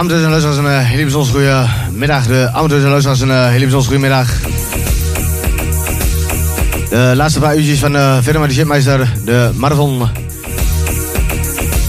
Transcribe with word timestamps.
amateurs 0.00 0.22
en 0.22 0.28
luisteraars, 0.28 0.58
een 0.58 0.64
uh, 0.64 0.78
hele 0.78 1.02
bijzonder 1.02 1.30
goede 1.30 1.66
middag. 1.92 2.26
De 2.26 2.50
amateurs 2.52 2.82
en 2.82 2.88
luisteraars, 2.88 3.20
een 3.20 3.28
uh, 3.28 3.46
hele 3.46 3.60
bijzonder 3.60 3.88
goede 3.88 4.00
middag. 4.00 4.40
De 6.90 7.12
laatste 7.14 7.40
paar 7.40 7.56
uurtjes 7.56 7.78
van 7.78 7.94
uh, 7.94 8.18
Firma 8.22 8.46
de 8.46 8.52
Shipmeister, 8.52 9.12
de 9.24 9.50
marathon, 9.54 10.08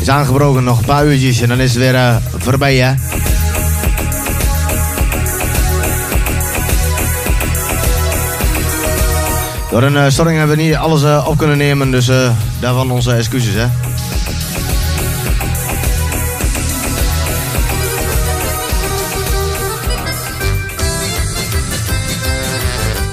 is 0.01 0.09
aangebroken. 0.09 0.63
Nog 0.63 0.79
een 0.79 0.85
paar 0.85 1.05
uurtjes 1.05 1.41
en 1.41 1.49
dan 1.49 1.59
is 1.59 1.73
het 1.73 1.79
weer 1.79 2.19
voorbij, 2.37 2.75
hè. 2.75 2.93
Door 9.69 9.83
een 9.83 10.11
storing 10.11 10.37
hebben 10.37 10.57
we 10.57 10.63
niet 10.63 10.75
alles 10.75 11.25
op 11.25 11.37
kunnen 11.37 11.57
nemen, 11.57 11.91
dus 11.91 12.11
daarvan 12.59 12.91
onze 12.91 13.13
excuses, 13.13 13.53
hè. 13.53 13.90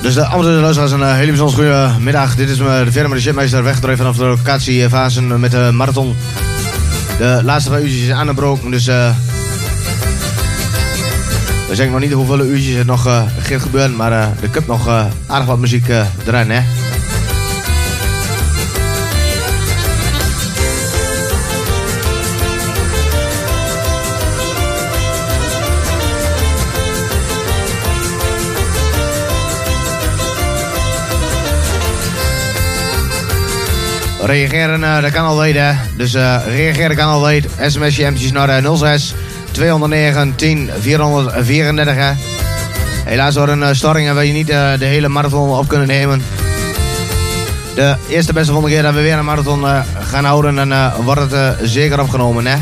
Dus 0.09 0.17
de 0.17 0.27
andere 0.27 0.61
luisteraars, 0.61 0.93
een 0.93 1.01
uh, 1.01 1.13
hele 1.13 1.27
bijzonder 1.27 1.55
goede 1.55 1.91
middag. 2.01 2.35
Dit 2.35 2.49
is 2.49 2.57
de 2.57 2.87
firma 2.91 3.15
de 3.15 3.21
Shipmeister 3.21 3.63
weggedreven 3.63 3.99
vanaf 3.99 4.17
de 4.17 4.25
locatie 4.25 4.89
Vazen 4.89 5.41
met 5.41 5.51
de 5.51 5.71
marathon. 5.73 6.17
De 7.19 7.41
laatste 7.45 7.71
paar 7.71 7.81
uurtjes 7.81 8.03
is 8.03 8.11
aangebroken, 8.11 8.71
dus 8.71 8.89
uh, 8.89 9.11
we 11.69 11.75
zeggen 11.75 11.91
nog 11.91 12.01
niet 12.01 12.13
hoeveel 12.13 12.41
uurtjes 12.41 12.75
er 12.75 12.85
nog 12.85 13.07
uh, 13.07 13.23
gebeuren, 13.37 13.97
maar 13.97 14.13
er 14.13 14.49
komt 14.53 14.67
nog 14.67 14.89
aardig 15.27 15.47
wat 15.47 15.59
muziek 15.59 15.89
erin, 16.27 16.51
hè. 16.51 16.78
Reageren, 34.29 34.81
uh, 34.81 35.03
dat 35.03 35.11
kan 35.11 35.25
altijd, 35.25 35.55
hè. 35.55 35.73
Dus 35.97 36.15
uh, 36.15 36.37
reageren 36.47 36.97
kan 36.97 37.09
altijd. 37.09 37.47
SMS 37.67 37.99
MT's 37.99 38.33
naar 38.33 38.63
uh, 38.63 38.75
06 38.75 39.15
209 39.51 40.35
10 40.35 40.71
434, 40.81 41.95
hè. 41.95 42.13
Helaas 43.05 43.35
door 43.35 43.49
een 43.49 43.77
storing 43.77 44.07
hebben 44.07 44.25
we 44.25 44.31
niet 44.31 44.47
de 44.47 44.77
hele 44.79 45.09
marathon 45.09 45.59
op 45.59 45.69
kunnen 45.69 45.87
nemen. 45.87 46.23
De 47.75 47.97
eerste 48.09 48.33
beste 48.33 48.53
volgende 48.53 48.75
keer 48.75 48.85
dat 48.85 48.95
we 48.95 49.01
weer 49.01 49.19
een 49.19 49.25
marathon 49.25 49.65
gaan 50.01 50.25
houden, 50.25 50.55
dan 50.55 50.93
wordt 51.05 51.31
het 51.31 51.57
zeker 51.63 52.01
opgenomen, 52.01 52.47
hè. 52.47 52.57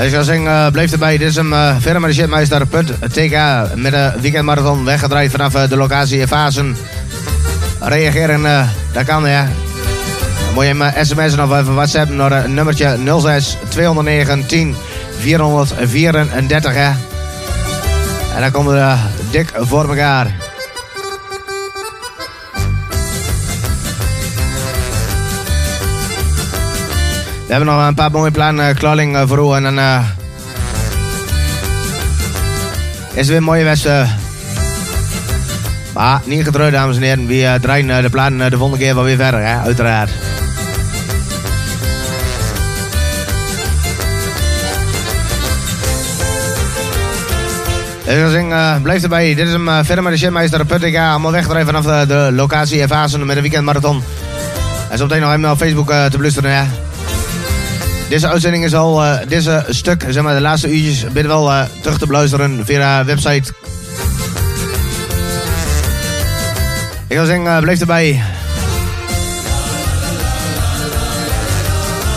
Ik 0.00 0.10
zou 0.10 0.24
zeggen, 0.24 0.44
uh, 0.44 0.66
blijf 0.66 0.92
erbij. 0.92 1.18
Dit 1.18 1.28
is 1.28 1.36
hem, 1.36 1.54
verder 1.80 2.00
met 2.00 2.10
de 2.10 2.16
shitmeister.tk 2.16 3.38
met 3.74 4.20
weekendmarathon 4.20 4.84
weggedraaid 4.84 5.30
vanaf 5.30 5.54
uh, 5.54 5.68
de 5.68 5.76
locatie 5.76 6.26
Fasen. 6.26 6.76
Reageren, 7.80 8.70
dat 8.92 9.04
kan 9.04 9.28
ja. 9.28 9.48
Dan 10.44 10.54
moet 10.54 10.64
je 10.64 10.74
hem 10.74 11.04
sms'en 11.04 11.42
of 11.42 11.60
even 11.60 11.74
whatsappen 11.74 12.16
naar 12.16 12.32
het 12.32 12.48
nummertje 12.48 12.98
06 13.20 13.56
209 13.68 14.46
10 14.46 14.76
434 15.20 16.72
hè. 16.74 16.90
En 18.34 18.40
dan 18.40 18.50
komen 18.50 18.74
we 18.74 18.94
dik 19.30 19.52
voor 19.56 19.88
elkaar. 19.88 20.47
We 27.48 27.54
hebben 27.54 27.74
nog 27.74 27.86
een 27.86 27.94
paar 27.94 28.10
mooie 28.10 28.30
plannen 28.30 28.74
klaarling 28.74 29.16
uh, 29.16 29.22
voor 29.26 29.38
u. 29.38 29.56
En 29.56 29.62
dan 29.62 29.78
uh, 29.78 30.00
is 33.14 33.28
weer 33.28 33.36
een 33.36 33.42
mooie 33.42 33.64
wedstrijd. 33.64 34.08
Maar 35.94 36.20
niet 36.24 36.44
getreurd, 36.44 36.72
dames 36.72 36.96
en 36.96 37.02
heren. 37.02 37.26
We 37.26 37.34
uh, 37.34 37.54
draaien 37.54 38.02
de 38.02 38.10
plannen 38.10 38.50
de 38.50 38.56
volgende 38.56 38.84
keer 38.84 38.94
wel 38.94 39.04
weer 39.04 39.16
verder, 39.16 39.40
hè? 39.40 39.58
uiteraard. 39.58 40.10
Zeg, 48.04 48.42
uh, 48.42 48.76
blijf 48.82 49.02
erbij. 49.02 49.34
Dit 49.34 49.46
is 49.46 49.52
hem 49.52 49.68
uh, 49.68 49.78
verder 49.82 50.04
met 50.04 50.12
de 50.12 50.18
shitmeister 50.18 50.64
Puttica. 50.64 51.10
Allemaal 51.10 51.32
wegdrijven 51.32 51.74
vanaf 51.74 52.06
de, 52.06 52.30
locatie 52.32 52.80
Evazen 52.80 53.26
met 53.26 53.36
de 53.36 53.42
weekendmarathon. 53.42 54.02
En 54.90 54.98
zo 54.98 55.06
meteen 55.06 55.20
nog 55.20 55.32
even 55.32 55.50
op 55.50 55.58
Facebook 55.58 55.92
te 55.92 56.16
beluisteren. 56.16 56.50
Ja. 56.50 56.66
Deze 58.08 58.28
uitzending 58.28 58.64
is 58.64 58.74
al, 58.74 59.04
uh, 59.04 59.16
deze 59.28 59.64
stuk, 59.68 60.04
zeg 60.08 60.22
maar 60.22 60.34
de 60.34 60.40
laatste 60.40 60.68
uurtjes, 60.74 61.04
je 61.14 61.26
wel 61.26 61.50
uh, 61.50 61.62
terug 61.80 61.98
te 61.98 62.06
beluisteren 62.06 62.60
via 62.64 63.04
website. 63.04 63.52
Ik 67.06 67.16
wil 67.16 67.24
zeggen, 67.24 67.44
uh, 67.44 67.58
blijf 67.58 67.80
erbij. 67.80 68.22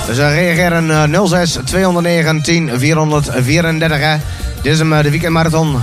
Dus 0.07 0.17
reageren 0.17 1.27
06 1.27 1.57
209 1.65 2.41
10 2.41 2.79
434. 2.79 3.99
Hè. 3.99 4.15
Dit 4.61 4.73
is 4.73 4.79
hem, 4.79 5.01
de 5.01 5.09
weekendmarathon. 5.09 5.81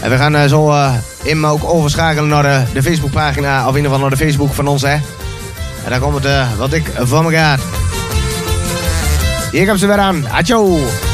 En 0.00 0.10
we 0.10 0.16
gaan 0.16 0.48
zo 0.48 0.74
in 1.22 1.46
ook 1.46 1.64
overschakelen 1.64 2.28
naar 2.28 2.66
de 2.72 2.82
Facebookpagina, 2.82 3.62
of 3.62 3.70
in 3.70 3.76
ieder 3.76 3.90
geval 3.90 4.08
naar 4.08 4.18
de 4.18 4.24
Facebook 4.24 4.54
van 4.54 4.66
ons. 4.66 4.82
Hè. 4.82 4.94
En 5.84 5.90
daar 5.90 6.00
komt 6.00 6.24
het 6.24 6.56
wat 6.56 6.72
ik 6.72 6.90
van 6.96 7.24
elkaar. 9.48 9.58
Hier 9.58 9.66
komt 9.66 9.80
ze 9.80 9.86
weer 9.86 9.98
aan. 9.98 10.28
Acho! 10.28 11.07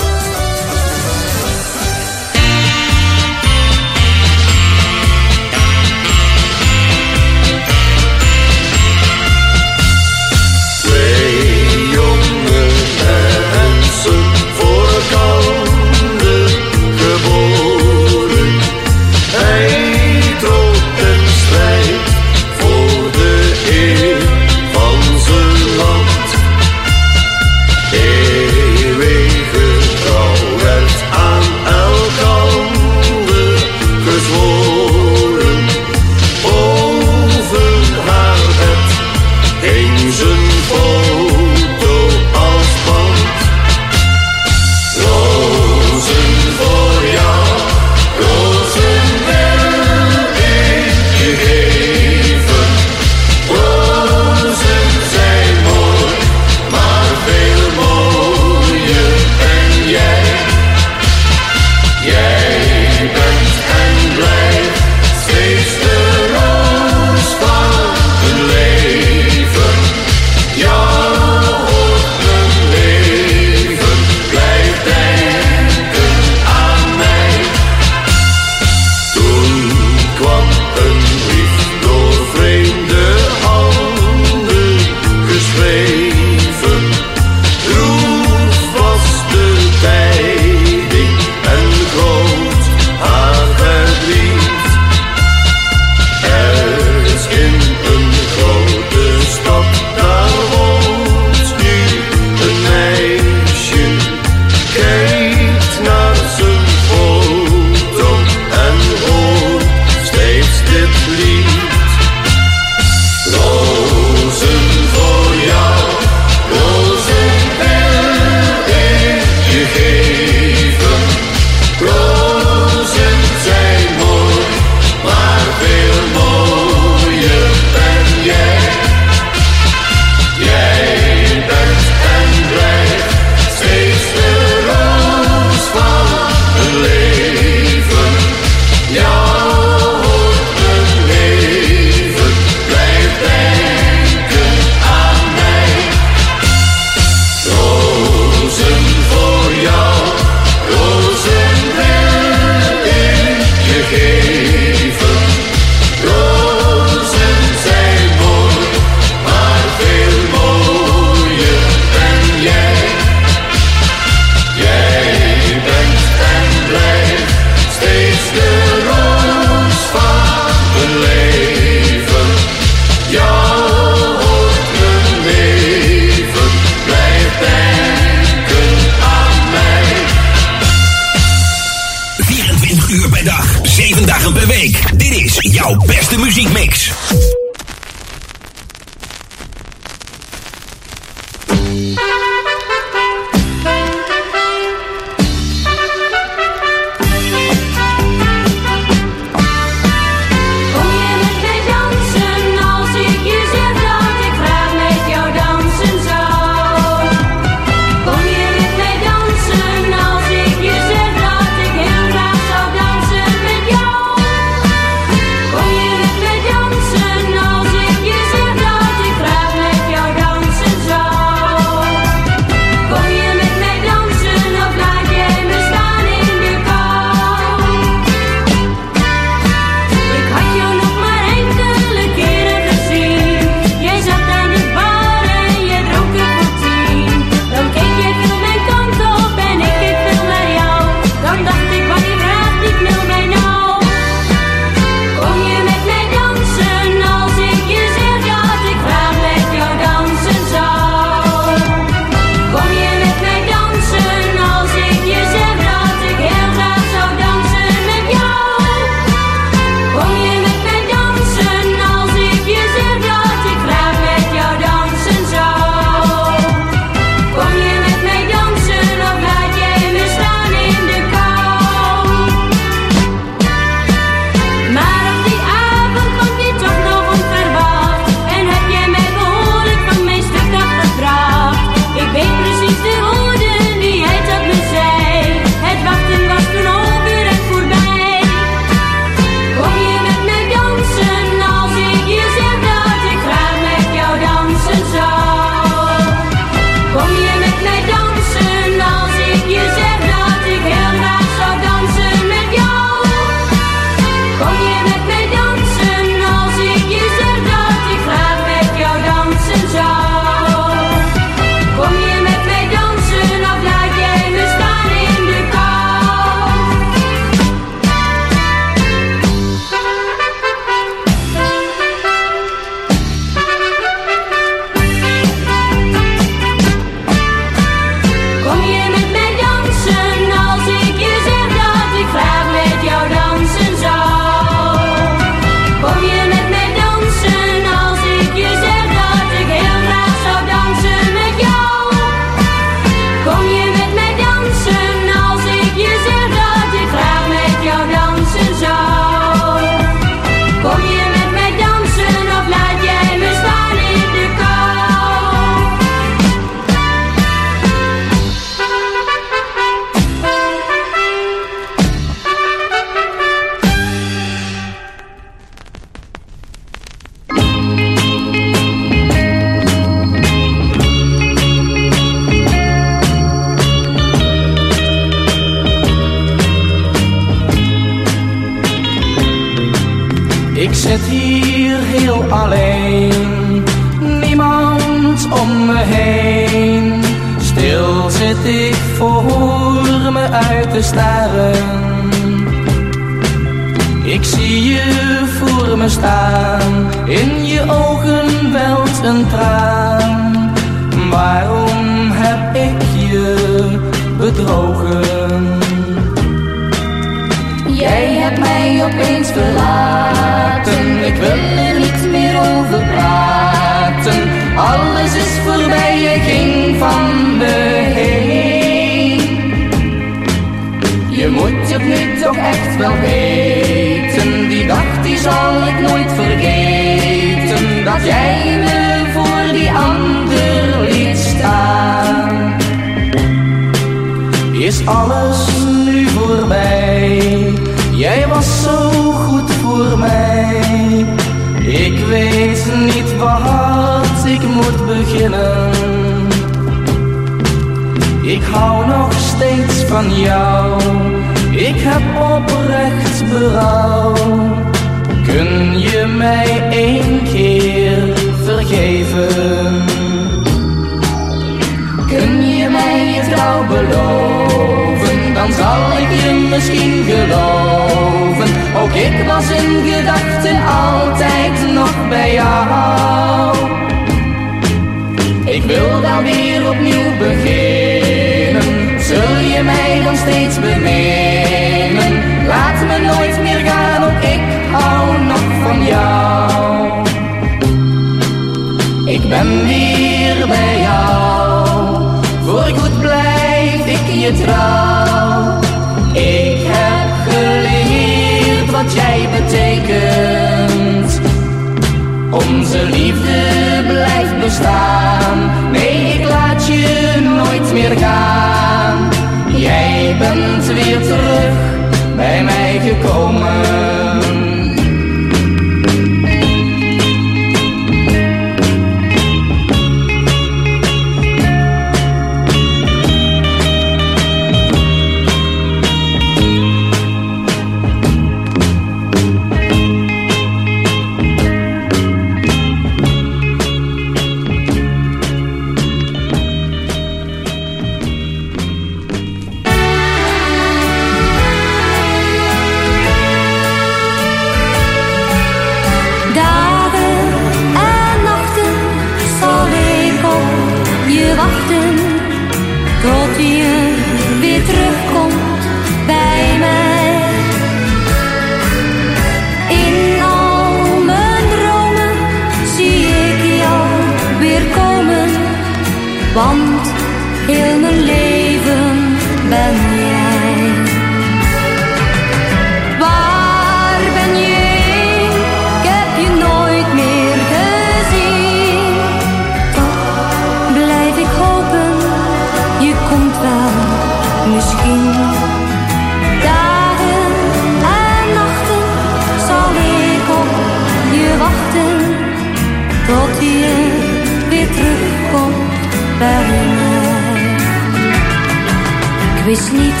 Ik 599.36 599.44
wist 599.44 599.72
niet 599.72 600.00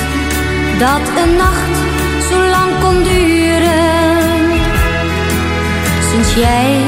dat 0.78 1.00
een 1.22 1.36
nacht 1.36 1.76
zo 2.30 2.48
lang 2.50 2.70
kon 2.80 3.02
duren. 3.02 4.36
Sinds 6.10 6.34
jij 6.34 6.80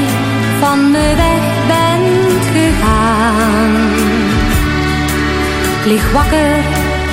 van 0.59 0.91
me 0.91 1.15
weg 1.15 1.43
bent 1.67 2.45
gegaan. 2.53 3.71
Ik 5.79 5.85
lig 5.85 6.11
wakker, 6.11 6.57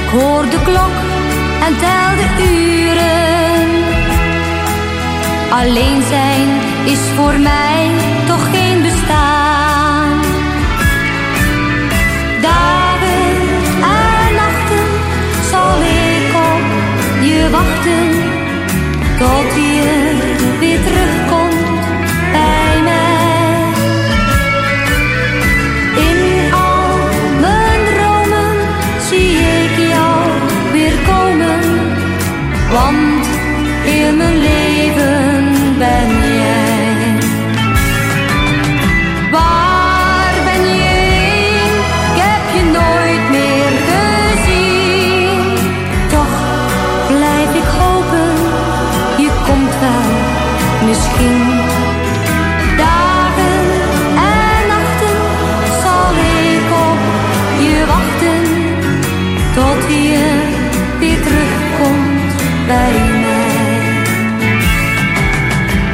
ik 0.02 0.08
hoor 0.10 0.42
de 0.42 0.62
klok 0.64 0.96
en 1.66 1.78
tel 1.78 2.10
de 2.16 2.28
uren. 2.44 3.68
Alleen 5.50 6.02
zijn 6.08 6.48
is 6.84 7.00
voor 7.16 7.38
mij 7.38 8.08
wachten 17.59 18.11
tot 19.19 19.55
je 19.55 20.57
weer 20.61 20.83
terug 20.85 21.27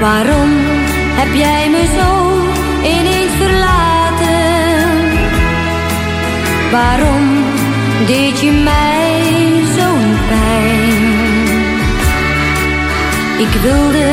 Waarom 0.04 0.50
heb 1.20 1.34
jij 1.34 1.70
me 1.70 1.84
zo 1.98 2.10
ineens 2.82 3.34
verlaten? 3.42 4.28
Waarom 6.70 7.24
deed 8.06 8.40
je 8.40 8.50
mij 8.50 9.12
zo'n 9.76 10.16
pijn? 10.28 11.02
Ik 13.38 13.60
wilde, 13.62 14.08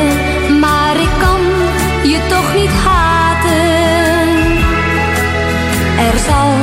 maar 0.60 0.96
ik 0.96 1.12
kan 1.18 1.40
je 2.10 2.18
toch 2.28 2.54
niet 2.54 2.74
haten. 2.84 4.28
Er 6.08 6.18
zal 6.28 6.61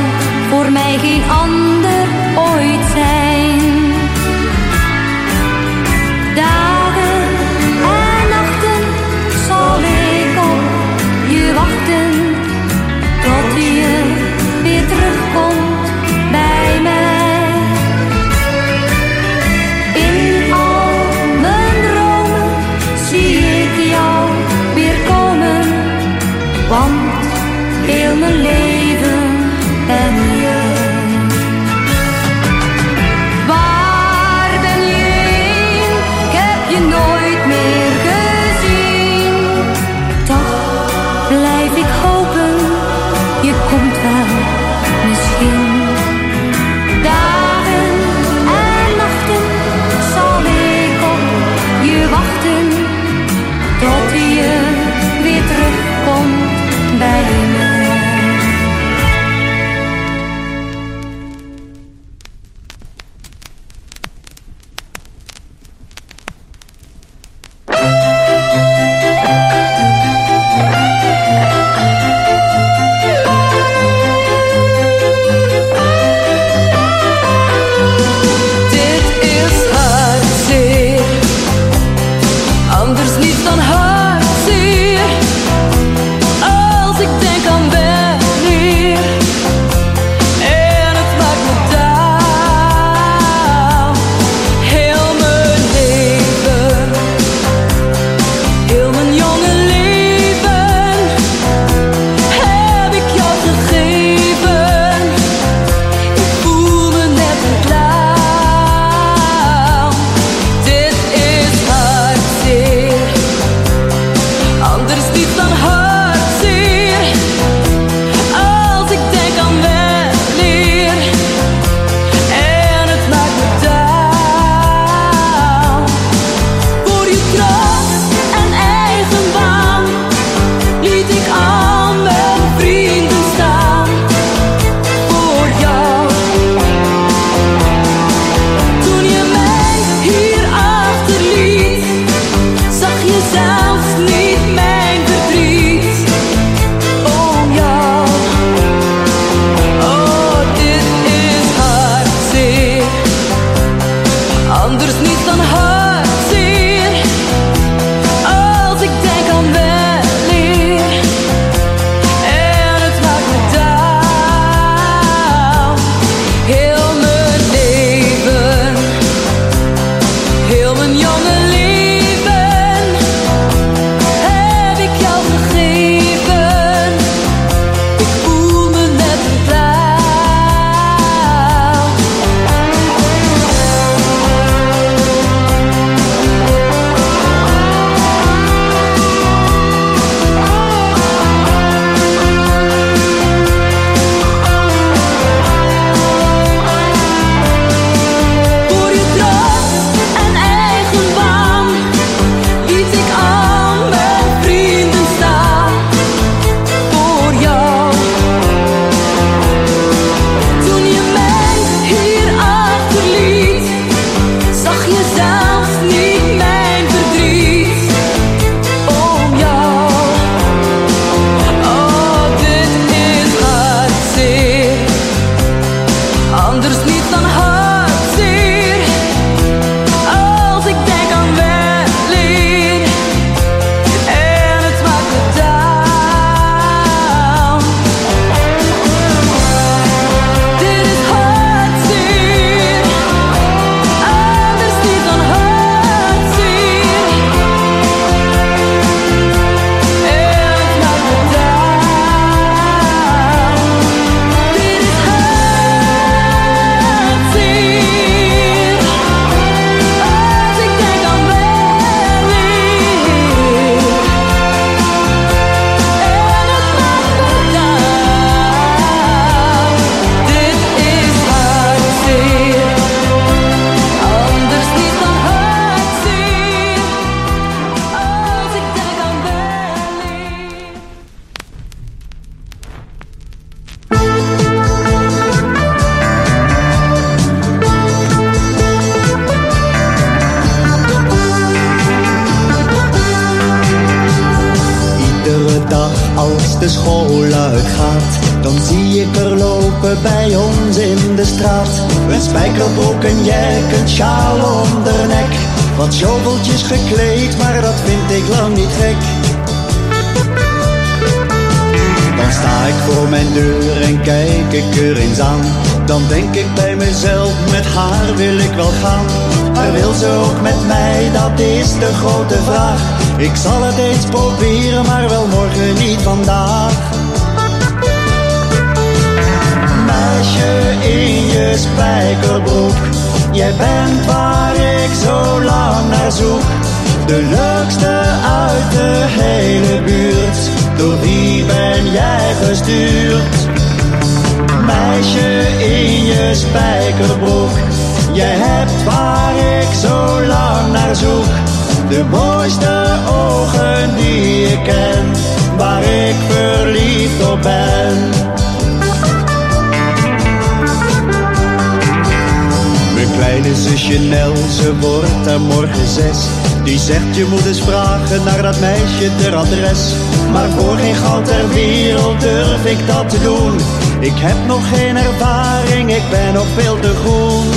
ter 371.24 371.50
wereld 371.50 372.22
durf 372.22 372.66
ik 372.66 372.88
dat 372.88 373.10
te 373.10 373.22
doen. 373.22 373.54
Ik 374.00 374.16
heb 374.16 374.38
nog 374.48 374.70
geen 374.70 374.98
ervaring, 374.98 375.96
ik 375.96 376.04
ben 376.10 376.34
nog 376.34 376.46
veel 376.56 376.80
te 376.80 376.94
groen. 377.04 377.48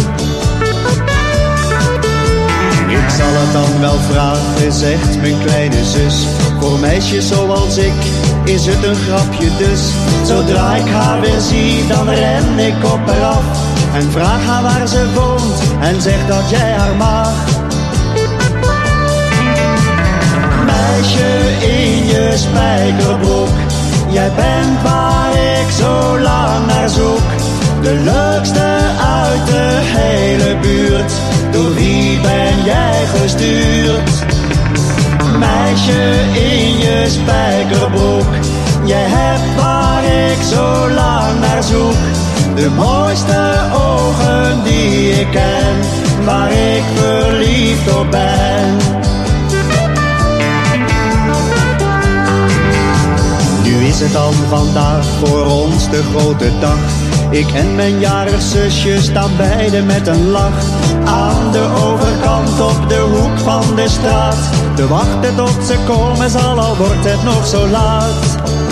Ik 2.89 3.09
zal 3.19 3.33
het 3.33 3.53
dan 3.53 3.81
wel 3.81 3.99
vragen, 4.11 4.73
zegt 4.73 5.21
mijn 5.21 5.39
kleine 5.45 5.85
zus. 5.85 6.27
Voor 6.61 6.79
meisjes 6.79 7.29
zoals 7.29 7.77
ik 7.77 7.93
is 8.45 8.67
het 8.67 8.85
een 8.85 8.95
grapje 8.95 9.49
dus. 9.59 9.81
Zodra 10.27 10.75
ik 10.75 10.89
haar 10.89 11.21
weer 11.21 11.41
zie, 11.41 11.87
dan 11.87 12.09
ren 12.09 12.59
ik 12.59 12.85
op 12.85 13.07
haar 13.07 13.23
af. 13.23 13.45
En 13.95 14.11
vraag 14.11 14.45
haar 14.45 14.63
waar 14.63 14.89
ze 14.89 15.13
woont 15.15 15.63
en 15.81 16.01
zeg 16.01 16.27
dat 16.27 16.51
jij 16.51 16.73
haar 16.73 16.97
mag. 16.97 17.33
Meisje 20.65 21.52
je 22.23 22.37
spijkerbroek, 22.37 23.49
jij 24.09 24.31
bent 24.37 24.83
waar 24.83 25.33
ik 25.33 25.71
zo 25.71 26.19
lang 26.19 26.67
naar 26.67 26.89
zoek. 26.89 27.29
De 27.83 27.95
leukste 27.95 28.79
uit 29.23 29.47
de 29.47 29.81
hele 29.97 30.57
buurt, 30.57 31.13
door 31.51 31.75
wie 31.75 32.21
ben 32.21 32.65
jij 32.65 33.07
gestuurd? 33.17 34.11
Meisje 35.39 36.15
in 36.33 36.79
je 36.79 37.05
spijkerbroek, 37.09 38.33
jij 38.85 39.07
hebt 39.07 39.63
waar 39.63 40.05
ik 40.05 40.43
zo 40.53 40.91
lang 40.95 41.41
naar 41.41 41.63
zoek. 41.63 42.03
De 42.55 42.71
mooiste 42.71 43.53
ogen 43.75 44.63
die 44.65 45.11
ik 45.21 45.31
ken, 45.31 45.75
waar 46.25 46.53
ik 46.53 46.83
verliefd 46.95 47.97
op 47.97 48.11
ben. 48.11 49.02
Is 53.93 54.01
het 54.01 54.13
dan 54.13 54.33
vandaag 54.33 55.05
voor 55.05 55.47
ons 55.47 55.91
de 55.91 56.03
grote 56.03 56.51
dag. 56.61 56.79
Ik 57.31 57.53
en 57.53 57.75
mijn 57.75 57.99
jarig 57.99 58.43
zusje 58.43 59.01
staan 59.01 59.37
beiden 59.37 59.87
met 59.87 60.07
een 60.07 60.31
lach. 60.31 60.65
Aan 61.05 61.53
de 61.53 61.67
overkant 61.85 62.61
op 62.61 62.89
de 62.89 62.99
hoek 62.99 63.39
van 63.39 63.77
de 63.77 63.89
straat. 63.89 64.37
Te 64.75 64.89
wachten 64.89 65.37
tot 65.37 65.65
ze 65.67 65.77
komen 65.87 66.31
zal, 66.31 66.61
al 66.61 66.77
wordt 66.77 67.05
het 67.05 67.23
nog 67.23 67.47
zo 67.47 67.69
laat. 67.69 68.72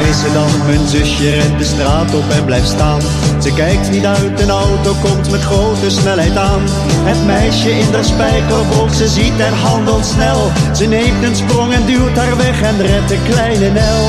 Daar 0.00 0.08
is 0.08 0.20
ze 0.20 0.32
dan, 0.32 0.66
mijn 0.66 0.88
zusje 0.88 1.30
rent 1.30 1.58
de 1.58 1.64
straat 1.64 2.14
op 2.14 2.28
en 2.30 2.44
blijft 2.44 2.68
staan. 2.68 3.00
Ze 3.42 3.54
kijkt 3.54 3.90
niet 3.90 4.04
uit, 4.04 4.40
een 4.40 4.50
auto 4.50 4.92
komt 5.02 5.30
met 5.30 5.40
grote 5.40 5.90
snelheid 5.90 6.36
aan. 6.36 6.60
Het 7.04 7.26
meisje 7.26 7.70
in 7.70 7.90
de 7.90 8.02
spijkerbroek, 8.02 8.90
ze 8.90 9.08
ziet 9.08 9.40
en 9.40 9.52
handelt 9.52 10.04
snel. 10.04 10.50
Ze 10.74 10.86
neemt 10.86 11.22
een 11.22 11.34
sprong 11.34 11.72
en 11.72 11.86
duwt 11.86 12.16
haar 12.16 12.36
weg 12.36 12.62
en 12.62 12.80
redt 12.80 13.08
de 13.08 13.22
kleine 13.28 13.70
Nel. 13.70 14.06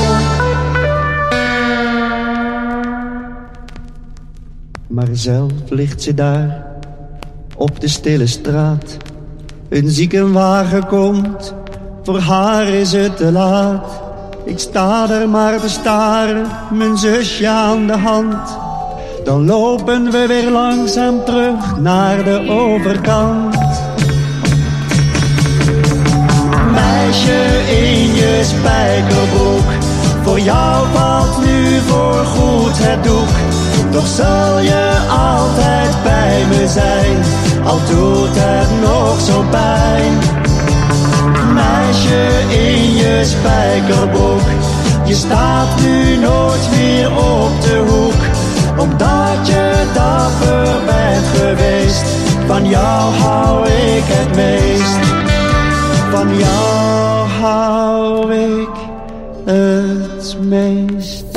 Maar 4.86 5.08
zelf 5.12 5.52
ligt 5.68 6.02
ze 6.02 6.14
daar 6.14 6.66
op 7.56 7.80
de 7.80 7.88
stille 7.88 8.26
straat. 8.26 8.96
Een 9.68 9.90
ziekenwagen 9.90 10.86
komt, 10.86 11.54
voor 12.02 12.18
haar 12.18 12.68
is 12.68 12.92
het 12.92 13.16
te 13.16 13.32
laat. 13.32 14.01
Ik 14.44 14.58
sta 14.58 15.10
er 15.10 15.28
maar 15.28 15.60
te 15.60 15.68
staren, 15.68 16.46
mijn 16.70 16.96
zusje 16.96 17.48
aan 17.48 17.86
de 17.86 17.96
hand. 17.96 18.58
Dan 19.24 19.46
lopen 19.46 20.10
we 20.10 20.26
weer 20.26 20.50
langzaam 20.50 21.24
terug 21.24 21.78
naar 21.80 22.24
de 22.24 22.46
overkant. 22.50 23.56
Meisje 26.72 27.42
in 27.70 28.14
je 28.14 28.40
spijkerbroek, 28.42 29.72
voor 30.22 30.40
jou 30.40 30.86
valt 30.92 31.44
nu 31.44 31.78
voorgoed 31.86 32.78
het 32.78 33.04
doek. 33.04 33.34
Toch 33.90 34.06
zal 34.06 34.58
je 34.58 35.06
altijd 35.08 36.02
bij 36.02 36.44
me 36.48 36.68
zijn, 36.68 37.22
al 37.64 37.78
doet 37.90 38.36
het 38.40 38.80
nog 38.80 39.20
zo 39.20 39.44
pijn. 39.50 40.42
Meisje 42.02 42.56
in 42.56 42.94
je 42.96 43.24
spijkerbroek, 43.24 44.40
je 45.04 45.14
staat 45.14 45.80
nu 45.80 46.16
nooit 46.16 46.70
meer 46.76 47.12
op 47.12 47.60
de 47.60 47.84
hoek. 47.88 48.22
Omdat 48.78 49.46
je 49.46 49.90
dapper 49.94 50.84
bent 50.86 51.26
geweest, 51.26 52.04
van 52.46 52.68
jou 52.68 53.14
hou 53.14 53.66
ik 53.66 54.04
het 54.04 54.36
meest. 54.36 54.98
Van 56.10 56.38
jou 56.38 57.28
hou 57.28 58.34
ik 58.34 58.68
het 59.44 60.36
meest. 60.40 61.32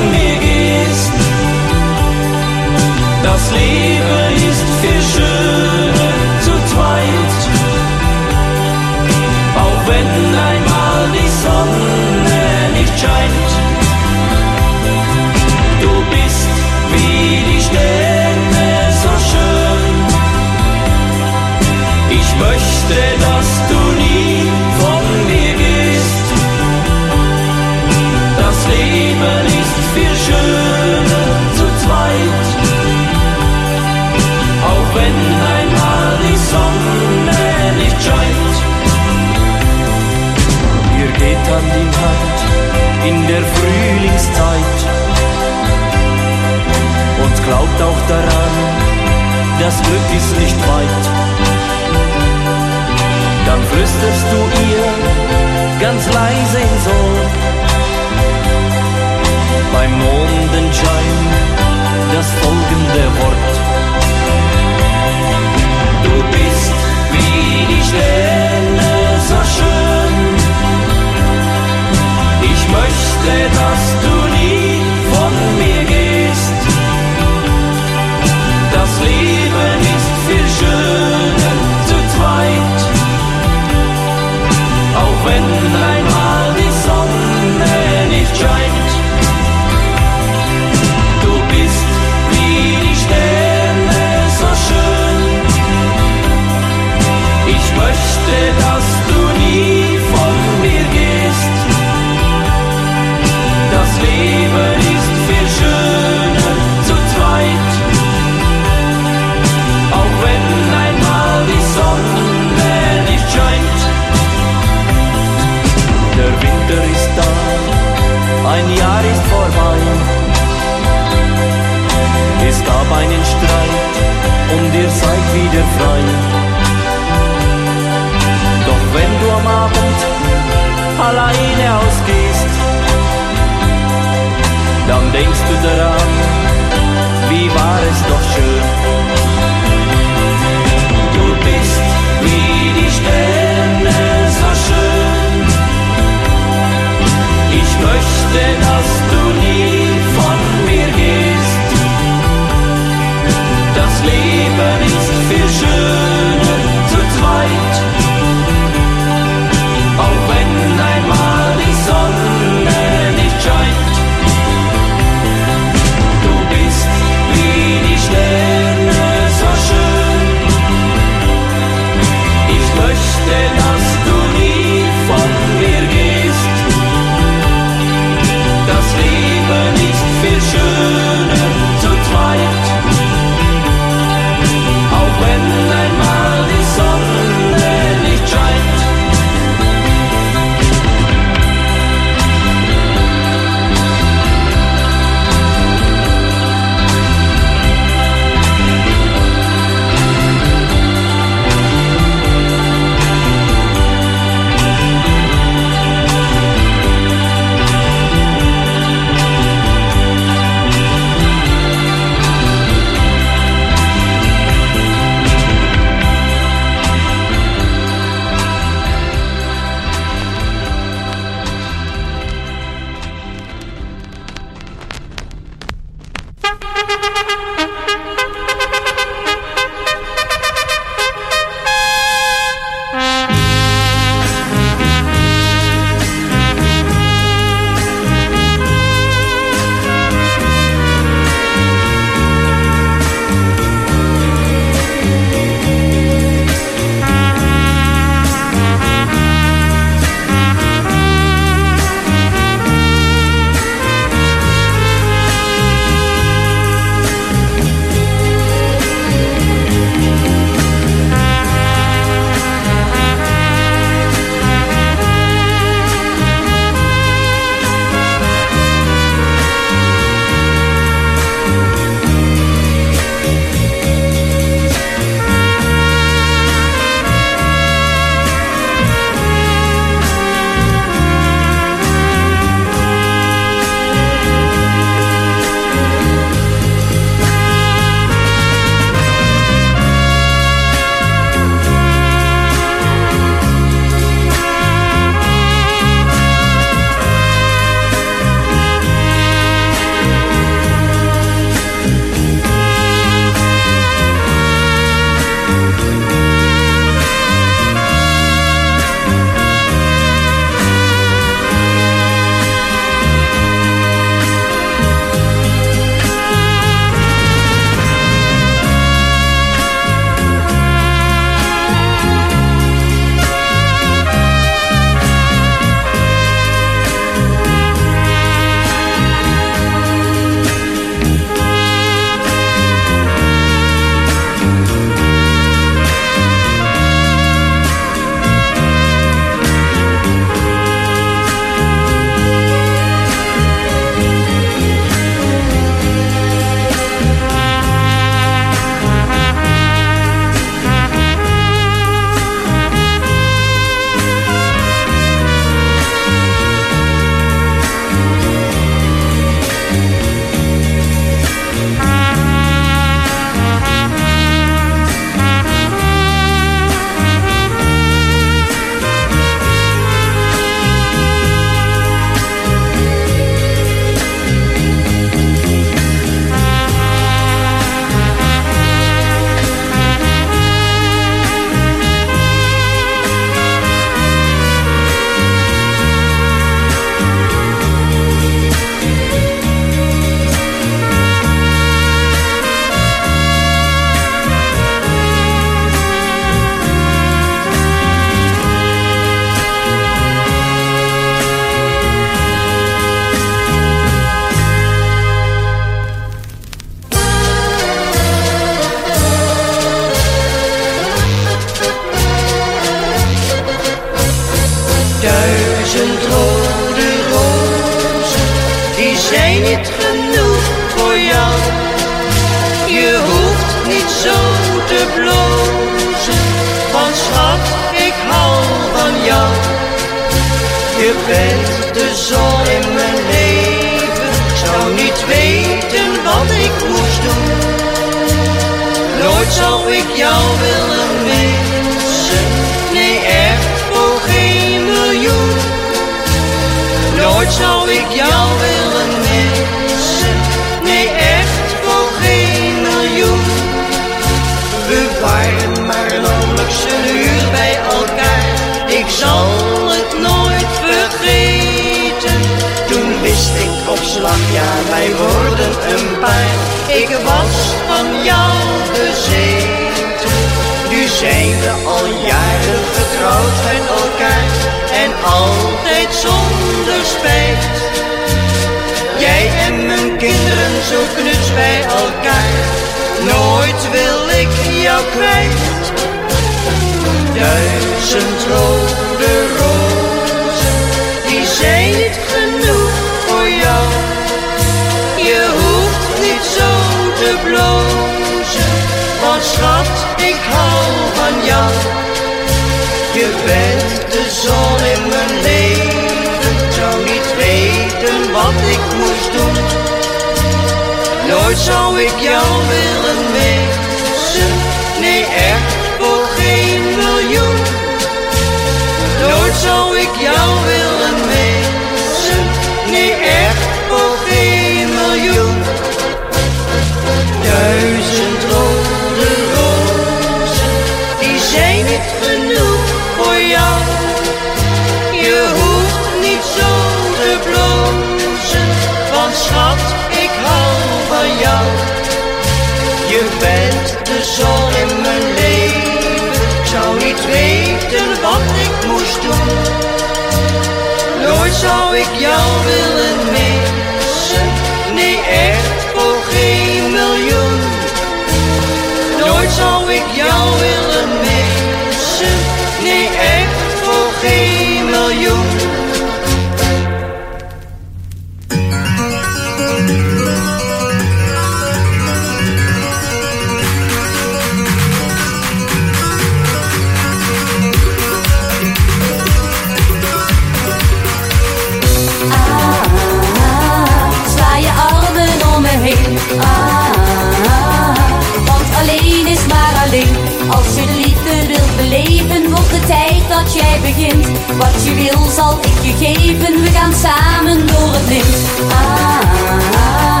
Wat 594.38 594.64
je 594.64 594.74
wil, 594.74 595.10
zal 595.10 595.38
ik 595.40 595.58
je 595.62 595.84
geven. 595.84 596.42
We 596.42 596.50
gaan 596.50 596.72
samen 596.72 597.46
door 597.46 597.72
het 597.72 597.88
lint. 597.88 598.16
Ah, 598.50 600.00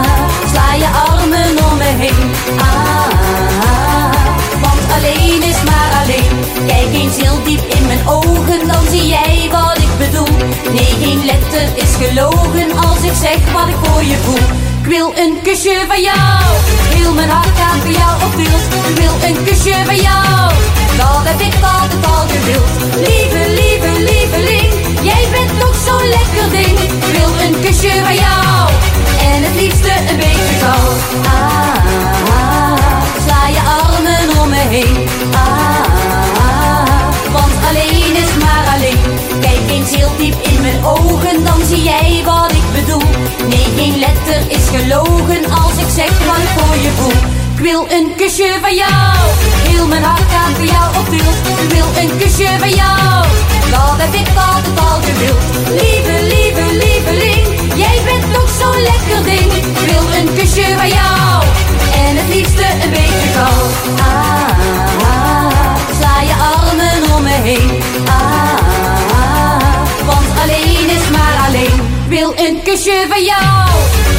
sla 0.52 0.74
je 0.74 0.88
armen 1.08 1.64
om 1.70 1.76
me 1.76 1.84
heen. 1.84 2.30
Ah, 2.58 4.12
want 4.60 4.92
alleen 4.96 5.42
is 5.42 5.62
maar 5.64 5.90
alleen. 6.02 6.66
Kijk 6.66 6.94
eens 7.02 7.16
heel 7.16 7.42
diep 7.44 7.74
in 7.74 7.86
mijn 7.86 8.08
ogen, 8.08 8.68
dan 8.68 8.82
zie 8.90 9.06
jij 9.06 9.48
wat 9.50 9.78
ik 9.78 9.98
bedoel. 9.98 10.36
Nee, 10.72 10.94
geen 11.02 11.24
letter 11.24 11.68
is 11.74 12.06
gelogen 12.06 12.78
als 12.88 13.02
ik 13.02 13.14
zeg 13.20 13.52
wat 13.52 13.68
ik 13.68 13.76
voor 13.82 14.04
je 14.04 14.16
voel. 14.16 14.75
Ik 14.86 14.92
wil 14.92 15.12
een 15.16 15.38
kusje 15.42 15.84
van 15.88 16.00
jou, 16.02 16.42
heel 16.94 17.12
mijn 17.12 17.28
hart 17.28 17.58
gaat 17.58 17.80
voor 17.80 17.90
jou 17.90 18.14
op 18.24 18.34
wild. 18.34 18.62
Ik 18.88 18.96
wil 19.02 19.28
een 19.28 19.44
kusje 19.44 19.74
van 19.84 19.96
jou, 19.96 20.52
dat 20.96 21.22
heb 21.30 21.40
ik 21.40 21.54
altijd 21.54 22.06
al 22.06 22.24
gewild. 22.32 22.70
Lieve, 23.08 23.42
lieve, 23.58 23.90
lieveling, 24.08 24.72
jij 25.02 25.24
bent 25.30 25.60
toch 25.60 25.76
zo'n 25.86 26.08
lekker 26.08 26.48
ding. 26.50 26.78
Ik 26.78 27.16
wil 27.16 27.30
een 27.46 27.60
kusje 27.60 27.94
van 28.04 28.14
jou, 28.14 28.70
en 29.30 29.42
het 29.46 29.54
liefste 29.60 29.92
een 30.10 30.16
beetje 30.16 30.54
gauw. 30.62 30.90
Ah, 31.24 32.76
sla 33.24 33.42
je 33.56 33.62
armen 33.82 34.40
om 34.40 34.48
me 34.48 34.64
heen. 34.76 35.08
Ah, 35.32 36.86
want 37.32 37.54
alleen 37.68 38.14
is 38.24 38.32
maar 38.44 38.66
alleen. 38.74 39.04
Kijk 39.40 39.70
eens 39.70 39.90
heel 39.96 40.12
diep 40.16 40.36
in 40.42 40.60
mijn 40.60 40.84
ogen, 40.84 41.44
dan 41.44 41.60
zie 41.68 41.82
jij 41.82 42.22
wat 42.24 42.55
geen 43.76 43.98
letter 43.98 44.40
is 44.48 44.66
gelogen 44.74 45.44
als 45.62 45.76
ik 45.76 45.90
zeg 45.94 46.26
wat 46.26 46.36
ik 46.36 46.52
voor 46.56 46.76
je 46.76 46.90
voel. 46.98 47.20
Ik 47.54 47.62
wil 47.62 47.86
een 47.90 48.14
kusje 48.16 48.58
van 48.60 48.74
jou, 48.74 49.16
heel 49.68 49.86
mijn 49.86 50.02
hart 50.02 50.28
gaat 50.32 50.54
voor 50.56 50.64
jou 50.64 50.96
op 50.98 51.08
wild. 51.08 51.36
Ik 51.64 51.70
wil 51.76 51.88
een 52.02 52.12
kusje 52.18 52.50
van 52.58 52.74
jou, 52.82 53.24
dat 53.70 53.96
heb 54.02 54.14
ik 54.14 54.28
altijd 54.52 54.78
al 54.88 54.98
gewild. 55.06 55.42
Lieve, 55.80 56.16
lieve, 56.32 56.64
lieveling, 56.82 57.44
jij 57.82 58.00
bent 58.04 58.34
toch 58.34 58.50
zo'n 58.60 58.82
lekker 58.90 59.20
ding. 59.30 59.52
Ik 59.52 59.78
wil 59.90 60.04
een 60.18 60.28
kusje 60.38 60.66
van 60.80 60.88
jou, 60.88 61.42
en 62.06 62.16
het 62.20 62.34
liefste 62.34 62.66
een 62.82 62.90
beetje 62.90 63.28
gauw. 63.36 63.64
Ah, 63.98 64.50
sla 65.98 66.20
je 66.28 66.34
armen 66.54 67.16
om 67.16 67.22
me 67.22 67.36
heen. 67.48 68.05
Wil 72.18 72.32
een 72.36 72.62
kusje 72.62 73.06
van 73.08 73.24
jou, 73.24 73.68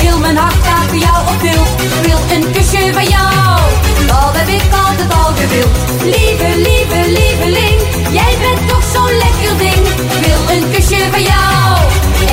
heel 0.04 0.20
mijn 0.20 0.38
hart 0.38 0.64
gaat 0.64 0.88
voor 0.88 0.98
jou 0.98 1.20
op 1.32 1.42
wild. 1.42 1.82
Ik 1.82 2.06
wil 2.06 2.20
een 2.36 2.52
kusje 2.52 2.94
van 2.94 3.08
jou, 3.16 3.60
dat 4.08 4.34
heb 4.40 4.48
ik 4.48 4.64
altijd 4.86 5.14
al 5.14 5.32
gewild. 5.40 5.78
Lieve, 6.04 6.50
lieve, 6.68 7.00
lieveling, 7.18 7.80
jij 8.12 8.34
bent 8.40 8.70
toch 8.70 8.84
zo'n 8.94 9.18
lekker 9.24 9.58
ding. 9.58 9.84
Wil 10.26 10.56
een 10.56 10.72
kusje 10.72 11.02
van 11.12 11.24
jou, 11.32 11.78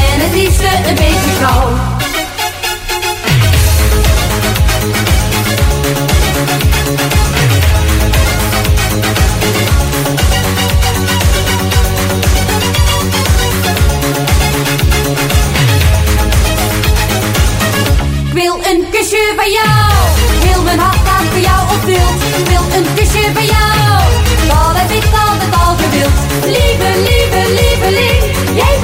en 0.08 0.16
het 0.24 0.34
liefste 0.34 0.70
een 0.88 0.94
beetje 0.94 1.30
gauw. 1.40 2.03
Van 19.44 19.52
jou. 19.52 20.64
Mijn 20.64 20.78
hart 20.78 21.08
gaat 21.08 21.26
voor 21.30 21.40
jou 21.40 21.62
op 21.74 21.82
wild. 21.84 22.18
Wil 22.48 22.64
een 22.76 22.86
kusje 22.94 23.24
van 23.34 23.46
jou. 23.56 24.00
Dat 24.48 24.72
heb 24.80 24.90
ik 24.90 25.04
altijd 25.26 25.52
al 25.64 25.74
gewild. 25.80 26.18
Lieve, 26.54 26.90
lieve, 27.06 27.42
lieveling. 27.58 28.22
Jij 28.60 28.74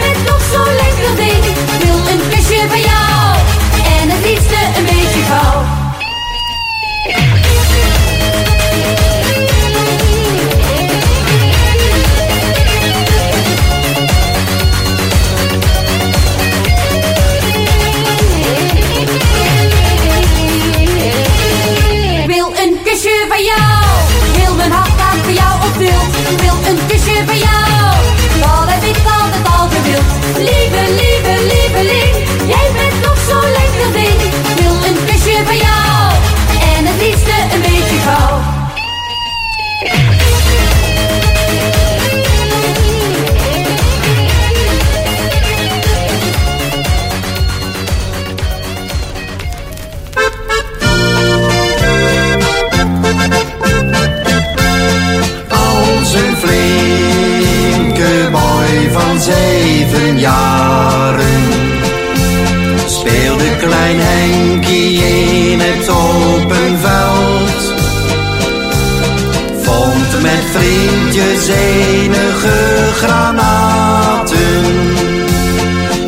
Vond 69.63 70.23
met 70.23 70.45
vriendjes 70.53 71.49
enige 71.49 72.59
granaten. 72.95 74.65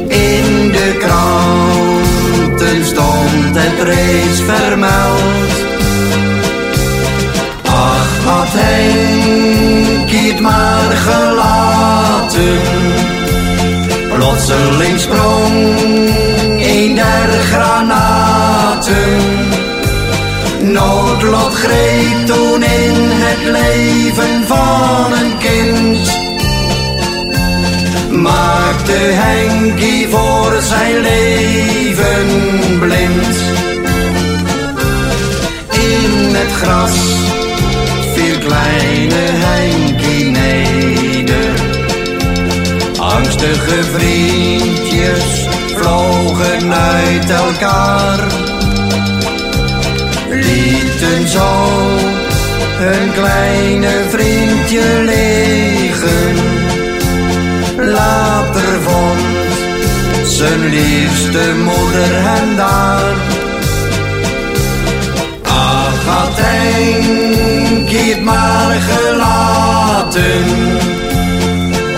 In 0.09 0.71
de 0.73 0.97
kranten 0.99 2.85
stond 2.85 3.57
het 3.57 3.83
reeds 3.83 4.41
vermeld. 4.41 5.51
Ach, 7.65 8.25
had 8.25 8.49
Henk 8.51 10.11
het 10.11 10.41
maar 10.41 10.91
gelaten. 10.91 12.61
Plotseling 14.15 15.01
sprong 15.01 15.55
een 16.59 16.95
der 16.95 17.29
granaten. 17.51 19.01
Noodlot 20.73 21.55
greep 21.55 22.27
toen 22.27 22.63
in 22.63 22.95
het 23.25 23.45
leven 23.45 24.45
van 24.47 25.13
een 25.13 25.39
kind. 25.39 26.21
Maakte 28.11 28.93
Henkie 28.93 30.09
voor 30.09 30.63
zijn 30.63 31.01
leven 31.01 32.29
blind. 32.79 33.37
In 35.71 36.35
het 36.35 36.53
gras 36.53 36.99
viel 38.15 38.39
kleine 38.39 39.25
Henkie 39.45 40.25
neder. 40.25 41.55
Angstige 42.99 43.83
vriendjes 43.95 45.47
vlogen 45.75 46.73
uit 46.73 47.31
elkaar. 47.31 48.52
Zo 51.33 51.53
hun 52.79 53.13
kleine 53.13 53.91
vriendje 54.09 55.03
liggen. 55.05 56.37
Later 57.77 58.81
vond 58.83 59.21
zijn 60.25 60.69
liefste 60.69 61.55
moeder 61.65 62.23
hem 62.29 62.57
daar. 62.57 63.15
Ach, 65.43 66.05
had 66.07 66.33
Henkie 66.35 68.15
het 68.15 68.23
maar 68.23 68.77
gelaten 68.91 70.45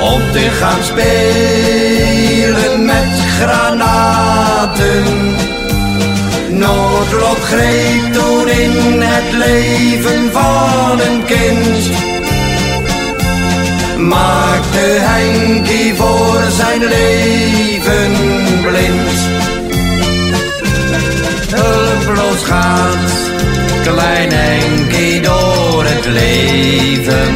om 0.01 0.21
te 0.33 0.49
gaan 0.61 0.83
spelen 0.83 2.85
met 2.85 3.21
granaten. 3.39 5.05
Noodlot 6.65 7.39
greep 7.39 8.13
toen 8.13 8.49
in 8.49 9.01
het 9.01 9.33
leven 9.33 10.33
van 10.33 11.01
een 11.01 11.25
kind. 11.25 11.91
Maakte 13.99 14.87
Henkie 15.11 15.95
voor 15.95 16.43
zijn 16.51 16.85
leven 16.85 18.13
blind. 18.63 19.17
Hulpeloos 21.55 22.43
gaat 22.43 23.13
klein 23.83 24.33
Henkie 24.33 25.21
door 25.21 25.85
het 25.85 26.07
leven. 26.07 27.35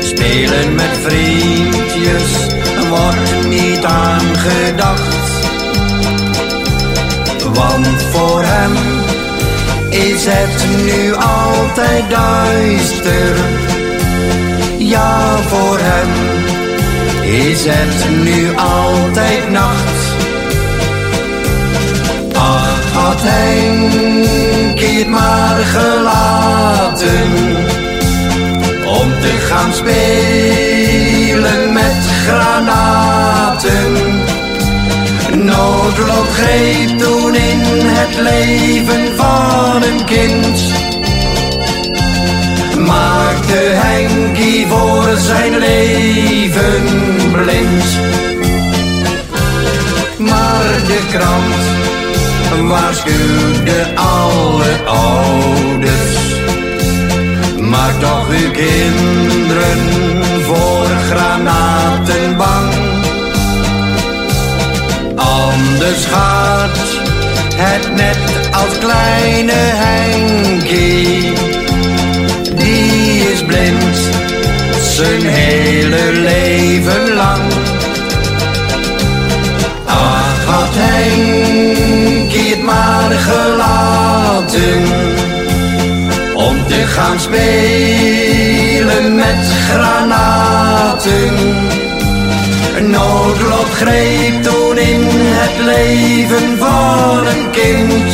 Spelen 0.00 0.74
met 0.74 0.96
vriendjes 1.02 2.30
wordt 2.88 3.46
niet 3.48 3.84
aangedacht. 3.84 5.25
Want 7.56 8.02
voor 8.02 8.42
hem 8.44 8.72
is 9.90 10.24
het 10.28 10.66
nu 10.84 11.14
altijd 11.14 12.10
duister. 12.10 13.36
Ja, 14.78 15.36
voor 15.36 15.78
hem 15.80 16.08
is 17.22 17.64
het 17.64 18.24
nu 18.24 18.56
altijd 18.56 19.50
nacht. 19.50 20.14
Ach, 22.32 22.92
had 22.92 23.20
Henkie 23.22 24.98
het 24.98 25.08
maar 25.08 25.56
gelaten 25.56 27.32
om 28.86 29.20
te 29.20 29.36
gaan 29.48 29.72
spelen 29.72 30.92
met 31.72 31.96
granaten. 32.26 33.94
Noodlot 35.34 36.28
greep 36.28 36.98
toen 36.98 37.34
in 37.34 37.60
het 37.84 38.16
leven 38.18 39.16
van 39.16 39.82
een 39.82 40.04
kind. 40.04 40.58
Maakte 42.86 43.56
Henkie 43.56 44.66
voor 44.66 45.16
zijn 45.16 45.58
leven 45.58 46.84
blind. 47.32 47.84
Maar 50.18 50.64
de 50.86 51.00
krant 51.10 51.76
waarschuwde 52.68 53.86
alle 53.94 54.84
ouders. 54.84 56.34
Maak 57.60 58.00
toch 58.00 58.28
uw 58.28 58.50
kinderen 58.50 59.78
voor 60.42 60.86
granaten 61.08 62.36
bang. 62.36 62.75
Anders 65.36 66.04
gaat 66.04 66.78
het 67.54 67.94
net 67.94 68.18
als 68.50 68.78
kleine 68.78 69.52
Henkie. 69.52 71.32
Die 72.56 73.30
is 73.32 73.42
blind 73.42 73.96
zijn 74.96 75.26
hele 75.26 76.12
leven 76.12 77.14
lang. 77.14 77.42
Ach, 79.84 80.44
had 80.44 80.74
Henkie 80.74 82.50
het 82.50 82.62
maar 82.62 83.10
gelaten 83.10 84.82
om 86.34 86.66
te 86.66 86.86
gaan 86.86 87.20
spelen 87.20 89.14
met 89.14 89.46
granaten. 89.68 91.34
Noodlot 92.80 93.70
greep 93.72 94.42
toen 94.42 94.78
in 94.78 95.00
het 95.08 95.64
leven 95.64 96.58
van 96.58 97.26
een 97.26 97.50
kind. 97.50 98.12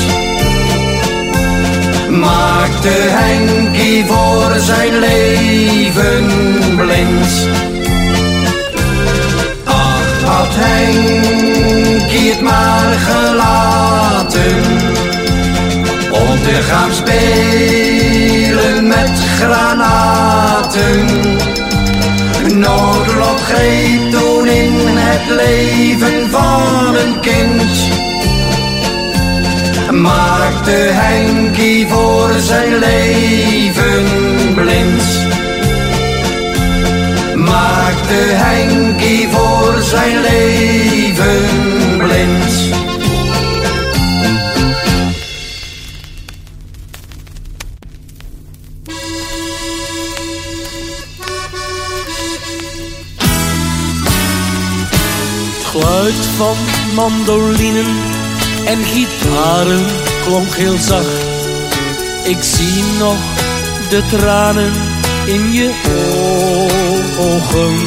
Maakte 2.08 2.88
Henkie 2.88 4.04
voor 4.04 4.52
zijn 4.58 4.98
leven 4.98 6.26
blind. 6.76 7.48
Ach, 9.64 10.22
had 10.24 10.48
Henkie 10.50 12.30
het 12.30 12.40
maar 12.40 12.92
gelaten 12.98 14.56
om 16.10 16.42
te 16.42 16.62
gaan 16.68 16.92
spelen 16.92 18.86
met 18.86 19.10
granaten. 19.38 21.06
Noodlot 22.58 23.40
greep 23.40 24.12
het 25.12 25.28
leven 25.28 26.30
van 26.30 26.96
een 26.96 27.20
kind. 27.20 27.72
Maakte 29.90 30.70
Henkie 30.70 31.86
voor 31.86 32.30
zijn 32.38 32.78
leven 32.78 34.04
blind. 34.54 35.04
Maakte 37.34 38.20
Henkie 38.44 39.28
voor 39.28 39.82
zijn 39.82 40.20
leven 40.20 41.81
van 56.42 56.56
mandolinen 56.94 57.86
en 58.64 58.84
gitaren 58.84 59.86
klonk 60.24 60.54
heel 60.54 60.78
zacht. 60.78 61.22
Ik 62.24 62.42
zie 62.42 62.82
nog 62.98 63.16
de 63.88 64.02
tranen 64.06 64.72
in 65.26 65.52
je 65.52 65.70
ogen. 67.18 67.78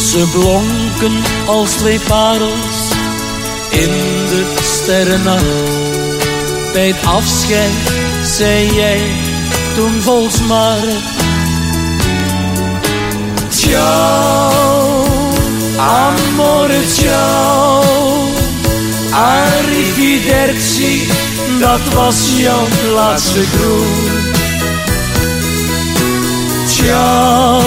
Ze 0.00 0.28
blonken 0.32 1.22
als 1.46 1.70
twee 1.70 2.00
parels 2.00 2.78
in 3.70 3.90
de 4.28 4.54
sterrennacht. 4.62 5.44
Bij 6.72 6.86
het 6.86 7.06
afscheid 7.06 7.72
zei 8.22 8.74
jij 8.74 9.00
toen 9.74 10.02
volsmarig. 10.02 11.04
Ciao, 13.50 14.98
amore 16.38 16.86
ciao, 16.86 17.82
arrivederci, 19.10 21.06
dat 21.60 21.94
was 21.94 22.16
jouw 22.36 22.66
laatste 22.94 23.42
groet. 23.42 24.26
ciao, 26.66 27.60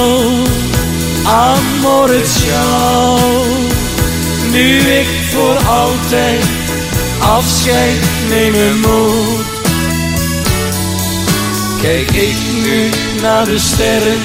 amore 1.26 2.22
ciao. 2.26 3.18
Nu 4.52 4.78
ik 4.78 5.08
voor 5.30 5.58
altijd 5.68 6.44
afscheid 7.20 8.00
nemen 8.30 8.80
moet. 8.80 9.46
Kijk 11.82 12.12
ik 12.12 12.36
nu 12.64 12.90
naar 13.22 13.46
de 13.46 13.60
sterren 13.60 14.20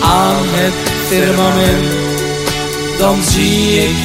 aan 0.00 0.44
het 0.48 0.74
firmament, 1.08 1.95
dan 2.98 3.22
zie 3.22 3.78
ik 3.78 3.96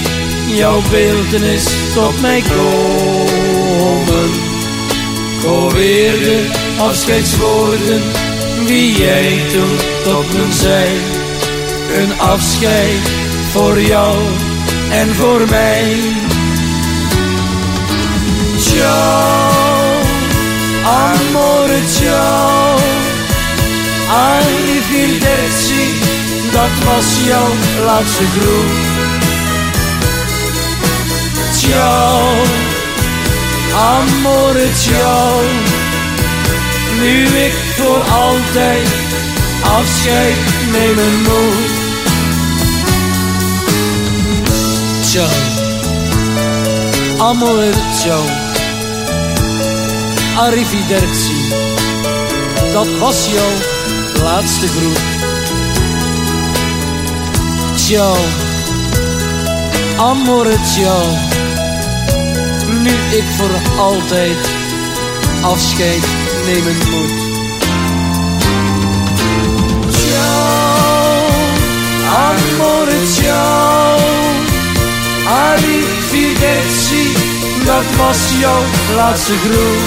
jouw 0.56 0.82
beeldenis 0.89 1.66
tot 1.94 2.22
mij 2.22 2.42
komen. 2.42 4.30
Ik 5.42 6.20
de 6.20 6.50
afscheidswoorden 6.78 8.02
die 8.66 8.98
jij 8.98 9.42
toen 9.52 9.78
tot 10.04 10.34
me 10.34 10.52
zei. 10.52 10.89
Een 11.96 12.20
afscheid 12.20 13.10
voor 13.52 13.82
jou 13.82 14.18
en 14.92 15.16
voor 15.16 15.46
mij. 15.50 15.96
Ciao, 18.60 20.02
amore 20.84 21.80
ciao, 21.88 22.76
arrivederci, 24.10 26.11
dat 26.52 26.84
was 26.86 27.06
jouw 27.26 27.47
laatste 27.86 28.24
groet. 28.26 28.91
Ciao, 31.58 32.32
amore 33.76 34.68
ciao, 34.76 35.41
nu 37.02 37.24
ik 37.24 37.54
voor 37.76 38.02
altijd 38.02 38.88
afscheid 39.62 40.38
nemen 40.72 41.22
moet. 41.22 41.70
Ciao, 45.06 45.28
amore 47.18 47.72
ciao, 48.02 48.24
arrivederci, 50.38 51.54
dat 52.74 52.97
was 52.99 53.26
jouw 53.26 54.24
laatste 54.24 54.68
groet. 54.68 55.11
Ciao, 57.92 58.16
amore 59.98 60.58
ciao, 60.64 61.04
nu 62.80 62.89
ik 63.18 63.24
voor 63.38 63.80
altijd 63.80 64.38
afscheid 65.42 66.04
nemen 66.46 66.78
moet. 66.78 67.20
Ciao, 69.94 71.28
amore 72.16 73.06
ciao, 73.14 73.98
arrivederci, 75.26 77.14
dat 77.66 77.86
was 77.98 78.39
jouw 78.39 78.64
laatste 78.96 79.34
groet. 79.34 79.80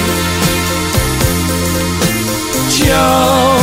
Ciao, 2.68 3.56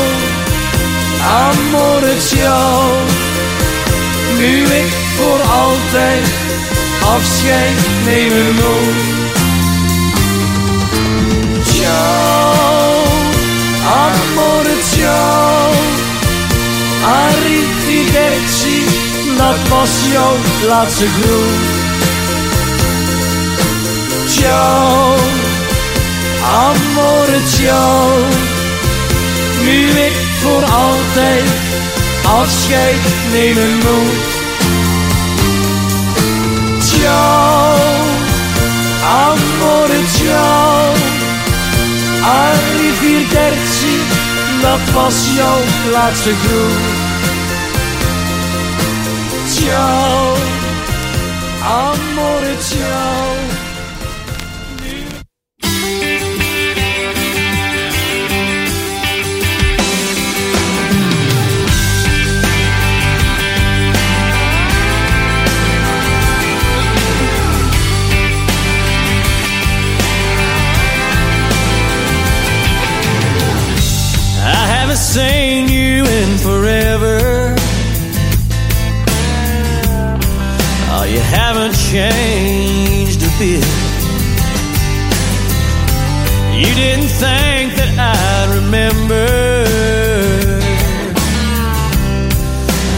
amore 1.22 2.20
ciao, 2.20 3.21
nu 4.42 4.64
ik 4.64 4.92
voor 5.18 5.42
altijd 5.42 6.28
afscheid 7.16 7.78
nemen 8.06 8.56
moet. 8.56 9.00
Ciao, 11.66 13.04
amore 14.04 14.76
ciao, 14.94 15.72
arrivederci, 17.04 18.84
dat 19.38 19.68
was 19.70 19.90
jouw 20.12 20.36
laatste 20.68 21.06
groet. 21.08 21.60
Ciao, 24.28 25.16
amore 26.66 27.40
ciao, 27.56 28.18
nu 29.64 29.90
ik 29.90 30.14
voor 30.42 30.64
altijd 30.64 31.44
afscheid 32.24 33.02
nemen 33.32 33.72
moet. 33.76 34.31
Ciao, 37.02 37.76
amore 39.02 40.06
ciao, 40.18 40.94
arrivederci, 42.22 43.96
dat 44.62 44.94
was 44.94 45.16
jouw 45.36 45.62
laatste 45.92 46.34
groet. 46.44 46.80
Ciao, 49.56 50.36
amore 51.64 52.58
ciao. 52.60 53.51
Haven't 74.92 75.06
seen 75.06 75.70
you 75.70 76.04
in 76.04 76.38
forever. 76.40 77.56
Oh, 80.92 81.06
you 81.10 81.22
haven't 81.22 81.76
changed 81.76 83.22
a 83.24 83.32
bit. 83.40 83.66
You 86.60 86.76
didn't 86.76 87.12
think 87.24 87.76
that 87.80 87.92
I'd 87.96 88.50
remember. 88.60 89.28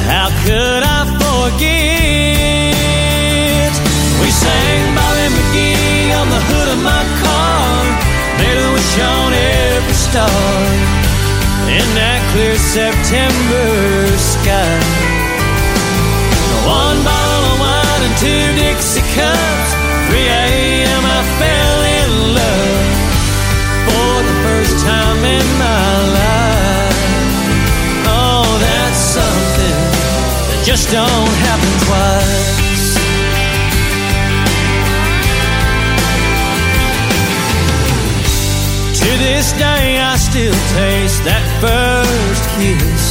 How 0.09 0.29
could 0.45 0.83
I 0.97 1.05
forget? 1.21 2.73
We 4.19 4.29
sang 4.31 4.95
Bobby 4.97 5.27
McGee 5.37 6.09
on 6.19 6.27
the 6.27 6.41
hood 6.49 6.69
of 6.73 6.79
my 6.81 7.03
car. 7.21 7.85
Made 8.39 8.57
a 8.57 8.67
wish 8.73 8.97
on 8.97 9.33
every 9.33 9.93
star 9.93 10.82
clear 12.33 12.57
September 12.57 14.07
sky. 14.17 14.79
One 16.65 16.97
bottle 17.05 17.45
of 17.53 17.59
wine 17.61 18.03
and 18.09 18.17
two 18.17 18.45
Dixie 18.57 19.05
cups. 19.13 19.69
3 20.09 20.17
a.m. 20.17 21.03
I 21.05 21.21
fell 21.37 21.79
in 21.99 22.09
love 22.39 22.85
for 23.85 24.15
the 24.29 24.35
first 24.45 24.75
time 24.83 25.19
in 25.37 25.47
my 25.61 25.89
life. 26.17 27.01
Oh, 28.09 28.49
that's 28.65 29.01
something 29.17 29.79
that 30.49 30.61
just 30.65 30.89
don't 30.89 31.35
happen 31.45 31.73
twice. 31.85 32.97
To 39.01 39.09
this 39.21 39.51
day, 39.53 40.02
still 40.33 40.51
taste 40.73 41.23
that 41.25 41.45
first 41.61 42.43
kiss. 42.57 43.02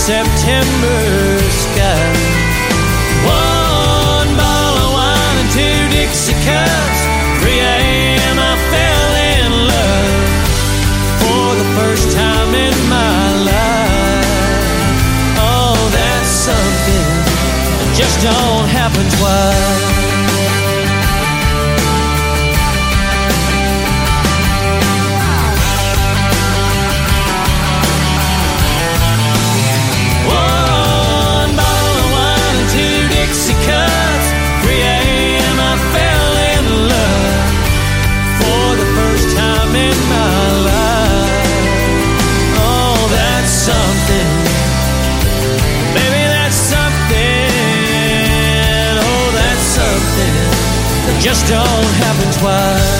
September 0.00 1.38
sky. 1.50 2.12
One 3.22 4.34
bottle 4.34 4.86
of 4.86 4.92
wine 4.96 5.36
and 5.44 5.50
two 5.52 5.88
Dixie 5.94 6.32
cups. 6.32 7.00
3 7.44 7.60
a.m. 7.60 8.38
I 8.40 8.56
fell 8.72 9.12
in 9.36 9.52
love 9.68 10.24
for 11.20 11.54
the 11.60 11.68
first 11.78 12.16
time 12.16 12.54
in 12.54 12.74
my 12.88 13.44
life. 13.44 14.24
Oh, 15.36 15.76
that's 15.92 16.30
something 16.48 17.06
that 17.76 17.92
just 17.94 18.22
don't 18.24 18.68
happen 18.72 19.04
twice. 19.20 19.89
Just 51.20 51.46
don't 51.46 51.92
happen 52.00 52.32
twice. 52.40 52.99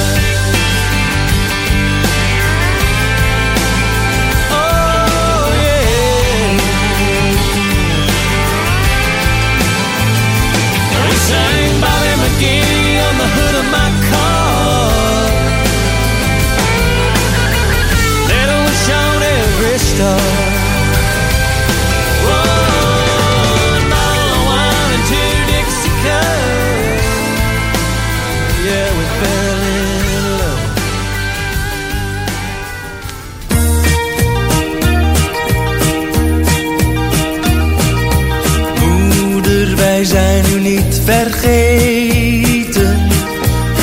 Wij 40.00 40.08
zijn 40.08 40.44
u 40.54 40.60
niet 40.60 41.00
vergeten. 41.04 42.98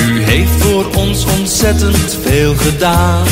U 0.07 0.23
heeft 0.23 0.51
voor 0.59 0.85
ons 0.95 1.25
ontzettend 1.39 2.17
veel 2.21 2.55
gedaan. 2.55 3.23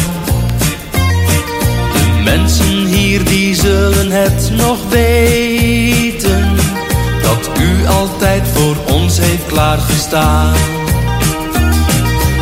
De 1.93 2.21
mensen 2.23 2.85
hier 2.85 3.23
die 3.23 3.55
zullen 3.55 4.11
het 4.11 4.49
nog 4.51 4.77
weten. 4.89 6.55
Dat 7.21 7.49
u 7.59 7.87
altijd 7.87 8.47
voor 8.53 8.75
ons 8.93 9.19
heeft 9.19 9.45
klaargestaan. 9.47 10.55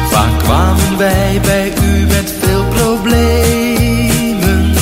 Vaak 0.10 0.40
kwamen 0.40 0.98
wij 0.98 1.40
bij 1.42 1.74
u 1.84 2.06
met 2.06 2.34
veel 2.40 2.66
problemen. 2.66 4.74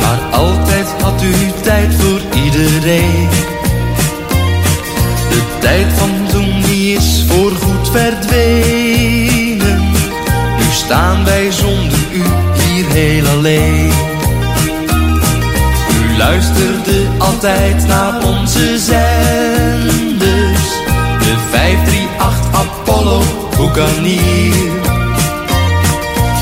Maar 0.00 0.20
altijd 0.30 0.86
had 1.02 1.22
u 1.22 1.34
tijd 1.62 1.94
voor 1.94 2.20
iedereen. 2.44 3.21
Tijd 5.72 5.92
van 5.92 6.26
toen 6.28 6.60
die 6.60 6.96
is 6.96 7.24
voorgoed 7.28 7.88
verdwenen. 7.90 9.80
Nu 10.58 10.64
staan 10.72 11.24
wij 11.24 11.50
zonder 11.50 11.98
u 12.12 12.22
hier 12.62 12.86
heel 12.86 13.26
alleen. 13.26 13.92
U 16.02 16.16
luisterde 16.16 17.06
altijd 17.18 17.86
naar 17.86 18.24
onze 18.24 18.78
zenders. 18.78 19.00
De 21.18 21.36
538 21.50 22.52
Apollo 22.52 23.22
Hoekanier. 23.56 24.70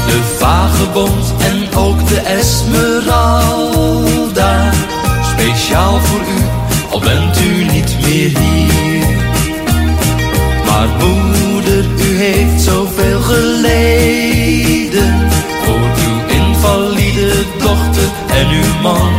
De 0.07 0.23
Vagebond 0.39 1.35
en 1.39 1.75
ook 1.75 2.09
de 2.09 2.21
Esmeralda. 2.21 3.31
Speciaal 5.23 6.01
voor 6.01 6.21
u, 6.21 6.45
al 6.91 7.01
bent 7.01 7.41
u 7.41 7.65
niet 7.65 7.97
meer 8.01 8.39
hier. 8.39 8.90
Maar 10.81 10.89
moeder, 10.89 11.85
u 11.85 12.17
heeft 12.17 12.63
zoveel 12.63 13.21
geleden. 13.21 15.29
Voor 15.65 15.91
uw 16.07 16.27
invalide 16.27 17.33
dochter 17.59 18.09
en 18.29 18.49
uw 18.49 18.81
man. 18.83 19.13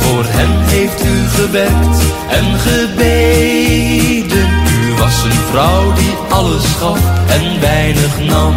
Voor 0.00 0.24
hen 0.28 0.64
heeft 0.64 1.04
u 1.04 1.28
gewerkt 1.28 1.98
en 2.28 2.58
gebeden. 2.58 4.48
U 4.86 4.94
was 4.98 5.24
een 5.24 5.40
vrouw 5.50 5.92
die 5.92 6.14
alles 6.28 6.64
gaf 6.64 6.98
en 7.28 7.60
weinig 7.60 8.20
nam. 8.28 8.54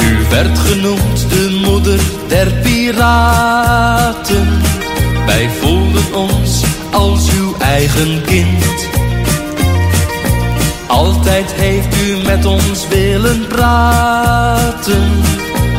U 0.00 0.16
werd 0.30 0.58
genoemd 0.58 1.28
de 1.28 1.60
moeder 1.66 2.00
der 2.28 2.52
piraten. 2.62 4.48
Wij 5.26 5.50
voelden 5.60 6.14
ons 6.14 6.71
als 6.92 7.30
uw 7.30 7.54
eigen 7.58 8.22
kind. 8.22 8.88
Altijd 10.86 11.52
heeft 11.52 11.96
u 12.06 12.16
met 12.26 12.46
ons 12.46 12.88
willen 12.88 13.46
praten. 13.46 15.10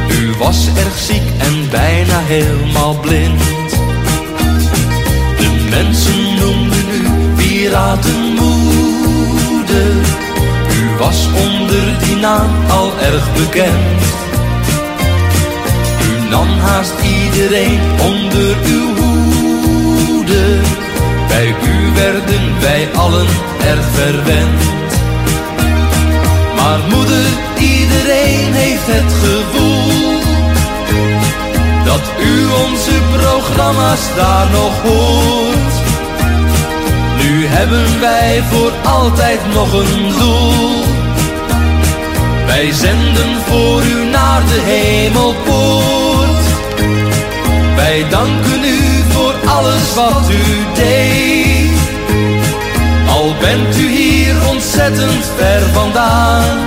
U 0.09 0.34
was 0.38 0.68
erg 0.76 0.97
ziek 0.97 1.24
en 1.38 1.70
bijna 1.72 2.20
helemaal 2.20 2.99
blind. 2.99 3.41
De 5.38 5.68
mensen 5.70 6.36
noemden 6.39 6.89
u 6.93 7.09
piratenmoeder. 7.36 9.91
U 10.72 10.97
was 10.99 11.28
onder 11.47 11.99
die 12.05 12.16
naam 12.16 12.49
al 12.70 12.91
erg 12.99 13.34
bekend. 13.34 14.01
U 16.03 16.30
nam 16.30 16.47
haast 16.59 16.93
iedereen 17.01 17.80
onder 18.01 18.55
uw 18.66 18.95
hoede. 18.95 20.83
Bij 21.34 21.48
u 21.48 21.94
werden 21.94 22.60
wij 22.60 22.88
allen 22.96 23.28
erg 23.60 23.86
verwend. 23.92 24.92
Maar 26.56 26.80
moeder, 26.90 27.26
iedereen 27.58 28.54
heeft 28.54 28.88
het 28.88 29.14
gevoel 29.24 30.22
dat 31.86 32.02
u 32.20 32.46
onze 32.66 32.98
programma's 33.18 34.02
daar 34.16 34.48
nog 34.52 34.82
hoort. 34.82 35.74
Nu 37.22 37.46
hebben 37.46 38.00
wij 38.00 38.44
voor 38.52 38.72
altijd 38.84 39.40
nog 39.54 39.74
een 39.74 40.14
doel. 40.20 40.84
Wij 42.46 42.72
zenden 42.72 43.42
voor 43.48 43.84
u 43.84 44.06
naar 44.06 44.42
de 44.42 44.62
hemelpoort. 44.64 46.44
Wij 47.76 48.06
danken 48.10 48.64
u 48.64 48.83
alles 49.64 49.93
wat 49.95 50.30
u 50.30 50.43
deed. 50.74 51.80
Al 53.07 53.36
bent 53.39 53.78
u 53.78 53.88
hier 53.88 54.36
ontzettend 54.49 55.26
ver 55.38 55.61
vandaan. 55.74 56.57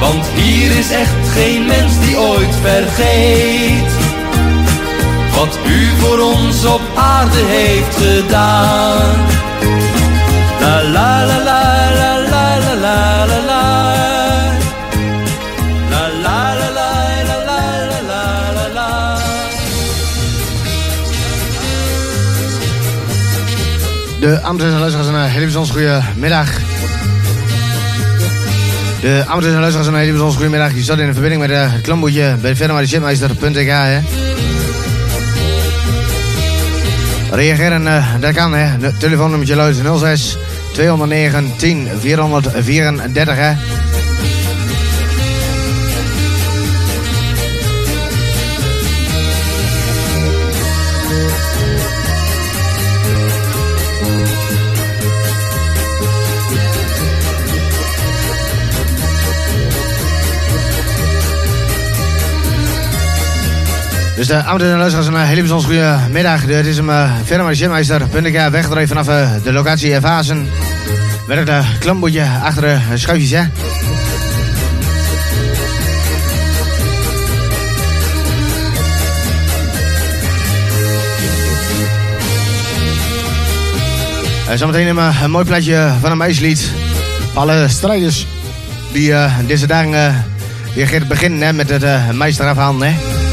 Want 0.00 0.26
hier 0.34 0.78
is 0.78 0.90
echt 0.90 1.28
geen 1.34 1.66
mens 1.66 2.00
die 2.00 2.18
ooit 2.18 2.54
vergeet. 2.62 3.92
Wat 5.36 5.58
u 5.66 5.88
voor 5.98 6.18
ons 6.18 6.64
op 6.64 6.80
aarde 6.94 7.42
heeft 7.46 7.96
gedaan. 7.96 9.26
La 10.60 10.82
la 10.82 11.26
la 11.26 11.42
la 11.44 11.67
De 24.28 24.42
amateurs 24.42 24.72
en 24.72 24.78
luisteraars, 24.78 25.08
een 25.08 25.30
hele 25.30 25.44
bijzonder 25.44 25.72
goede 25.72 26.00
middag. 26.16 26.48
De 29.00 29.24
amateurs 29.26 29.54
en 29.54 29.60
luisteraars, 29.60 29.86
een 29.86 29.94
hele 29.94 30.10
bijzonder 30.10 30.36
goede 30.36 30.50
middag. 30.50 30.74
Je 30.74 30.82
zat 30.82 30.98
in 30.98 31.12
verbinding 31.12 31.40
met 31.40 31.50
eh, 31.50 31.72
het 31.72 31.80
klamboetje 31.80 32.36
bij 32.40 32.50
de 32.50 32.56
firma 32.56 32.80
de 32.80 32.86
Chipmeister.nl. 32.86 33.64
hè. 33.66 34.00
Reageren, 37.30 37.86
eh, 37.86 38.06
dat 38.20 38.34
kan 38.34 38.54
hè. 38.54 38.78
De 38.78 38.96
telefoonnummertje 38.96 39.56
luidt 39.56 39.78
06 39.98 40.38
209 40.72 41.52
10 41.56 41.88
434 42.00 43.36
hè. 43.36 43.52
Dus 64.18 64.26
de 64.26 64.42
amateurs 64.42 64.72
en 64.72 64.78
luisteraars, 64.78 65.06
een 65.06 65.14
eh, 65.14 65.22
hele 65.22 65.40
bijzonder 65.40 65.66
goede 65.66 65.96
middag. 66.10 66.44
Dit 66.44 66.66
is 66.66 66.76
hem 66.76 66.88
uh, 66.88 67.10
firma 67.24 67.48
de 67.48 67.54
Chipmeister.nl 67.54 68.50
weggedreven 68.50 68.88
vanaf 68.88 69.08
eh, 69.08 69.30
de 69.42 69.52
locatie 69.52 69.90
uh, 69.90 69.96
Vazen. 70.00 70.48
Met 71.26 71.38
het 71.38 71.48
uh, 71.48 71.66
klamboetje 71.78 72.26
achter 72.42 72.62
de 72.62 72.78
schuifjes 72.94 73.30
hè. 73.30 73.40
Uh, 73.40 73.48
zometeen 84.54 84.86
een, 84.86 84.96
uh, 84.96 85.22
een 85.22 85.30
mooi 85.30 85.44
plaatje 85.44 85.92
van 86.00 86.10
een 86.10 86.16
meislied. 86.16 86.70
Alle 87.34 87.68
strijders 87.68 88.26
die 88.92 89.10
uh, 89.10 89.32
deze 89.46 89.66
dagen 89.66 89.92
uh, 89.92 90.14
weer 90.74 91.06
beginnen 91.08 91.40
hè, 91.40 91.52
met 91.52 91.68
het 91.68 91.82
uh, 91.82 92.10
meester 92.10 92.46
afhalen. 92.46 92.82
Hè. 92.82 93.27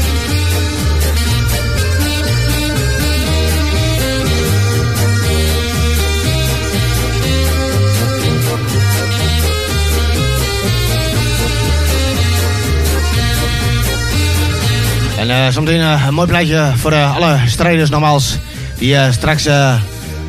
uh, 15.36 15.48
zometeen 15.48 15.80
eh, 15.80 16.04
een 16.06 16.14
mooi 16.14 16.28
plaatje 16.28 16.72
voor 16.76 16.92
eh, 16.92 17.16
alle 17.16 17.38
strijders 17.46 17.90
nogmaals. 17.90 18.38
Die 18.78 19.12
straks 19.12 19.48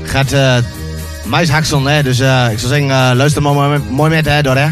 gaat 0.04 0.34
uh, 0.34 0.56
mais 1.26 1.50
hakselen. 1.50 1.94
Hè? 1.94 2.04
Dus 2.04 2.20
ik 2.52 2.60
zou 2.60 2.74
zeggen, 2.74 3.16
luister 3.16 3.42
maar 3.42 3.54
mooi, 3.54 3.80
mooi 3.90 4.10
met 4.10 4.26
hè, 4.26 4.42
door 4.42 4.56
hè. 4.56 4.68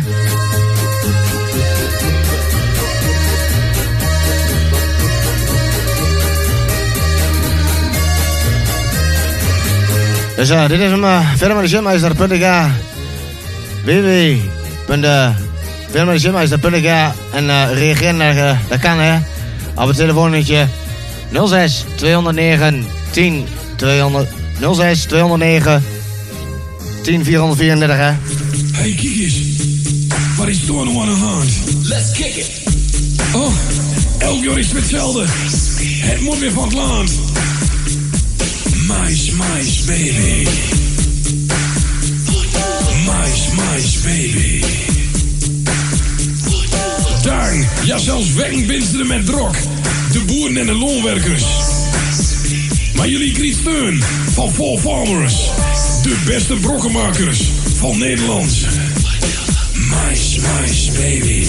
Dus 10.36 10.50
uh, 10.50 10.68
dit 10.68 10.80
is 10.80 10.90
hem 10.90 11.04
uh, 11.04 11.20
verder 11.36 11.58
met 11.58 11.70
de 11.70 11.76
gymmeester.ga. 11.76 12.70
www.verder 13.84 15.34
met 16.06 16.16
de 16.16 16.20
gymmeester.ga. 16.20 17.14
En 17.34 17.46
uh, 17.46 17.74
reageer 17.74 18.14
naar 18.14 18.60
de 18.70 18.80
kan 18.80 19.00
hè. 19.00 19.35
Op 19.76 19.88
het 19.88 19.96
telefoonnetje 19.96 20.68
06 21.48 21.86
209 21.96 22.86
10 23.12 23.46
200 23.76 24.30
06 24.76 25.04
209 25.04 25.84
10 27.04 27.24
434 27.24 27.98
hè. 27.98 28.12
Hey 28.72 28.94
Kikis, 28.96 29.36
wat 30.38 30.48
is 30.48 30.60
going 30.68 30.96
on 30.96 31.08
aan 31.08 31.18
hand? 31.18 31.50
Let's 31.84 32.12
kick 32.12 32.36
it. 32.36 32.50
Oh, 33.34 33.54
elk 34.18 34.44
jaar 34.44 34.60
is 34.60 34.72
hetzelfde. 34.72 35.26
Het 36.00 36.22
moet 36.22 36.40
weer 36.40 36.52
van 36.52 36.64
het 36.64 36.74
land. 36.74 37.12
Mais, 38.88 39.32
mais, 39.32 39.84
baby. 39.86 40.48
Mais, 43.06 43.52
mais, 43.56 44.02
baby 44.02 44.64
tuin. 47.26 47.68
Ja, 47.84 47.98
zelfs 47.98 48.34
werkbinsteren 48.34 49.08
met 49.08 49.26
drok. 49.26 49.56
De 50.12 50.24
boeren 50.26 50.58
en 50.58 50.66
de 50.66 50.74
loonwerkers. 50.74 51.46
Maar 52.96 53.10
jullie 53.10 53.32
krijgen 53.32 53.60
steun 53.60 54.04
van 54.32 54.54
Fall 54.54 54.78
Farmers. 54.78 55.50
De 56.04 56.24
beste 56.26 56.54
brokkenmakers 56.54 57.42
van 57.76 57.98
Nederland. 57.98 58.68
Mice, 59.74 60.40
mice, 60.40 60.92
baby. 60.92 61.48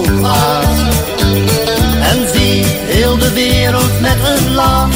Kwaad. 0.00 0.76
En 2.00 2.28
zie 2.34 2.64
heel 2.64 3.18
de 3.18 3.32
wereld 3.32 4.00
met 4.00 4.16
een 4.24 4.54
lach. 4.54 4.88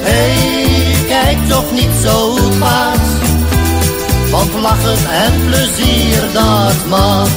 Hey, 0.00 0.94
kijk 1.08 1.48
toch 1.48 1.72
niet 1.72 1.90
zo 2.02 2.34
kwaad. 2.34 2.98
Want 4.30 4.54
lachen 4.54 4.98
en 5.10 5.32
plezier 5.48 6.20
dat 6.32 6.86
mag. 6.88 7.28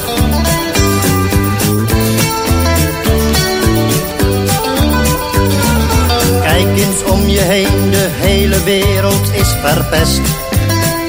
Kijk 6.40 6.78
eens 6.78 7.12
om 7.12 7.28
je 7.28 7.40
heen, 7.40 7.90
de 7.90 8.08
hele 8.10 8.64
wereld 8.64 9.32
is 9.32 9.48
verpest. 9.62 10.20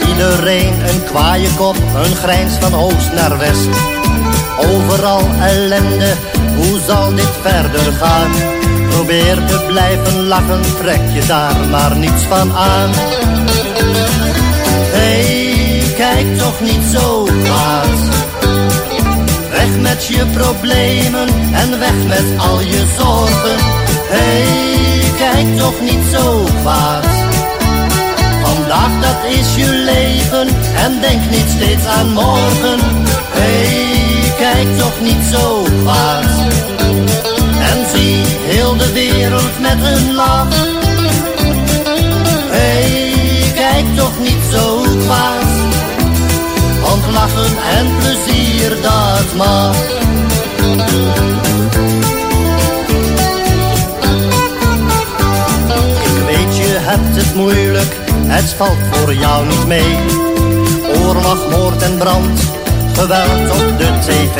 Iedereen 0.07 0.73
een 0.87 1.03
kwaaie 1.03 1.49
kop, 1.55 1.75
een 1.95 2.15
grijns 2.15 2.53
van 2.53 2.73
oost 2.73 3.11
naar 3.13 3.37
west. 3.37 3.69
Overal 4.57 5.21
ellende, 5.41 6.13
hoe 6.55 6.79
zal 6.87 7.15
dit 7.15 7.31
verder 7.41 7.93
gaan? 7.93 8.31
Probeer 8.89 9.45
te 9.45 9.63
blijven 9.67 10.27
lachen, 10.27 10.61
trek 10.77 11.01
je 11.13 11.25
daar 11.27 11.55
maar 11.69 11.95
niets 11.97 12.23
van 12.29 12.55
aan. 12.55 12.89
Hey, 14.97 15.83
kijk 15.95 16.37
toch 16.37 16.61
niet 16.61 16.83
zo 16.93 17.23
kwaad. 17.43 17.99
Weg 19.49 19.79
met 19.79 20.05
je 20.05 20.25
problemen 20.33 21.27
en 21.53 21.79
weg 21.79 21.97
met 22.07 22.25
al 22.37 22.59
je 22.59 22.83
zorgen. 22.97 23.57
Hey, 24.07 25.11
kijk 25.17 25.57
toch 25.57 25.81
niet 25.81 26.03
zo 26.11 26.43
kwaad. 26.61 27.05
Vandaag 28.43 28.99
dat 29.01 29.31
is 29.39 29.55
je 29.55 29.69
leven 29.69 30.47
en 30.75 31.01
denk 31.01 31.29
niet 31.29 31.49
steeds 31.55 31.85
aan 31.85 32.09
morgen. 32.13 32.79
Hey, 33.29 34.04
kijk 34.53 34.77
toch 34.77 35.01
niet 35.01 35.23
zo 35.31 35.63
kwaad. 35.81 36.25
En 37.71 37.85
zie 37.93 38.23
heel 38.25 38.77
de 38.77 38.91
wereld 38.93 39.59
met 39.59 39.77
een 39.83 40.13
lach. 40.13 40.47
Hey, 42.49 43.13
kijk 43.55 43.85
toch 43.95 44.19
niet 44.19 44.43
zo 44.51 44.81
kwaad. 45.05 45.51
Want 46.81 47.03
lachen 47.13 47.57
en 47.77 47.87
plezier 47.99 48.81
dat 48.81 49.35
mag. 49.35 49.75
Ik 56.03 56.17
weet 56.25 56.57
je 56.57 56.77
hebt 56.79 57.15
het 57.15 57.35
moeilijk, 57.35 57.95
het 58.27 58.53
valt 58.57 58.77
voor 58.91 59.13
jou 59.13 59.45
niet 59.47 59.67
mee. 59.67 59.97
Oorlog, 61.03 61.49
moord 61.49 61.81
en 61.81 61.97
brand, 61.97 62.39
geweld 62.95 63.51
op 63.51 63.77
de 63.77 63.89
tv. 63.99 64.39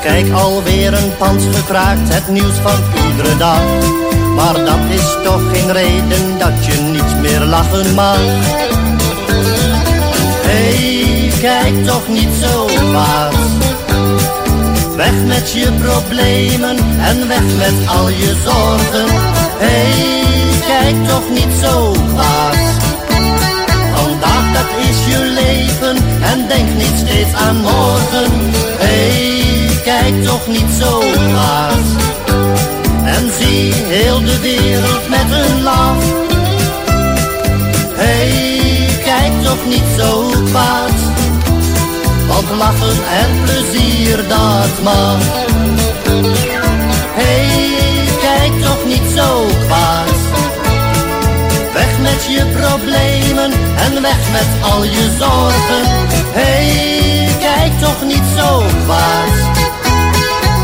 Kijk 0.00 0.32
alweer 0.32 0.94
een 0.94 1.16
pand 1.18 1.42
gekraakt, 1.54 2.14
het 2.14 2.28
nieuws 2.28 2.56
van 2.62 2.78
iedere 3.06 3.36
dag. 3.36 3.62
Maar 4.34 4.54
dat 4.54 4.78
is 4.88 5.16
toch 5.24 5.42
geen 5.52 5.72
reden 5.72 6.38
dat 6.38 6.64
je 6.64 6.80
niet 6.80 7.20
meer 7.20 7.40
lachen 7.40 7.94
mag. 7.94 8.18
Hey, 10.46 11.32
kijk 11.40 11.86
toch 11.86 12.08
niet 12.08 12.34
zo 12.42 12.64
kwaad. 12.64 13.34
Weg 14.96 15.14
met 15.26 15.52
je 15.52 15.72
problemen 15.82 16.76
en 17.00 17.28
weg 17.28 17.44
met 17.58 17.88
al 17.88 18.08
je 18.08 18.34
zorgen. 18.44 19.06
Hey, 19.58 20.12
kijk 20.66 21.08
toch 21.08 21.30
niet 21.30 21.54
zo 21.62 21.92
kwaad. 22.14 22.79
En 25.96 26.48
denk 26.48 26.68
niet 26.74 26.96
steeds 26.96 27.34
aan 27.34 27.56
morgen. 27.56 28.30
Hey, 28.78 29.42
kijk 29.84 30.24
toch 30.24 30.46
niet 30.46 30.70
zo 30.80 30.98
kwaad. 30.98 31.86
En 33.04 33.30
zie 33.38 33.74
heel 33.74 34.20
de 34.24 34.38
wereld 34.40 35.08
met 35.08 35.26
een 35.40 35.62
lach. 35.62 36.04
Hey, 37.94 38.88
kijk 39.04 39.32
toch 39.44 39.66
niet 39.68 39.88
zo 39.98 40.30
kwaad. 40.50 40.98
Want 42.28 42.50
lachen 42.58 42.98
en 43.20 43.30
plezier 43.44 44.16
dat 44.28 44.82
mag. 44.82 45.18
Hey, 47.12 47.48
kijk 48.20 48.62
toch 48.62 48.84
niet 48.86 49.06
zo 49.16 49.46
kwaad. 49.66 50.09
Je 52.28 52.46
problemen 52.46 53.52
en 53.76 54.02
weg 54.02 54.30
met 54.32 54.70
al 54.72 54.84
je 54.84 55.16
zorgen. 55.18 55.82
Hey, 56.32 57.28
kijk 57.40 57.72
toch 57.80 58.04
niet 58.04 58.26
zo 58.36 58.62
kwaad. 58.84 59.34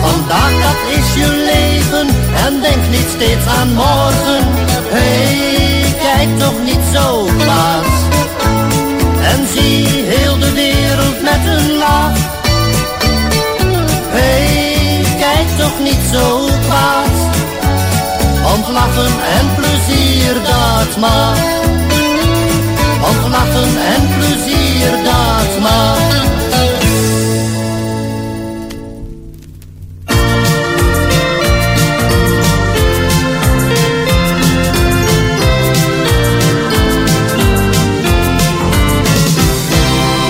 Vandaag 0.02 0.52
dat 0.62 0.98
is 0.98 1.14
je 1.14 1.28
leven 1.52 2.08
en 2.46 2.60
denk 2.60 2.88
niet 2.90 3.08
steeds 3.14 3.46
aan 3.58 3.72
morgen. 3.74 4.42
Hey, 4.88 5.94
kijk 6.00 6.38
toch 6.38 6.62
niet 6.64 6.84
zo 6.94 7.28
kwaad. 7.38 7.86
En 9.22 9.46
zie 9.54 9.86
heel 9.86 10.38
de 10.38 10.52
wereld 10.52 11.22
met 11.22 11.40
een 11.46 11.76
lach. 11.76 12.18
Hey, 14.08 15.04
kijk 15.18 15.48
toch 15.58 15.78
niet 15.82 16.02
zo 16.12 16.48
kwaad. 16.66 17.35
Want 18.46 18.66
en 18.66 19.54
plezier 19.56 20.34
dat 20.34 20.96
mag. 20.98 21.38
Want 23.00 23.28
lachen 23.30 23.76
en 23.94 24.08
plezier 24.18 24.90
dat 25.04 25.60
mag. 25.60 25.98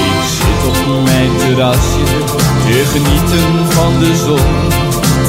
Ik 0.05 0.23
zit 0.29 0.89
op 0.89 1.03
mijn 1.05 1.37
terrasje 1.37 2.05
te 2.65 2.85
genieten 2.87 3.73
van 3.73 3.99
de 3.99 4.17
zon. 4.17 4.66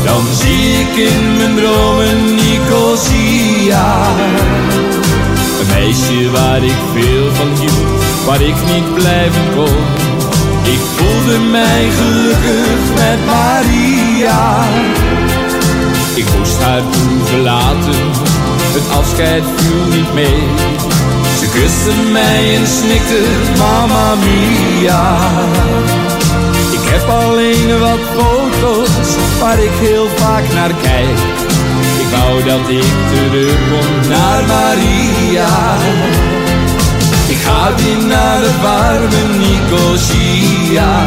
Dan 0.07 0.25
zie 0.31 0.71
ik 0.79 0.95
in 1.09 1.37
mijn 1.37 1.55
dromen 1.55 2.35
Nicosia. 2.35 4.07
Een 5.59 5.67
meisje 5.67 6.31
waar 6.31 6.63
ik 6.63 6.79
veel 6.93 7.31
van 7.33 7.47
hield, 7.59 8.03
waar 8.25 8.41
ik 8.41 8.55
niet 8.73 8.93
blijven 8.93 9.45
kon. 9.55 9.77
Ik 10.63 10.79
voelde 10.95 11.39
mij 11.39 11.89
gelukkig 11.99 12.79
met 12.93 13.25
Maria. 13.25 14.65
Ik 16.15 16.25
moest 16.37 16.61
haar 16.61 16.81
toen 16.91 17.21
verlaten, 17.25 18.11
het 18.77 18.97
afscheid 18.97 19.43
viel 19.55 19.85
niet 19.97 20.13
mee. 20.13 20.43
Ze 21.39 21.49
kuste 21.49 22.11
mij 22.11 22.55
en 22.55 22.67
snikte, 22.67 23.21
Mamma 23.57 24.15
Mia. 24.15 25.17
Ik 26.71 26.89
heb 26.89 27.09
alleen 27.09 27.79
wat 27.79 27.99
foto's 28.15 29.26
waar 29.39 29.59
ik 29.59 29.71
heel 29.71 30.07
vaak 30.15 30.53
naar 30.53 30.73
kijk. 30.81 31.17
Ik 31.99 32.07
wou 32.15 32.43
dat 32.43 32.69
ik 32.69 32.93
terug 33.11 33.57
kon 33.69 34.09
naar 34.09 34.43
Maria. 34.47 35.77
Ik 37.27 37.37
ga 37.37 37.75
weer 37.75 38.05
naar 38.07 38.39
het 38.41 38.61
warme 38.61 39.23
Nicosia. 39.37 41.05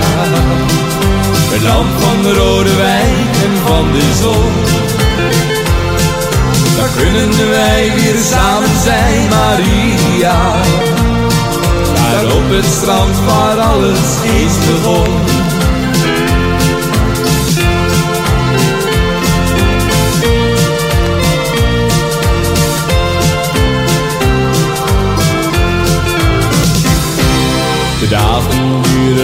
Een 1.54 1.62
land 1.62 1.88
van 1.98 2.32
rode 2.32 2.76
wijn 2.76 3.16
en 3.44 3.54
van 3.66 3.92
de 3.92 4.06
zon. 4.22 4.52
Daar 6.76 6.90
kunnen 6.96 7.50
wij 7.50 7.92
weer 7.94 8.18
samen 8.32 8.80
zijn, 8.84 9.28
Maria. 9.28 10.54
Daar 11.94 12.24
op 12.24 12.48
het 12.48 12.64
strand 12.64 13.16
waar 13.24 13.58
alles 13.58 13.98
eens 14.24 14.57
begon. 14.66 15.39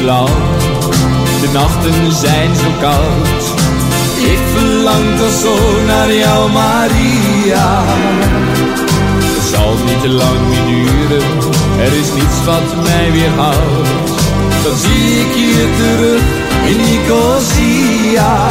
De 0.06 1.48
nachten 1.52 2.12
zijn 2.12 2.54
zo 2.54 2.70
koud. 2.80 3.42
Ik 4.16 4.38
verlang 4.54 5.18
toch 5.18 5.32
zo 5.42 5.84
naar 5.86 6.12
jou, 6.12 6.52
Maria. 6.52 7.84
Het 9.34 9.54
zal 9.54 9.74
niet 9.86 10.00
te 10.00 10.08
lang 10.08 10.48
meer 10.48 10.64
duren, 10.66 11.22
er 11.78 11.92
is 11.92 12.12
niets 12.14 12.44
wat 12.44 12.82
mij 12.82 13.12
weerhoudt. 13.12 13.88
dan 14.64 14.76
zie 14.76 15.20
ik 15.20 15.34
je 15.34 15.68
terug 15.76 16.22
in 16.70 16.76
Nicosia. 16.76 18.48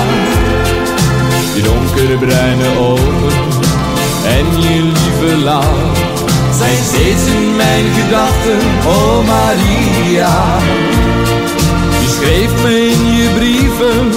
Je 1.56 1.62
donkere 1.62 2.18
bruine 2.18 2.80
ogen 2.80 3.38
en 4.26 4.62
je 4.62 4.82
lieve 4.82 5.38
lach 5.44 6.04
zijn 6.58 6.84
steeds 6.84 7.26
in 7.26 7.56
mijn 7.56 7.86
gedachten, 7.94 8.60
oh 8.86 9.28
Maria. 9.28 10.58
Schreef 12.26 12.64
me 12.64 12.90
in 12.90 13.06
je 13.14 13.30
brieven 13.36 14.12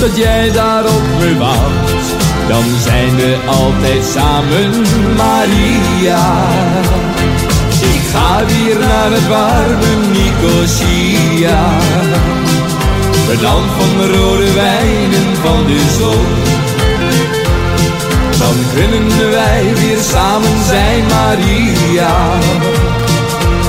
dat 0.00 0.16
jij 0.16 0.50
daar 0.52 0.84
op 0.84 1.02
me 1.18 1.38
wacht. 1.38 2.06
Dan 2.48 2.64
zijn 2.82 3.16
we 3.16 3.36
altijd 3.46 4.04
samen, 4.04 4.70
Maria. 5.16 6.48
Ik 7.80 8.02
ga 8.12 8.44
weer 8.46 8.78
naar 8.78 9.10
het 9.10 9.28
warme 9.28 9.92
Nicosia. 10.12 11.64
Het 13.30 13.40
land 13.40 13.70
van 13.78 14.06
rode 14.06 14.52
wijn 14.52 15.12
en 15.14 15.36
van 15.42 15.66
de 15.66 15.80
zon. 15.98 16.26
Dan 18.38 18.56
kunnen 18.74 19.30
wij 19.30 19.64
weer 19.74 19.98
samen 19.98 20.64
zijn, 20.66 21.04
Maria. 21.06 22.38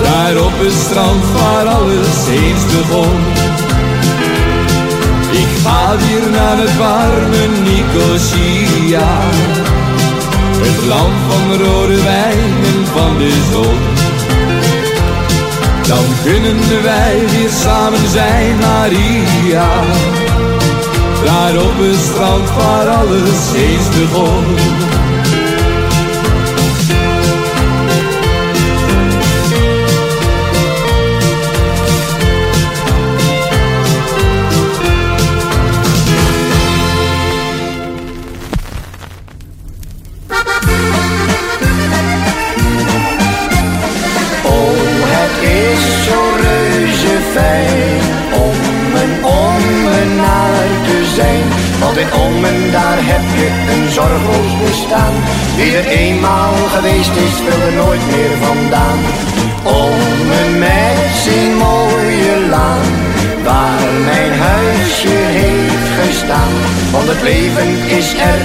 Daar 0.04 0.44
op 0.44 0.54
het 0.56 0.74
strand 0.74 1.24
waar 1.32 1.66
alles 1.66 2.28
eens 2.28 2.66
begon. 2.66 3.47
Ik 5.44 5.52
ga 5.64 5.98
weer 5.98 6.30
naar 6.32 6.58
het 6.58 6.78
warme 6.78 7.44
Nicosia. 7.68 9.10
Het 10.66 10.86
land 10.86 11.18
van 11.28 11.66
rode 11.66 12.02
wijn 12.04 12.52
en 12.72 12.86
van 12.94 13.18
de 13.18 13.34
zon. 13.52 13.78
Dan 15.88 16.06
kunnen 16.24 16.84
wij 16.84 17.16
weer 17.32 17.50
samen 17.50 18.10
zijn, 18.10 18.58
Maria. 18.58 19.70
Daar 21.26 21.56
op 21.58 21.78
het 21.78 22.00
strand 22.00 22.50
waar 22.56 22.88
alles 22.88 23.54
eens 23.56 23.90
begon. 24.00 24.46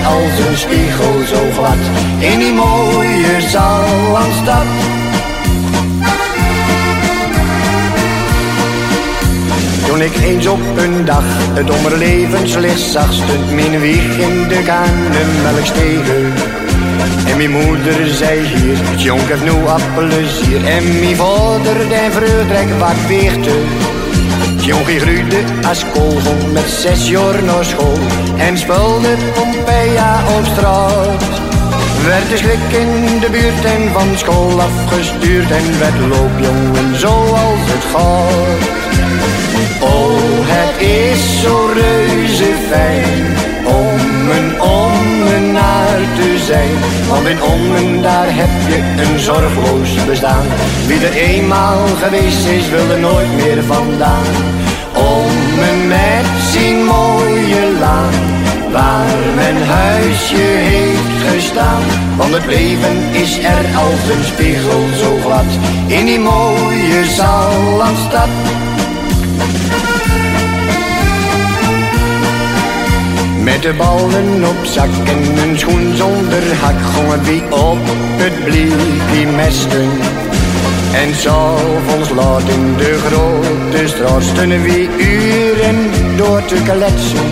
Als 0.07 0.47
een 0.47 0.57
spiegel 0.57 1.27
zo 1.27 1.51
glad, 1.53 1.83
in 2.19 2.39
die 2.39 2.53
mooie 2.53 3.41
Zallandstad. 3.49 4.66
Toen 9.87 10.01
ik 10.01 10.16
eens 10.16 10.47
op 10.47 10.61
een 10.77 11.05
dag 11.05 11.24
het 11.29 11.70
om 11.70 11.99
levenslicht 11.99 12.81
zag, 12.81 13.12
stond 13.12 13.55
mijn 13.55 13.81
wieg 13.81 14.19
in 14.19 14.49
de 14.49 14.62
melkstegen. 15.43 16.33
En 17.27 17.37
mijn 17.37 17.51
moeder 17.51 18.07
zei 18.07 18.41
hier, 18.47 18.77
het 18.91 19.03
jonk 19.03 19.29
heeft 19.29 19.45
nu 19.45 19.66
appelzier. 19.66 20.66
En 20.66 20.99
mijn 20.99 21.16
vader, 21.16 21.89
de 21.89 22.09
vreugdrek 22.11 22.69
wat 22.79 23.07
weegte. 23.09 23.51
Het 24.63 24.71
jonkie 24.71 25.01
groeide 25.01 25.43
als 25.69 25.85
koolgel 25.93 26.37
met 26.53 26.69
zes 26.69 27.09
jaar 27.09 27.43
naar 27.43 27.65
school. 27.65 27.99
En 28.37 28.59
speelde 28.59 29.17
Pompeia 29.35 30.21
op 30.39 30.45
straat. 30.45 31.23
Werd 32.05 32.29
de 32.29 32.37
schrik 32.37 32.81
in 32.81 33.21
de 33.21 33.29
buurt 33.31 33.65
en 33.65 33.93
van 33.93 34.19
school 34.19 34.61
afgestuurd. 34.61 35.51
En 35.51 35.79
werd 35.79 35.99
loopjongen 35.99 36.99
zoals 36.99 37.65
het 37.73 37.85
gaat. 37.93 38.63
Oh, 39.81 40.19
het 40.57 40.81
is 40.81 41.41
zo 41.41 41.71
reuze 41.75 42.55
fijn 42.71 43.37
om 43.65 44.31
een 44.31 44.61
te 44.61 44.82
Want 47.09 47.27
in 47.27 47.43
ommen 47.43 48.02
daar 48.02 48.27
heb 48.28 48.51
je 48.69 49.02
een 49.02 49.19
zorgloos 49.19 50.05
bestaan. 50.06 50.47
Wie 50.86 51.06
er 51.06 51.12
eenmaal 51.12 51.86
geweest 52.02 52.47
is, 52.47 52.69
wil 52.69 52.90
er 52.90 53.01
nooit 53.01 53.35
meer 53.35 53.62
vandaan. 53.64 54.35
Ommen 54.94 55.89
met 55.89 56.27
zijn 56.52 56.85
mooie 56.85 57.73
laan, 57.78 58.14
waar 58.73 59.35
mijn 59.35 59.62
huisje 59.62 60.47
heeft 60.70 61.32
gestaan. 61.32 61.82
Want 62.16 62.32
het 62.32 62.47
leven 62.47 62.97
is 63.12 63.39
er 63.39 63.64
als 63.77 64.16
een 64.16 64.24
spiegel 64.24 64.82
zo 65.02 65.19
glad, 65.24 65.51
in 65.86 66.05
die 66.05 66.20
mooie 66.20 67.05
Zallandstad. 67.05 68.41
De 73.63 73.73
ballen 73.73 74.49
op 74.49 74.65
zak 74.65 74.91
en 75.05 75.39
een 75.39 75.59
schoen 75.59 75.97
zonder 75.97 76.55
hak 76.61 76.83
gongen 76.95 77.23
wie 77.23 77.43
op 77.43 77.79
het 78.23 78.45
blikkie 78.45 79.27
mesten. 79.27 79.91
En 80.93 81.15
s'avonds 81.15 82.11
laat 82.11 82.49
in 82.49 82.77
de 82.77 82.99
grote 83.07 83.89
straat 83.89 84.23
stonden 84.23 84.63
wie 84.63 84.89
uren 84.99 85.91
door 86.17 86.45
te 86.45 86.55
kletsen. 86.55 87.27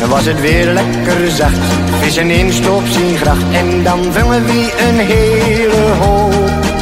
Dan 0.00 0.08
was 0.08 0.24
het 0.24 0.40
weer 0.40 0.66
lekker 0.66 1.30
zacht, 1.30 1.72
vissen 2.00 2.30
in 2.30 2.52
stoop 2.52 2.86
zien 2.86 3.16
gracht 3.16 3.52
en 3.52 3.82
dan 3.82 4.12
vangen 4.12 4.44
wie 4.44 4.72
een 4.88 4.98
hele 4.98 5.82
hoop. 6.00 6.77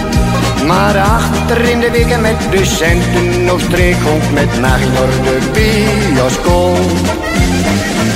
Maar 0.67 0.99
achter 0.99 1.61
in 1.61 1.81
de 1.81 1.91
weken 1.91 2.21
met 2.21 2.37
de 2.51 2.65
centen 2.65 3.55
of 3.55 3.63
komt 4.05 4.33
met 4.33 4.61
naar 4.61 4.79
de 4.79 5.39
bioscoop. 5.53 7.25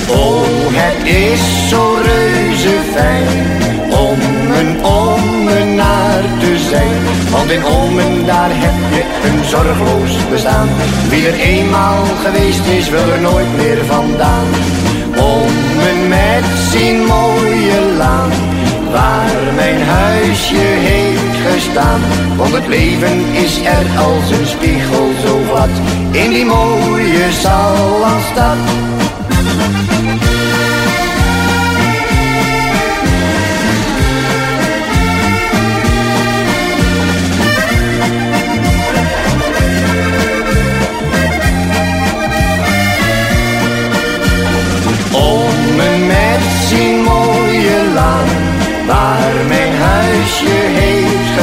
Oh, 0.08 0.42
het 0.72 1.06
is 1.06 1.68
zo 1.68 1.96
reuze 2.02 2.76
fijn 2.94 3.60
om 3.90 4.18
een 4.60 4.84
ommenaar 4.84 6.22
te 6.38 6.58
zijn. 6.70 6.96
Want 7.30 7.50
in 7.50 7.64
Ommen 7.64 8.26
daar 8.26 8.50
heb 8.52 8.78
je 8.94 9.02
een 9.28 9.44
zorgeloos 9.44 10.28
bestaan. 10.30 10.68
Wie 11.08 11.26
er 11.28 11.38
eenmaal 11.40 12.04
geweest 12.24 12.66
is, 12.66 12.88
wil 12.88 13.10
er 13.12 13.20
nooit 13.20 13.56
meer 13.56 13.84
vandaan. 13.84 14.46
Ommen 15.16 16.08
met 16.08 16.44
zijn 16.70 17.04
mooie 17.04 17.80
laan, 17.96 18.30
waar 18.92 19.54
mijn 19.54 19.82
huisje 19.82 20.66
heeft 20.88 21.19
Want 22.36 22.52
het 22.52 22.66
leven 22.66 23.24
is 23.32 23.60
er 23.64 23.98
als 23.98 24.30
een 24.30 24.46
spiegel 24.46 25.10
zo 25.26 25.40
glad, 25.48 25.70
in 26.10 26.30
die 26.30 26.44
mooie 26.44 27.32
Zallandstad. 27.32 28.56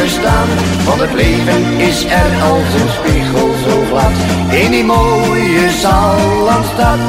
Heeft 0.08 0.16
gestaan. 0.16 0.48
Want 0.86 1.02
het 1.02 1.14
leven 1.14 1.80
is 1.80 2.06
er 2.06 2.42
als 2.42 2.74
een 2.82 2.90
spiegel 2.90 3.54
zo 3.68 3.84
glad, 3.90 4.12
in 4.64 4.72
die 4.72 4.84
mooie 4.84 5.70
Zallandstad. 5.82 7.00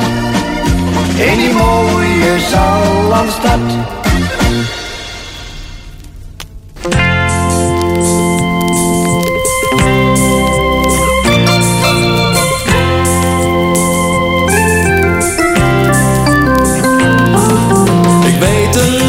In 1.17 1.39
die 1.39 1.53
mooie 1.53 2.39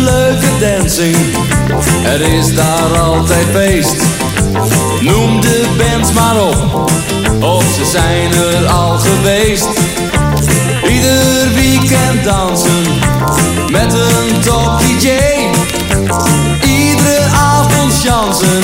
leuke 0.04 0.60
dancing, 0.60 1.49
er 2.04 2.22
is 2.22 2.56
daar 2.56 3.00
altijd 3.00 3.46
feest. 3.54 3.96
Noem 5.02 5.42
de 5.42 5.66
bands 5.78 6.14
maar 6.14 6.42
op, 6.42 6.92
of 7.42 7.64
ze 7.64 7.86
zijn 7.86 8.34
er 8.34 8.68
al 8.68 8.98
geweest. 8.98 9.68
Ieder 10.90 11.54
weekend 11.54 12.24
dansen 12.24 12.84
met 13.72 13.94
een 13.94 14.40
top 14.42 14.80
DJ. 14.80 15.10
Iedere 16.68 17.26
avond 17.34 17.94
chansen, 18.04 18.64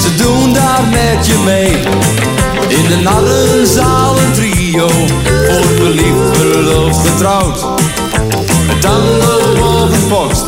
ze 0.00 0.14
doen 0.16 0.52
daar 0.52 0.82
met 0.90 1.26
je 1.26 1.38
mee. 1.44 1.72
In 2.68 2.88
de 2.88 2.96
narrenzaal 3.02 4.16
een 4.18 4.32
trio, 4.32 4.88
voor 5.48 5.64
verliefd, 5.76 6.36
verloofd, 6.36 7.08
getrouwd. 7.08 7.64
Of 8.38 9.39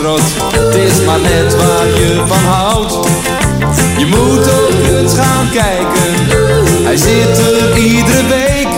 het 0.03 0.75
is 0.75 1.05
maar 1.05 1.21
net 1.21 1.57
waar 1.57 1.87
je 1.87 2.23
van 2.27 2.39
houdt. 2.39 3.09
Je 3.99 4.07
moet 4.07 4.51
ook 4.51 4.99
eens 4.99 5.15
gaan 5.15 5.51
kijken, 5.51 6.15
hij 6.85 6.97
zit 6.97 7.39
er 7.39 7.77
iedere 7.77 8.27
week. 8.27 8.69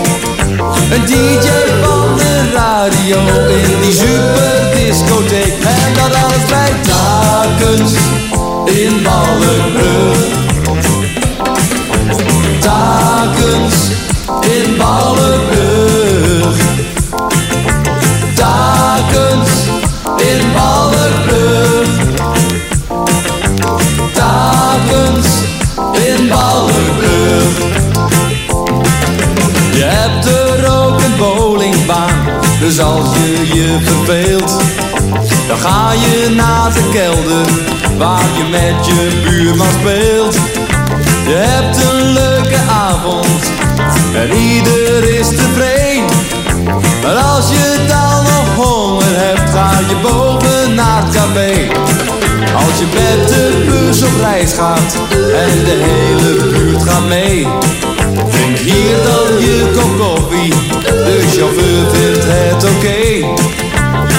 Een 0.90 1.06
DJ 1.06 1.48
van 1.82 2.16
de 2.16 2.50
radio 2.52 3.18
in 3.48 3.80
die 3.80 3.92
superdiscotheek. 3.92 5.54
En 5.62 5.94
dat 5.94 6.22
alles 6.22 6.44
bij 6.48 6.72
Takens 6.82 7.92
in. 8.64 9.02
Takens 9.02 10.43
dus 32.76 32.84
als 32.84 33.08
je 33.16 33.54
je 33.54 33.78
verveelt, 33.82 34.62
dan 35.48 35.58
ga 35.58 35.92
je 35.92 36.32
naar 36.36 36.72
de 36.72 36.88
kelder 36.92 37.46
waar 37.98 38.24
je 38.36 38.44
met 38.50 38.86
je 38.86 39.22
buurman 39.24 39.66
speelt. 39.80 40.34
Je 41.26 41.34
hebt 41.34 41.76
een 41.76 42.12
leuke 42.12 42.56
avond 42.70 43.52
en 44.14 44.36
ieder 44.36 45.18
is 45.18 45.28
tevreden. 45.28 46.16
Maar 47.02 47.16
als 47.16 47.48
je 47.48 47.84
dan 47.88 48.22
nog 48.22 48.66
honger 48.66 49.16
hebt, 49.16 49.50
ga 49.50 49.70
je 49.88 49.96
boven 50.02 50.74
naar 50.74 51.04
het 51.04 51.14
café. 51.14 51.52
Als 52.54 52.78
je 52.78 52.86
met 52.94 53.28
de 53.28 53.64
bus 53.68 54.02
op 54.02 54.20
reis 54.20 54.52
gaat 54.52 54.98
en 55.14 55.64
de 55.64 55.78
hele 55.86 56.52
buurt 56.52 56.82
gaat 56.82 57.06
mee. 57.08 57.46
Drink 58.44 58.58
hier 58.58 58.96
dan 59.02 59.40
je 59.40 59.70
kop 59.74 59.98
koffie, 59.98 60.52
de 60.82 61.24
chauffeur 61.32 61.90
vindt 61.92 62.24
het 62.26 62.64
oké. 62.64 63.26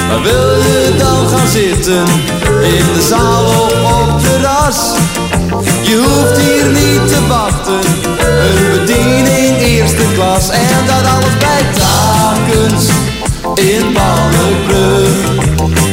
Maar 0.08 0.22
wil 0.22 0.56
je 0.56 0.94
dan 0.98 1.28
gaan 1.28 1.48
zitten, 1.48 2.06
in 2.62 2.94
de 2.94 3.02
zaal 3.10 3.46
of 3.46 3.74
op 3.74 4.20
terras? 4.24 4.94
Je 5.82 5.96
hoeft 5.96 6.38
hier 6.42 6.66
niet 6.66 7.08
te 7.08 7.28
wachten, 7.28 7.80
een 8.20 8.80
bediening 8.80 9.58
eerste 9.58 10.04
klas. 10.14 10.50
En 10.50 10.86
dat 10.86 11.12
alles 11.12 11.38
bij 11.40 11.64
Takens 11.74 12.86
in 13.56 13.94
Ballenbrug. 13.94 15.85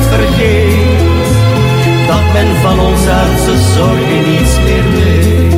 Vergeet. 0.00 1.04
Dat 2.06 2.32
men 2.32 2.56
van 2.62 2.80
ons 2.80 3.06
aardse 3.06 3.54
zorgen 3.74 4.22
niets 4.30 4.54
meer 4.64 4.86
weet. 4.92 5.54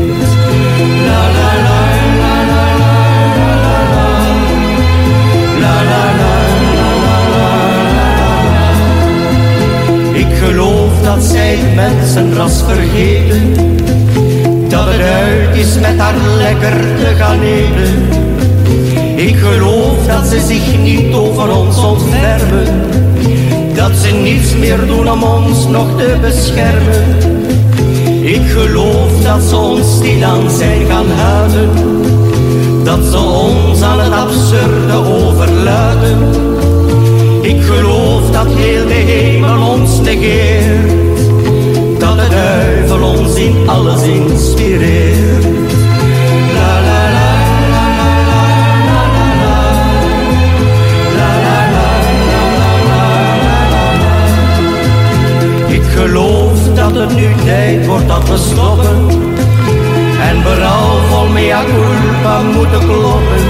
La 1.06 1.22
la 1.36 1.50
la 1.66 1.80
la. 2.10 2.36
La 5.60 5.76
la 5.90 6.04
la 6.04 6.04
la 6.22 6.36
la 6.74 6.78
la 6.78 6.90
la 7.04 7.18
la. 7.34 7.50
Ik 10.12 10.32
geloof 10.42 10.92
dat 11.02 11.22
zij 11.22 11.56
het 11.56 11.74
mensenras 11.74 12.62
vergeten. 12.66 13.54
Dat 14.68 14.86
het 14.88 15.00
uit 15.00 15.56
is 15.56 15.78
met 15.80 15.98
haar 15.98 16.16
lekker 16.36 16.78
te 16.98 17.14
gaan 17.16 17.42
eten. 17.42 18.26
Ik 19.16 19.36
geloof 19.36 20.06
dat 20.06 20.26
ze 20.26 20.40
zich 20.46 20.78
niet 20.78 21.14
over 21.14 21.56
ons 21.56 21.78
ontfermen. 21.78 22.66
Dat 23.78 23.96
ze 23.96 24.10
niets 24.10 24.56
meer 24.56 24.86
doen 24.86 25.10
om 25.10 25.22
ons 25.22 25.66
nog 25.66 25.86
te 25.98 26.16
beschermen. 26.20 27.16
Ik 28.20 28.50
geloof 28.50 29.22
dat 29.22 29.42
ze 29.42 29.56
ons 29.56 29.94
stilaan 29.96 30.50
zijn 30.50 30.86
gaan 30.86 31.10
houden. 31.10 31.70
Dat 32.84 33.04
ze 33.10 33.18
ons 33.18 33.82
aan 33.82 34.00
het 34.00 34.12
absurde 34.12 34.92
overlaten. 34.92 36.18
Ik 37.40 37.62
geloof 37.62 38.30
dat 38.30 38.46
heel 38.46 38.86
de 38.86 38.94
hemel 38.94 39.68
ons 39.68 40.00
negeert. 40.00 40.90
Dat 41.98 42.18
de 42.18 42.28
duivel 42.30 43.02
ons 43.02 43.34
in 43.34 43.68
alles 43.68 44.02
inspireert. 44.02 45.46
Geloof 55.88 56.74
dat 56.74 56.94
het 56.94 57.14
nu 57.16 57.34
tijd 57.44 57.86
wordt 57.86 58.08
dat 58.08 58.28
we 58.28 58.36
stoppen. 58.36 59.06
En 60.20 60.42
berouwvol 60.42 61.28
mea 61.28 61.62
culpa 61.64 62.40
moeten 62.40 62.78
kloppen. 62.78 63.42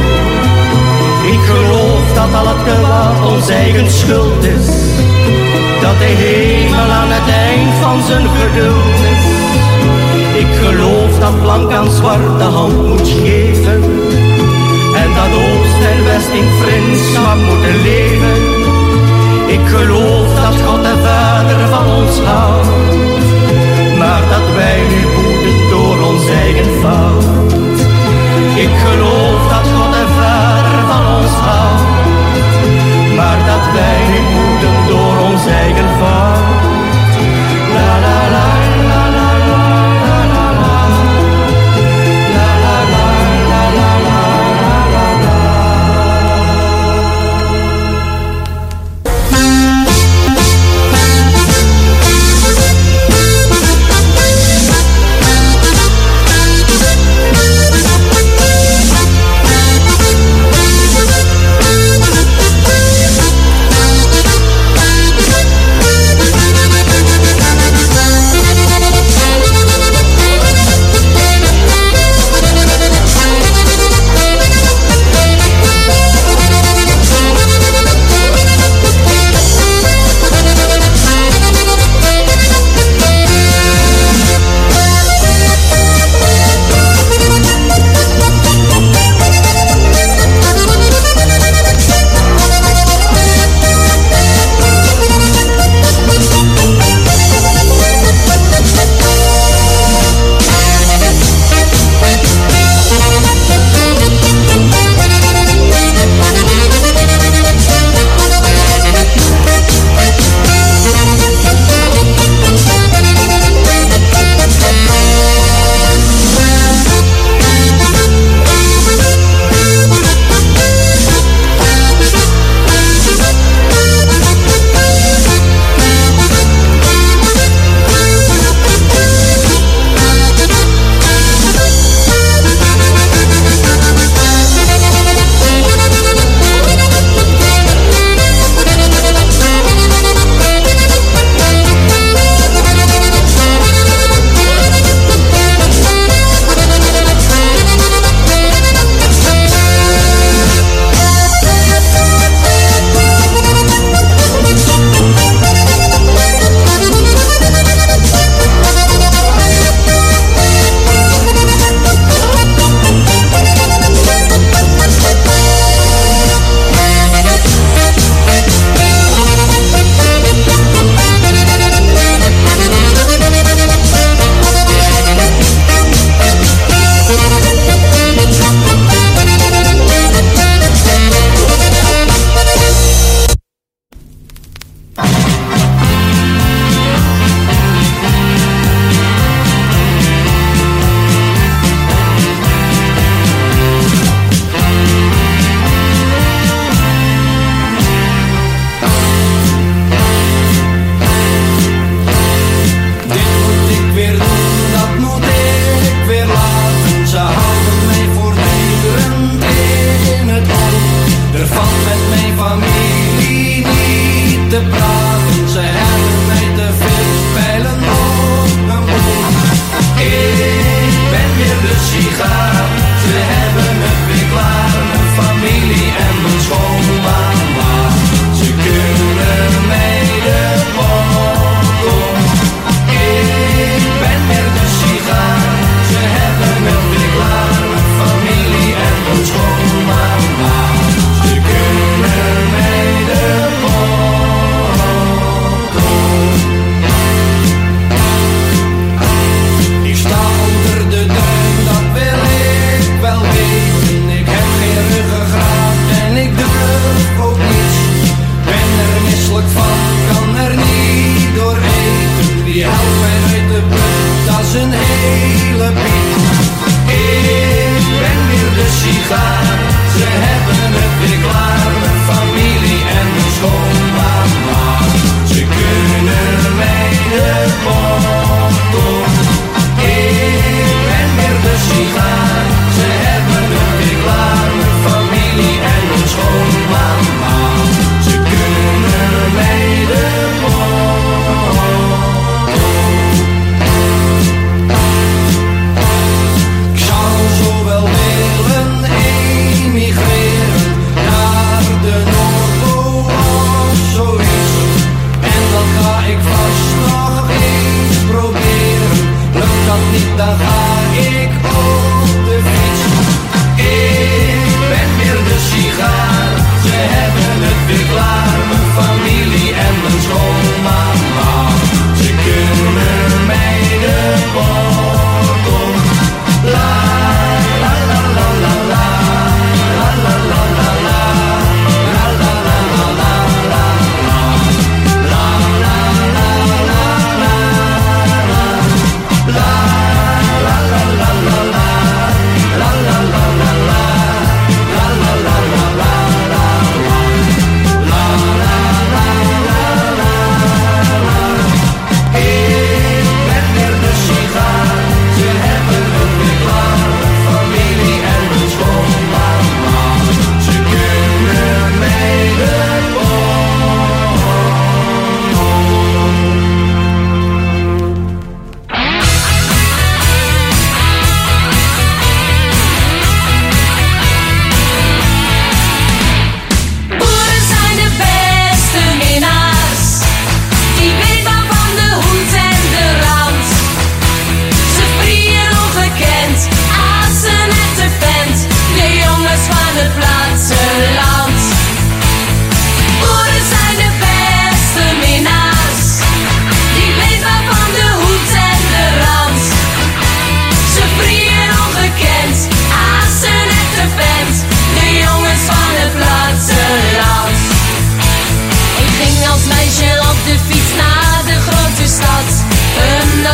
Ik 1.32 1.40
geloof 1.52 2.04
dat 2.14 2.34
al 2.40 2.48
het 2.48 2.62
kwaad 2.62 3.26
ons 3.26 3.48
eigen 3.48 3.90
schuld 3.90 4.44
is. 4.44 4.66
Dat 5.80 5.98
de 5.98 6.12
hemel 6.22 6.90
aan 7.00 7.10
het 7.10 7.28
eind 7.48 7.74
van 7.82 8.02
zijn 8.02 8.26
geduld 8.38 8.98
is. 9.12 9.24
Ik 10.42 10.50
geloof 10.64 11.18
dat 11.18 11.40
blank 11.42 11.72
aan 11.72 11.90
zwart 11.90 12.38
de 12.38 12.44
hand 12.44 12.86
moet 12.86 13.08
geven. 13.08 13.82
En 15.02 15.10
dat 15.18 15.32
oost 15.46 15.80
en 15.92 16.04
west 16.04 16.32
in 16.40 16.48
vriendschap 16.60 17.36
moeten 17.48 17.82
leven. 17.82 18.77
Ik 19.48 19.60
geloof 19.66 20.34
dat 20.34 20.54
God 20.66 20.82
de 20.82 20.96
Vader 21.04 21.68
van 21.68 21.86
ons 21.86 22.18
houdt. 22.20 22.68
Maar 23.98 24.22
dat 24.30 24.54
wij 24.54 24.80
nu 24.92 25.02
boeten 25.14 25.68
door 25.70 25.96
ons 26.10 26.28
eigen 26.28 26.70
fout. 26.80 27.24
Ik 28.54 28.72
geloof 28.84 29.40
dat 29.48 29.66
God 29.74 29.92
de 29.92 30.06
Vader 30.18 30.78
van 30.90 31.04
ons 31.16 31.32
houdt. 31.48 31.82
Maar 33.16 33.38
dat 33.46 33.64
wij 33.72 34.00
nu 34.10 34.18
boeten 34.34 34.76
door 34.88 35.30
ons 35.30 35.46
eigen 35.46 35.88
fout. 35.98 36.07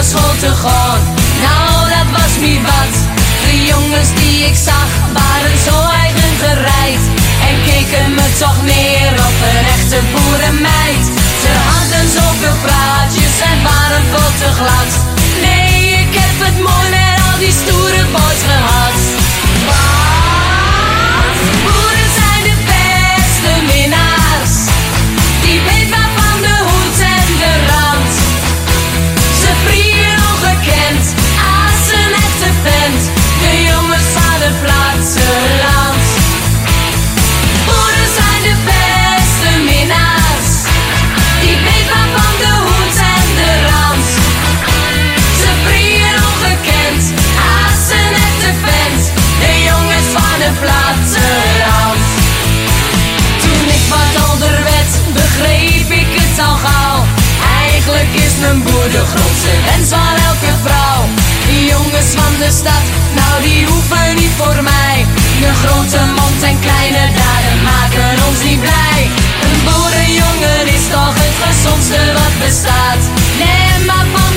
School 0.05 0.35
te 0.39 0.53
nou 1.47 1.89
dat 1.95 2.09
was 2.19 2.33
niet 2.41 2.63
wat. 2.63 2.95
De 3.45 3.65
jongens 3.71 4.11
die 4.21 4.45
ik 4.47 4.57
zag 4.69 4.91
waren 5.13 5.59
zo 5.69 5.77
eigen 6.05 6.33
gereid. 6.45 7.03
En 7.49 7.57
keken 7.69 8.15
me 8.15 8.27
toch 8.39 8.63
neer 8.63 9.13
op 9.29 9.37
een 9.51 9.65
echte 9.77 9.99
boerenmeid. 10.13 11.05
Ze 11.43 11.53
hadden 11.71 12.07
zoveel 12.19 12.57
praatjes 12.67 13.37
en 13.51 13.59
waren 13.63 14.05
veel 14.13 14.33
te 14.41 14.51
glad. 14.61 14.91
Nee, 15.45 15.93
ik 16.05 16.15
heb 16.21 16.37
het 16.47 16.59
mooi 16.69 16.89
met 16.91 17.17
al 17.27 17.39
die 17.39 17.55
stoere 17.61 18.05
boys 18.13 18.43
gehad. 18.51 18.84
De 59.05 59.11
grootste 59.11 59.55
wens 59.67 59.89
van 59.89 60.15
elke 60.31 60.53
vrouw. 60.65 61.03
Die 61.49 61.65
jongens 61.75 62.11
van 62.21 62.33
de 62.43 62.51
stad, 62.61 62.85
nou 63.19 63.35
die 63.47 63.67
hoeven 63.67 64.15
niet 64.15 64.35
voor 64.41 64.63
mij. 64.63 64.97
De 65.45 65.53
grote 65.63 66.01
mond 66.19 66.41
en 66.51 66.59
kleine 66.67 67.05
daden 67.21 67.59
maken 67.71 68.15
ons 68.29 68.41
niet 68.49 68.61
blij. 68.61 69.01
Een 69.47 69.61
boerenjongen 69.67 70.65
is 70.77 70.87
toch 70.97 71.15
het 71.25 71.37
gezondste 71.45 72.01
wat 72.19 72.35
bestaat. 72.45 73.03
Neem 73.41 73.81
maar 73.89 74.07
van 74.15 74.34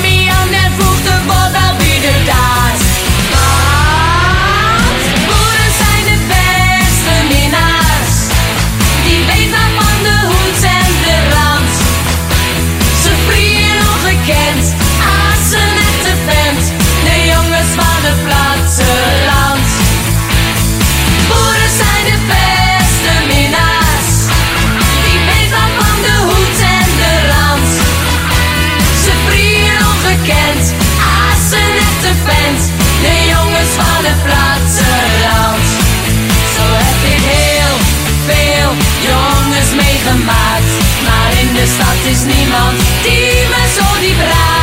is 42.10 42.24
niemand 42.24 42.80
die 43.04 43.48
me 43.50 43.64
zo 43.76 44.00
diep 44.00 44.20
raakt. 44.20 44.57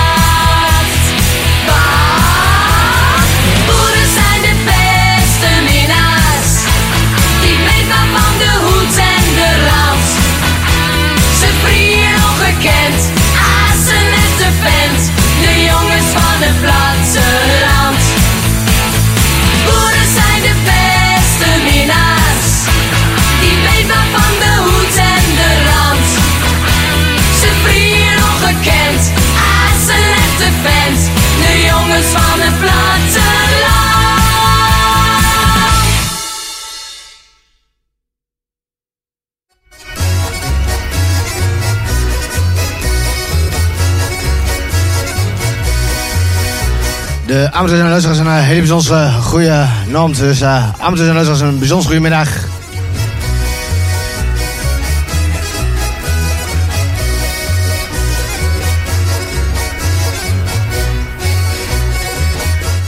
Amateurs 47.55 48.19
en 48.19 48.27
een 48.27 48.27
eh, 48.27 48.43
hele 48.43 48.59
bijzondere 48.59 49.11
goede 49.11 49.67
naam. 49.87 50.13
Dus 50.13 50.43
uh, 50.43 50.69
amateurs 50.79 51.41
en 51.41 51.47
een 51.47 51.59
bijzonder 51.59 51.87
goede 51.87 52.01
middag. 52.01 52.29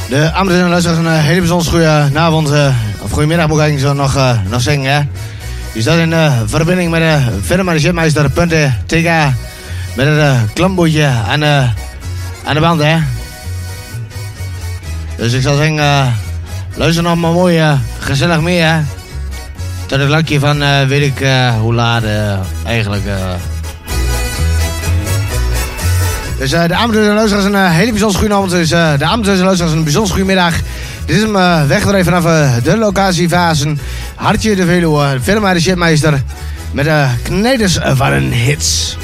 De 0.09 0.33
amateurs 0.33 0.63
en 0.63 0.69
luisteraars 0.69 0.99
een 1.01 1.07
eh, 1.07 1.19
hele 1.25 1.39
bijzonder 1.41 1.69
goede 1.69 2.11
avond. 2.15 2.51
eh, 2.51 2.75
of 3.01 3.11
goedemiddag 3.11 3.47
moet 3.49 3.57
ik 3.57 3.63
eigenlijk 3.63 3.97
zo 3.97 4.03
nog, 4.03 4.17
eh, 4.17 4.39
nog 4.49 4.61
zeggen. 4.61 4.85
Hè? 4.85 5.01
Je 5.73 5.81
staat 5.81 5.99
in 5.99 6.13
eh, 6.13 6.33
verbinding 6.47 6.91
met 6.91 7.01
de 7.01 7.19
firma 7.43 7.73
de. 8.87 9.33
Met 9.97 10.07
het 10.07 10.17
uh, 10.17 10.41
klamboetje 10.53 11.07
aan, 11.29 11.45
aan 12.45 12.55
de 12.55 12.61
band. 12.61 12.83
Hè? 12.83 13.16
Dus 15.17 15.33
ik 15.33 15.43
zou 15.43 15.57
zeggen, 15.57 15.79
eh, 15.79 16.07
luister 16.75 17.03
nog 17.03 17.17
maar 17.17 17.33
mooi 17.33 17.59
eh, 17.59 17.73
gezellig 17.99 18.41
mee, 18.41 18.59
hè. 18.59 18.81
Tot 19.87 19.99
het 19.99 20.09
lakje 20.09 20.39
van 20.39 20.63
eh, 20.63 20.87
weet 20.87 21.03
ik 21.03 21.27
hoe 21.61 21.75
laat 21.75 22.03
eigenlijk. 22.65 23.03
Dus 26.39 26.51
de 26.51 26.75
amateurs 26.75 27.07
en 27.07 27.15
luisteraars 27.15 27.47
een 27.47 27.71
hele 27.71 27.91
bijzonder 27.91 28.19
goede 28.19 28.35
avond. 28.35 28.51
Dus 28.51 28.69
de 28.69 29.05
amateurs 29.05 29.39
en 29.39 29.45
luisteraars 29.45 29.75
een 29.75 29.85
bijzonder 29.85 30.11
goede 30.11 30.27
middag. 30.27 30.55
Dit 31.07 31.17
is 31.17 31.23
hem 31.23 31.37
uh, 31.37 31.67
wegdrijven 31.67 32.13
vanaf 32.13 32.63
de 32.63 32.77
locatie 32.77 33.29
Vazen. 33.29 33.81
Hartje 34.15 34.57
de 34.57 34.65
Veluwe, 34.65 35.19
firma 35.23 35.53
de 35.53 35.61
Shipmeister. 35.61 36.23
Met 36.71 36.85
de 36.85 37.07
kneders 37.23 37.79
van 37.83 38.13
een 38.13 38.33
hits. 38.33 38.97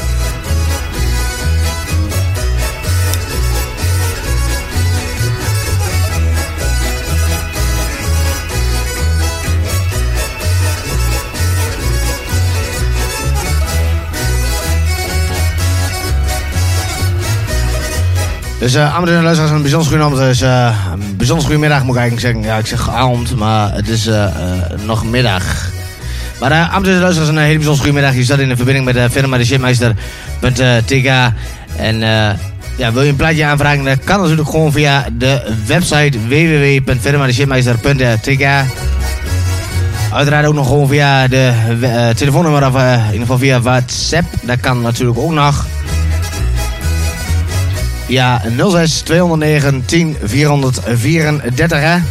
Dus 18.63 18.75
uh, 18.75 18.97
en 18.97 19.23
luisteraars, 19.23 19.51
een 19.51 19.63
bijzonder 19.63 19.89
goede 19.89 20.05
avond. 20.05 20.21
Dus, 20.21 20.41
een 20.41 21.17
bijzonder 21.17 21.45
goede 21.45 21.61
middag 21.61 21.85
moet 21.85 21.95
ik 21.95 22.01
eigenlijk 22.01 22.27
zeggen. 22.27 22.43
Ja, 22.53 22.59
ik 22.59 22.67
zeg 22.67 22.91
avond, 22.91 23.37
maar 23.37 23.75
het 23.75 23.89
is 23.89 24.07
eh, 24.07 24.25
eh, 24.25 24.31
nog 24.85 25.05
middag. 25.05 25.71
Maar 26.41 26.51
uh, 26.51 26.75
en 26.75 27.01
luisteraars, 27.01 27.29
een 27.29 27.39
hele 27.39 27.55
bijzonder 27.55 27.83
goede 27.83 27.93
middag. 27.93 28.15
Je 28.15 28.25
staat 28.25 28.39
in 28.39 28.49
de 28.49 28.57
verbinding 28.57 28.85
met 28.85 28.95
de 28.95 29.11
firma 29.11 29.37
de. 29.37 29.95
En 31.77 31.99
ja, 32.77 32.93
wil 32.93 33.03
je 33.03 33.09
een 33.09 33.17
plaatje 33.17 33.45
aanvragen, 33.45 33.85
dat 33.85 34.05
kan 34.05 34.21
natuurlijk 34.21 34.49
gewoon 34.49 34.73
via 34.73 35.07
de 35.19 35.55
website 35.67 36.19
www.firmadeshipmeister.tk. 36.29 38.47
Uiteraard 40.13 40.47
ook 40.47 40.55
nog 40.55 40.67
gewoon 40.67 40.89
via 40.89 41.29
de 41.29 41.53
telefoonnummer 42.17 42.67
of 42.67 42.75
in 42.75 43.05
ieder 43.05 43.21
geval 43.21 43.39
via 43.39 43.61
WhatsApp. 43.61 44.27
Dat 44.43 44.61
kan 44.61 44.81
natuurlijk 44.81 45.19
ook 45.19 45.33
nog. 45.33 45.67
Ja, 48.13 48.43
06 48.59 49.05
209 49.05 49.87
10 49.87 50.17
434 50.23 51.79
hè. 51.81 52.03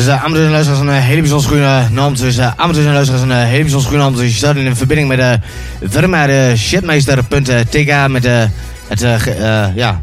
Dus 0.00 0.08
uh, 0.08 0.24
amateurs 0.24 0.44
en 0.44 0.50
luisteraars, 0.50 0.80
een 0.80 0.88
uh, 0.88 0.98
hele 0.98 1.20
bijzonder 1.20 1.48
goede 1.48 1.82
naam. 1.90 2.14
Dus 2.14 2.38
uh, 2.38 2.52
amateurs 2.56 2.86
en 2.86 2.92
luisteraars, 2.92 3.22
een 3.22 3.30
hele 3.30 3.62
bijzonder 3.62 3.88
goede 3.88 4.02
naam. 4.02 4.14
Dus 4.14 4.22
je 4.22 4.36
staat 4.36 4.56
in 4.56 4.76
verbinding 4.76 5.08
met 5.08 5.18
de 5.18 5.38
firma 5.88 6.26
de 6.26 6.52
shitmeister.tk 6.56 8.08
met 8.08 8.22
de, 8.22 8.48
het, 8.88 9.00
ja, 9.74 10.00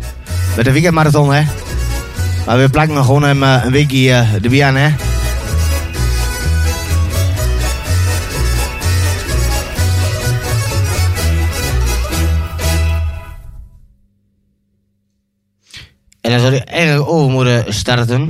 met 0.56 0.66
de 0.66 0.72
weekendmarathon, 0.72 1.34
hè. 1.34 1.44
Maar 2.46 2.60
we 2.60 2.70
plakken 2.70 3.04
gewoon 3.04 3.44
uh, 3.44 3.62
een 3.64 3.72
weekje 3.72 4.26
bier 4.42 4.66
aan, 4.66 4.76
hè. 4.76 4.88
En 16.22 16.32
dan 16.32 16.40
zou 16.40 16.52
hij 16.52 16.64
eigenlijk 16.64 17.10
over 17.10 17.32
moeten 17.32 17.74
starten. 17.74 18.30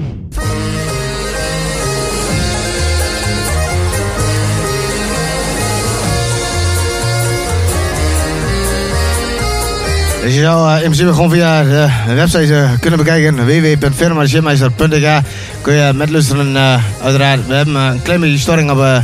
Dus 10.28 10.36
je 10.36 10.41
zou 10.41 10.70
eh, 10.70 10.76
in 10.76 10.82
principe 10.82 11.14
gewoon 11.14 11.30
via 11.30 11.64
de 11.64 12.14
website 12.14 12.56
eh, 12.56 12.70
kunnen 12.80 12.99
bekijken. 12.99 13.45
www.firmagymeister.nl 13.45 15.20
Kun 15.62 15.74
je 15.74 15.94
met 15.94 16.10
luisteren 16.10 16.56
eh, 16.56 16.84
uiteraard. 17.04 17.48
We 17.48 17.54
hebben 17.54 17.76
een 17.76 18.02
klein 18.02 18.20
beetje 18.20 18.38
storing 18.38 18.72
op 18.72 19.04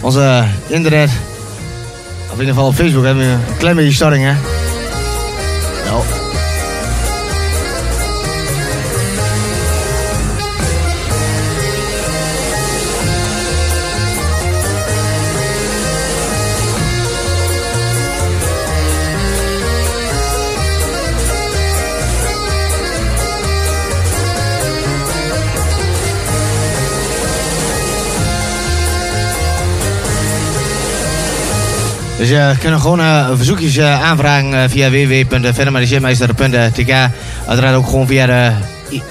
onze 0.00 0.44
internet. 0.66 1.10
Of 2.26 2.32
in 2.32 2.38
ieder 2.38 2.54
geval 2.54 2.66
op 2.68 2.74
Facebook 2.74 3.04
hebben 3.04 3.24
we 3.24 3.30
een 3.30 3.56
klein 3.58 3.76
beetje 3.76 3.92
storing 3.92 4.24
hè. 4.24 4.32
Nou. 5.86 6.19
Dus 32.20 32.28
je 32.28 32.54
kunt 32.58 32.80
gewoon 32.80 33.00
eh, 33.00 33.28
verzoekjes 33.34 33.76
eh, 33.76 34.02
aanvragen 34.02 34.54
eh, 34.54 34.62
via 34.68 34.90
www.firmagymeister.tk 34.90 36.92
Uiteraard 37.46 37.76
ook 37.76 37.86
gewoon 37.86 38.06
via 38.06 38.26
de 38.26 38.50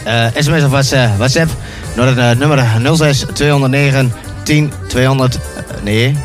eh, 0.04 0.26
sms 0.36 0.64
of 0.64 0.92
eh, 0.92 1.10
WhatsApp. 1.18 1.50
Naar 1.96 2.08
het 2.08 2.18
eh, 2.18 2.32
nummer 2.32 2.66
06 2.96 3.26
209 3.34 4.14
10 4.44 4.72
200. 4.88 5.36
eh, 5.36 5.40
nee, 5.84 6.18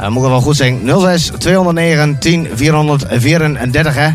uh, 0.00 0.08
moet 0.08 0.28
wel 0.28 0.40
goed 0.40 0.56
zeggen. 0.56 1.00
06 1.00 1.30
209 1.38 2.18
10 2.18 2.48
434 2.54 3.94
hè. 3.94 4.08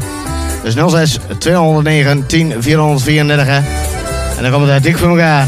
Dus 0.64 0.74
06 0.92 1.18
209 1.38 2.26
10 2.26 2.54
434 2.60 3.46
hè. 3.46 3.56
En 4.38 4.42
dan 4.42 4.52
komt 4.52 4.68
het 4.68 4.76
eh, 4.76 4.82
dik 4.84 4.98
voor 4.98 5.10
elkaar. 5.10 5.46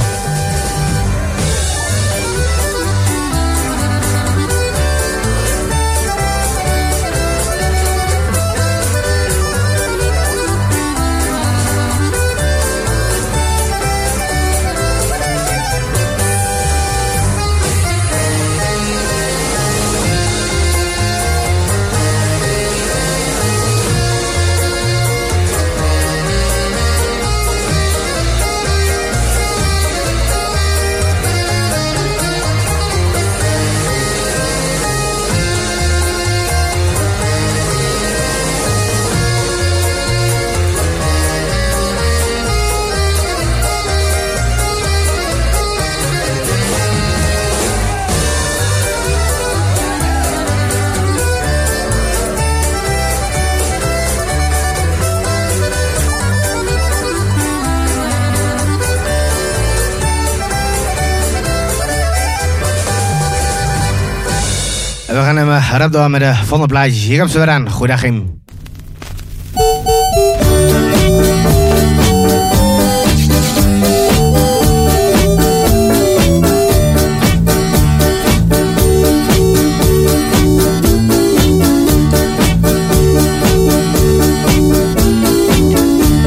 Rap 65.79 65.91
door 65.91 66.09
met 66.09 66.21
de 66.21 66.35
volgende 66.35 66.65
plaatjes. 66.65 67.03
Hier 67.03 67.19
komt 67.19 67.31
ze 67.31 67.37
weer 67.37 67.49
aan. 67.49 67.69
Goeiedag, 67.69 68.01
Kim. 68.01 68.41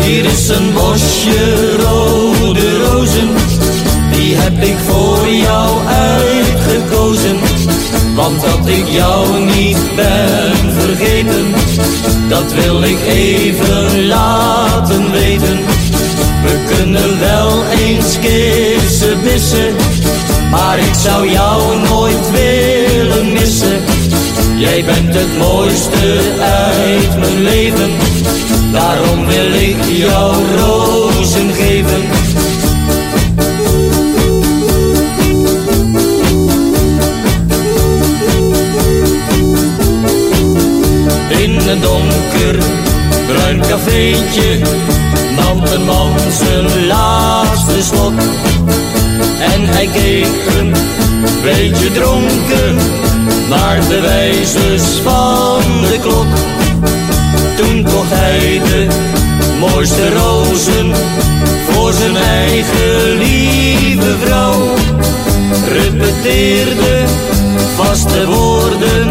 Hier 0.00 0.24
is 0.24 0.48
een 0.48 0.72
bosje 0.72 1.76
rode 1.76 2.78
rozen, 2.78 3.28
die 4.12 4.36
heb 4.36 4.62
ik 4.62 4.76
voor 4.78 5.28
jou. 5.28 5.71
Want 8.22 8.40
dat 8.40 8.68
ik 8.68 8.88
jou 8.88 9.44
niet 9.44 9.78
ben 9.96 10.72
vergeten, 10.78 11.54
dat 12.28 12.52
wil 12.52 12.82
ik 12.82 12.98
even 13.06 14.06
laten 14.06 15.10
weten. 15.10 15.58
We 16.44 16.74
kunnen 16.76 17.20
wel 17.20 17.64
eens 17.64 18.18
kissen 18.18 19.22
missen, 19.22 19.74
maar 20.50 20.78
ik 20.78 20.94
zou 20.94 21.30
jou 21.30 21.80
nooit 21.88 22.30
willen 22.30 23.32
missen. 23.32 23.80
Jij 24.56 24.84
bent 24.84 25.14
het 25.14 25.38
mooiste 25.38 26.20
uit 26.40 27.18
mijn 27.18 27.42
leven, 27.42 27.90
daarom 28.72 29.26
wil 29.26 29.52
ik 29.54 29.76
jou 29.88 30.34
rozen 30.56 31.52
geven. 31.52 32.31
Een 41.72 41.80
donker 41.80 42.58
bruin 43.26 43.60
cafeetje 43.60 44.58
nam 45.36 45.62
een 45.64 45.84
man 45.84 46.12
zijn 46.30 46.86
laatste 46.86 47.82
slok. 47.82 48.12
En 49.40 49.66
hij 49.66 49.88
keek 49.92 50.58
een 50.58 50.72
beetje 51.42 51.92
dronken 51.92 52.76
naar 53.48 53.80
de 53.88 54.00
wijzers 54.00 54.82
van 55.02 55.62
de 55.90 55.98
klok. 56.00 56.32
Toen 57.56 57.82
kocht 57.82 58.10
hij 58.10 58.60
de 58.64 58.86
mooiste 59.60 60.14
rozen 60.14 60.92
voor 61.70 61.92
zijn 61.92 62.16
eigen 62.16 63.18
lieve 63.18 64.16
vrouw. 64.24 64.74
Repeteerde 65.68 67.04
vaste 67.76 68.26
woorden 68.26 69.08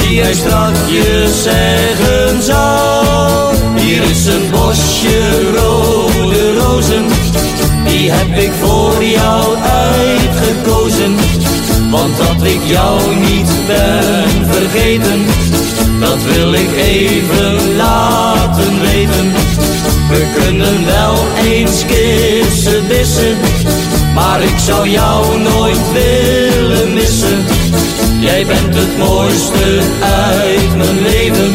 die 0.00 0.20
hij 0.22 0.34
strakjes 0.34 1.42
zeggen 1.42 2.42
zou. 2.42 3.54
Hier 3.76 4.02
is 4.02 4.26
een 4.26 4.50
bosje 4.50 5.50
rode 5.56 6.58
rozen, 6.58 7.04
die 7.84 8.10
heb 8.10 8.38
ik 8.38 8.52
voor 8.60 9.04
jou 9.04 9.56
uitgekozen. 9.56 11.14
Want 11.90 12.16
dat 12.16 12.46
ik 12.46 12.60
jou 12.64 13.16
niet 13.16 13.50
ben 13.66 14.46
vergeten, 14.50 15.24
dat 16.00 16.22
wil 16.34 16.52
ik 16.52 16.76
even 16.76 17.76
laten 17.76 18.80
weten. 18.80 19.32
We 20.08 20.26
kunnen 20.34 20.86
wel 20.86 21.16
eens 21.44 21.84
kissen 21.86 22.88
dissen, 22.88 23.36
maar 24.14 24.42
ik 24.42 24.58
zou 24.58 24.88
jou 24.88 25.40
nooit 25.40 25.92
willen 25.92 26.94
missen. 26.94 27.44
Jij 28.20 28.46
bent 28.46 28.74
het 28.74 28.98
mooiste 28.98 29.80
uit 30.00 30.76
mijn 30.76 31.00
leven. 31.00 31.54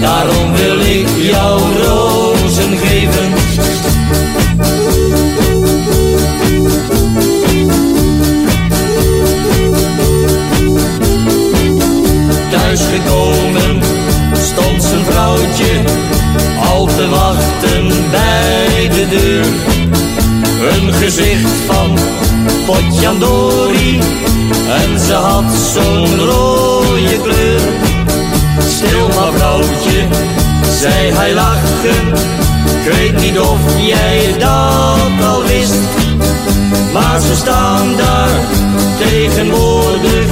Daarom 0.00 0.52
wil 0.52 0.80
ik 0.80 1.08
jou 1.18 1.60
rozen 1.82 2.76
geven. 2.78 3.32
Thuis 12.50 12.80
gekomen, 12.80 13.82
stond 14.32 14.82
zijn 14.82 15.04
vrouwtje 15.04 15.80
al 16.72 16.86
te 16.86 17.08
wachten 17.08 17.88
bij 18.10 18.88
de 18.88 19.06
deur 19.08 19.71
een 20.70 20.92
gezicht 20.92 21.50
van 21.66 21.98
potjandori 22.66 23.98
en 24.68 25.00
ze 25.00 25.12
had 25.12 25.52
zo'n 25.72 26.18
rode 26.18 27.20
kleur. 27.22 27.60
Stil 28.68 29.08
maar 29.08 29.32
vrouwtje, 29.32 30.06
zei 30.80 31.12
hij 31.12 31.34
lachen, 31.34 32.08
ik 32.64 32.92
weet 32.92 33.20
niet 33.20 33.38
of 33.38 33.58
jij 33.86 34.34
dat 34.38 35.26
al 35.26 35.42
wist. 35.42 35.80
Maar 36.92 37.20
ze 37.20 37.36
staan 37.36 37.96
daar 37.96 38.30
tegenwoordig 38.98 40.26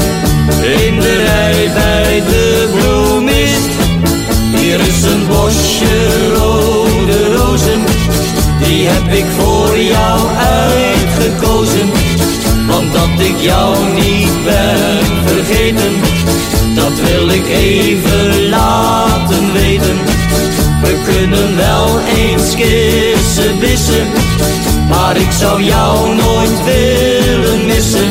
in 0.87 1.01
de 1.01 1.17
rij 1.17 1.71
bij 1.75 2.23
de 2.29 2.69
bloemist. 2.75 3.71
Hier 4.57 4.81
is 4.81 5.03
een 5.03 5.27
bosje 5.27 6.33
rode 6.35 7.35
rozen, 7.37 7.85
die 8.71 8.89
heb 8.89 9.13
ik 9.13 9.25
voor 9.39 9.79
jou 9.79 10.21
uitgekozen. 10.37 11.91
Want 12.67 12.93
dat 12.93 13.27
ik 13.31 13.37
jou 13.39 13.77
niet 13.95 14.45
ben 14.45 15.05
vergeten, 15.27 15.93
dat 16.75 16.95
wil 17.09 17.29
ik 17.29 17.47
even 17.47 18.49
laten 18.49 19.53
weten. 19.53 19.97
We 20.83 20.95
kunnen 21.13 21.57
wel 21.57 22.01
eens 22.17 22.55
kissen 22.55 23.59
wissen, 23.59 24.07
maar 24.89 25.17
ik 25.17 25.33
zou 25.33 25.63
jou 25.63 26.15
nooit 26.15 26.65
willen 26.65 27.67
missen. 27.67 28.11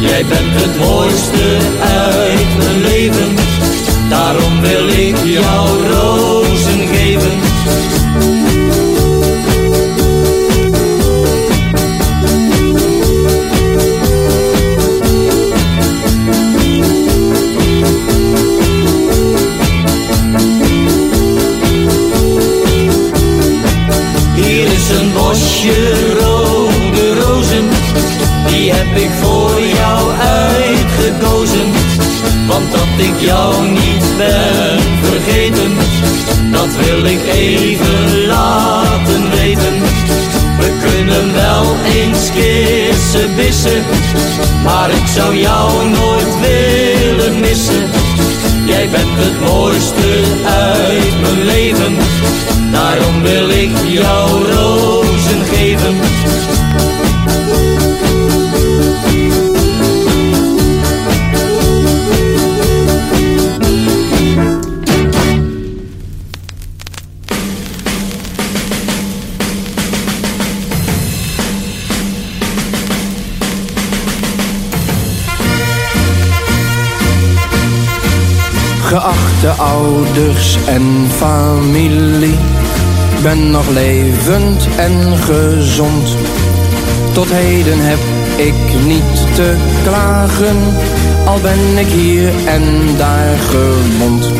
Jij 0.00 0.24
bent 0.24 0.54
het 0.62 0.78
mooiste 0.78 1.46
uit 1.80 2.56
mijn 2.58 2.80
leven, 2.80 3.36
daarom 4.08 4.60
wil 4.60 4.88
ik 4.88 5.16
jou 5.24 5.68
rozen 5.92 6.88
geven. 6.92 7.50
Jou 33.20 33.68
niet 33.68 34.16
ben 34.16 34.80
vergeten, 35.02 35.76
dat 36.52 36.76
wil 36.76 37.04
ik 37.04 37.20
even 37.32 38.26
laten 38.26 39.30
weten. 39.30 39.74
We 40.58 40.72
kunnen 40.86 41.32
wel 41.32 41.76
eens 41.94 42.30
kissen 42.30 43.36
wissen, 43.36 43.82
maar 44.64 44.90
ik 44.90 45.06
zou 45.06 45.36
jou 45.36 45.88
nooit 45.88 46.34
willen 46.40 47.40
missen. 47.40 47.90
Jij 48.64 48.88
bent 48.88 49.16
het 49.16 49.40
mooiste 49.40 50.22
uit 50.44 51.20
mijn 51.20 51.44
leven, 51.44 51.96
daarom 52.72 53.22
wil 53.22 53.50
ik 53.50 53.70
jou 53.86 54.52
rozen 54.52 55.44
geven. 55.44 55.98
Geachte 78.90 79.48
ouders 79.48 80.58
en 80.66 81.06
familie, 81.16 82.38
ben 83.22 83.50
nog 83.50 83.68
levend 83.68 84.68
en 84.76 85.16
gezond. 85.16 86.16
Tot 87.12 87.26
heden 87.30 87.78
heb 87.78 87.98
ik 88.36 88.84
niet 88.86 89.34
te 89.34 89.54
klagen, 89.82 90.56
al 91.24 91.40
ben 91.40 91.78
ik 91.78 91.86
hier 91.86 92.32
en 92.46 92.62
daar 92.96 93.38
gewond. 93.38 94.30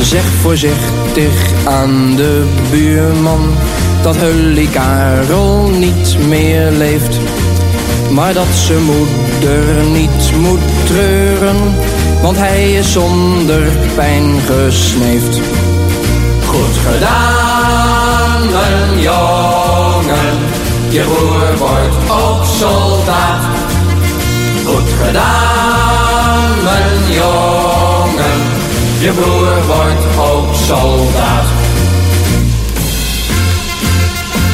Zeg 0.00 0.24
voorzichtig 0.24 1.52
aan 1.64 2.16
de 2.16 2.44
buurman 2.70 3.54
dat 4.02 4.16
Hully 4.16 4.66
Karel 4.66 5.68
niet 5.68 6.16
meer 6.28 6.70
leeft. 6.70 7.18
Maar 8.10 8.34
dat 8.34 8.54
ze 8.54 8.78
moeder 8.84 9.84
niet 9.90 10.32
moet 10.40 10.86
treuren, 10.86 11.74
want 12.22 12.36
hij 12.36 12.72
is 12.72 12.92
zonder 12.92 13.68
pijn 13.94 14.40
gesneefd. 14.40 15.40
Goed 16.46 16.76
gedaan, 16.86 18.40
mijn 18.50 19.00
jongen. 19.00 20.38
Je 20.88 21.00
broer 21.00 21.58
wordt 21.58 21.96
ook 22.10 22.44
soldaat. 22.44 23.44
Goed 24.64 24.92
gedaan, 25.06 26.62
mijn 26.62 27.12
jongen. 27.12 28.40
Je 29.00 29.12
broer 29.12 29.66
wordt 29.66 30.18
ook 30.18 30.54
soldaat. 30.54 31.46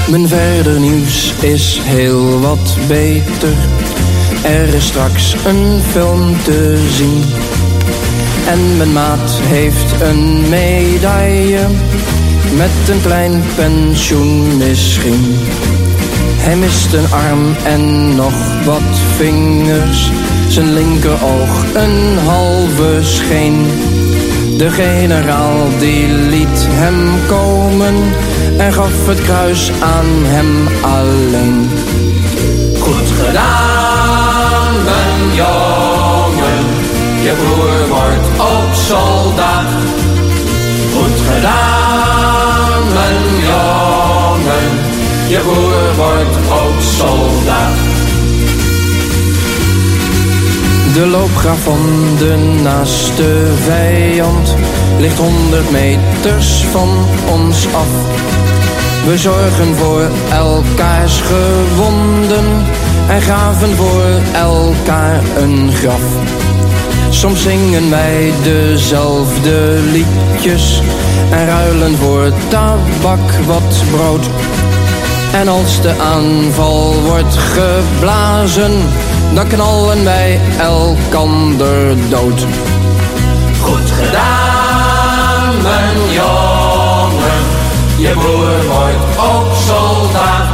Mijn 0.09 0.29
verder 0.29 0.81
nieuws 0.81 1.35
is 1.41 1.81
heel 1.83 2.41
wat 2.41 2.77
beter. 2.89 3.55
Er 4.43 4.75
is 4.75 4.87
straks 4.87 5.35
een 5.45 5.81
film 5.93 6.37
te 6.45 6.89
zien. 6.91 7.25
En 8.47 8.77
mijn 8.77 8.93
maat 8.93 9.41
heeft 9.43 10.01
een 10.01 10.49
medaille. 10.49 11.67
Met 12.57 12.89
een 12.89 13.01
klein 13.03 13.43
pensioen 13.55 14.57
misschien. 14.57 15.37
Hij 16.37 16.57
mist 16.57 16.93
een 16.93 17.13
arm 17.13 17.57
en 17.65 18.15
nog 18.15 18.65
wat 18.65 18.99
vingers. 19.17 20.11
Zijn 20.49 20.73
linkeroog 20.73 21.65
een 21.75 22.19
halve 22.19 22.99
scheen. 23.03 23.67
De 24.57 24.71
generaal 24.71 25.69
die 25.79 26.09
liet 26.09 26.67
hem 26.71 27.27
komen 27.27 27.95
en 28.57 28.73
gaf 28.73 29.07
het 29.07 29.21
kruis 29.21 29.71
aan 29.81 30.25
hem 30.25 30.69
alleen. 30.83 31.69
Goed 32.79 33.11
gedaan, 33.27 34.85
mijn. 34.85 35.86
Je 37.27 37.33
broer 37.33 37.89
wordt 37.89 38.41
ook 38.41 38.75
soldaat. 38.75 39.71
Goed 40.95 41.21
gedaan, 41.31 42.83
mijn 42.95 43.25
jongen. 43.49 44.69
Je 45.29 45.39
broer 45.39 45.97
wordt 45.97 46.37
ook 46.51 46.81
soldaat. 46.81 47.77
De 50.95 51.07
loopgraaf 51.07 51.63
van 51.63 51.81
de 52.19 52.37
naaste 52.63 53.47
vijand 53.65 54.55
ligt 54.99 55.19
honderd 55.19 55.71
meters 55.71 56.65
van 56.71 56.89
ons 57.29 57.67
af. 57.67 57.89
We 59.07 59.19
zorgen 59.19 59.77
voor 59.77 60.11
elkaars 60.31 61.21
gewonden 61.21 62.45
en 63.09 63.21
graven 63.21 63.77
voor 63.77 64.21
elkaar 64.33 65.23
een 65.37 65.73
graf. 65.73 66.46
Soms 67.11 67.43
zingen 67.43 67.91
wij 67.91 68.33
dezelfde 68.43 69.79
liedjes 69.93 70.83
en 71.31 71.47
ruilen 71.47 71.97
voor 71.97 72.33
tabak 72.49 73.31
wat 73.47 73.85
brood. 73.91 74.27
En 75.33 75.49
als 75.49 75.81
de 75.81 75.95
aanval 76.01 76.95
wordt 77.05 77.37
geblazen, 77.37 78.73
dan 79.35 79.47
knallen 79.47 80.05
wij 80.05 80.41
elkander 80.59 81.95
dood. 82.09 82.47
Goed 83.61 83.91
gedaan, 83.91 85.63
mijn 85.63 86.13
jongen. 86.13 87.43
Je 87.99 88.11
broer 88.13 88.67
wordt 88.67 89.19
ook 89.19 89.57
soldaat. 89.67 90.49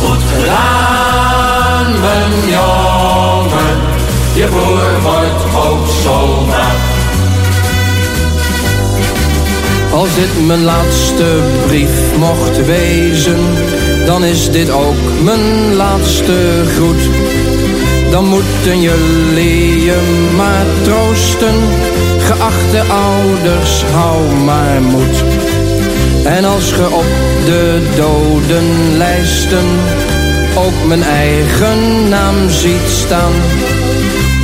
Goed 0.00 0.22
gedaan, 0.34 2.00
mijn 2.00 2.48
jongen. 2.48 3.85
Je 4.36 4.46
broer 4.46 5.02
wordt 5.02 5.44
ook 5.66 5.86
soldaat. 6.02 6.76
Als 9.92 10.14
dit 10.14 10.46
mijn 10.46 10.64
laatste 10.64 11.40
brief 11.66 12.16
mocht 12.18 12.66
wezen, 12.66 13.38
dan 14.06 14.24
is 14.24 14.50
dit 14.50 14.70
ook 14.70 15.22
mijn 15.22 15.74
laatste 15.74 16.64
groet. 16.76 17.10
dan 18.10 18.24
moeten 18.24 18.80
jullie 18.80 19.84
je 19.84 20.30
maar 20.36 20.66
troosten. 20.82 21.54
Geachte 22.18 22.92
ouders, 22.92 23.84
hou 23.92 24.34
maar 24.34 24.82
moed. 24.82 25.24
En 26.24 26.44
als 26.44 26.72
ge 26.72 26.86
op 26.86 27.06
de 27.44 27.82
dodenlijsten 27.96 29.66
ook 30.56 30.86
mijn 30.86 31.02
eigen 31.02 32.08
naam 32.08 32.50
ziet 32.50 32.88
staan. 32.88 33.32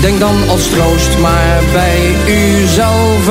Denk 0.03 0.21
dan 0.21 0.49
als 0.49 0.69
troost 0.69 1.19
maar 1.19 1.63
bij 1.73 2.15
uzelf. 2.27 3.25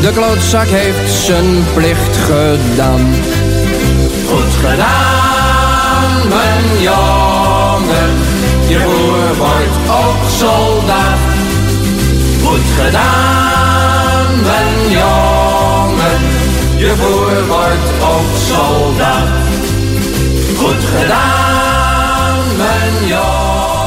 De 0.00 0.10
klootzak 0.12 0.66
heeft 0.66 1.12
zijn 1.12 1.64
plicht 1.74 2.16
gedaan. 2.16 3.14
Goed 4.28 4.54
gedaan, 4.70 6.28
mijn 6.28 6.80
jongen. 6.80 8.12
Je 8.68 8.78
broer 8.78 9.36
wordt 9.36 9.76
ook 9.90 10.28
soldaat. 10.28 11.18
Goed 12.42 12.84
gedaan, 12.84 14.26
mijn 14.42 14.90
jongen. 14.90 16.22
Je 16.76 16.92
broer 16.98 17.46
wordt 17.46 17.90
ook 18.02 18.36
soldaat. 18.50 19.28
Goed 20.56 20.84
gedaan, 20.96 22.38
mijn 22.56 23.06
jongen. 23.08 23.83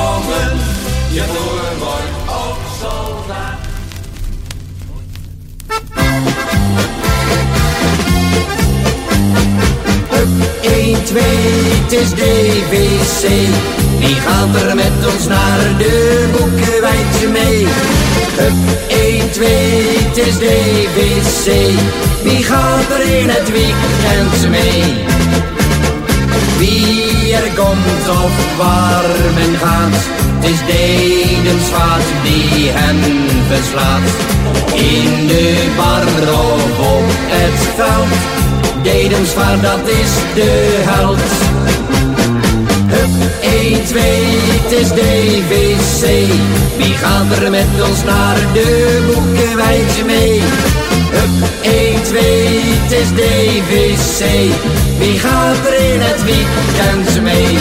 1, 11.07 11.15
2, 11.15 11.23
het 11.23 11.91
is 11.91 12.09
DWC. 12.09 13.29
Wie 13.99 14.15
gaat 14.15 14.61
er 14.61 14.75
met 14.75 15.13
ons 15.13 15.27
naar 15.27 15.59
de 15.77 16.27
boekenwijntje 16.31 17.27
mee? 17.27 17.67
Hup, 18.35 18.53
1, 18.87 19.31
2, 19.31 19.47
het 20.07 20.17
is 20.17 20.37
DWC. 20.37 21.45
Wie 22.23 22.43
gaat 22.43 22.89
er 22.91 23.19
in 23.19 23.29
het 23.29 23.51
weekend 23.51 24.49
mee? 24.49 25.05
Wie 26.57 27.33
er 27.33 27.51
komt 27.55 28.09
of 28.09 28.57
waar 28.57 29.05
men 29.35 29.57
gaat, 29.57 29.97
het 30.35 30.49
is 30.49 30.59
Dedensvaart 30.65 32.09
die 32.23 32.69
hen 32.71 32.99
verslaat. 33.47 34.09
In 34.73 35.27
de 35.27 35.73
bar 35.75 36.33
of 36.33 36.79
op 36.79 37.09
het 37.27 37.59
veld, 37.75 38.37
Dedensvaart 38.93 39.61
dat 39.61 39.87
is 39.87 40.11
de 40.33 40.83
held. 40.85 41.19
Hup, 42.87 43.09
1, 43.41 43.85
2, 43.85 44.03
het 44.53 44.71
is 44.71 44.87
DVC. 44.87 46.03
Wie 46.77 46.93
gaat 46.93 47.37
er 47.37 47.51
met 47.51 47.67
ons 47.89 48.03
naar 48.03 48.37
de 48.53 49.03
boekenwijntje 49.07 50.03
mee? 50.05 50.41
Hup, 51.11 51.49
1, 51.61 52.03
2, 52.03 52.21
het 52.77 52.91
is 52.91 53.09
DVC. 53.09 54.25
Wie 54.97 55.19
gaat 55.19 55.67
er 55.67 55.93
in 55.93 56.01
het 56.01 56.23
weekend 56.23 57.21
mee? 57.21 57.57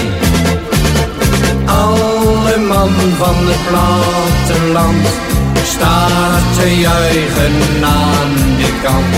Alle 1.65 2.57
man 2.59 2.91
van 3.19 3.37
het 3.37 3.63
platteland 3.69 5.36
staat 5.67 6.55
te 6.59 6.79
juichen 6.79 7.85
aan 7.85 8.33
de 8.61 8.71
kant. 8.83 9.17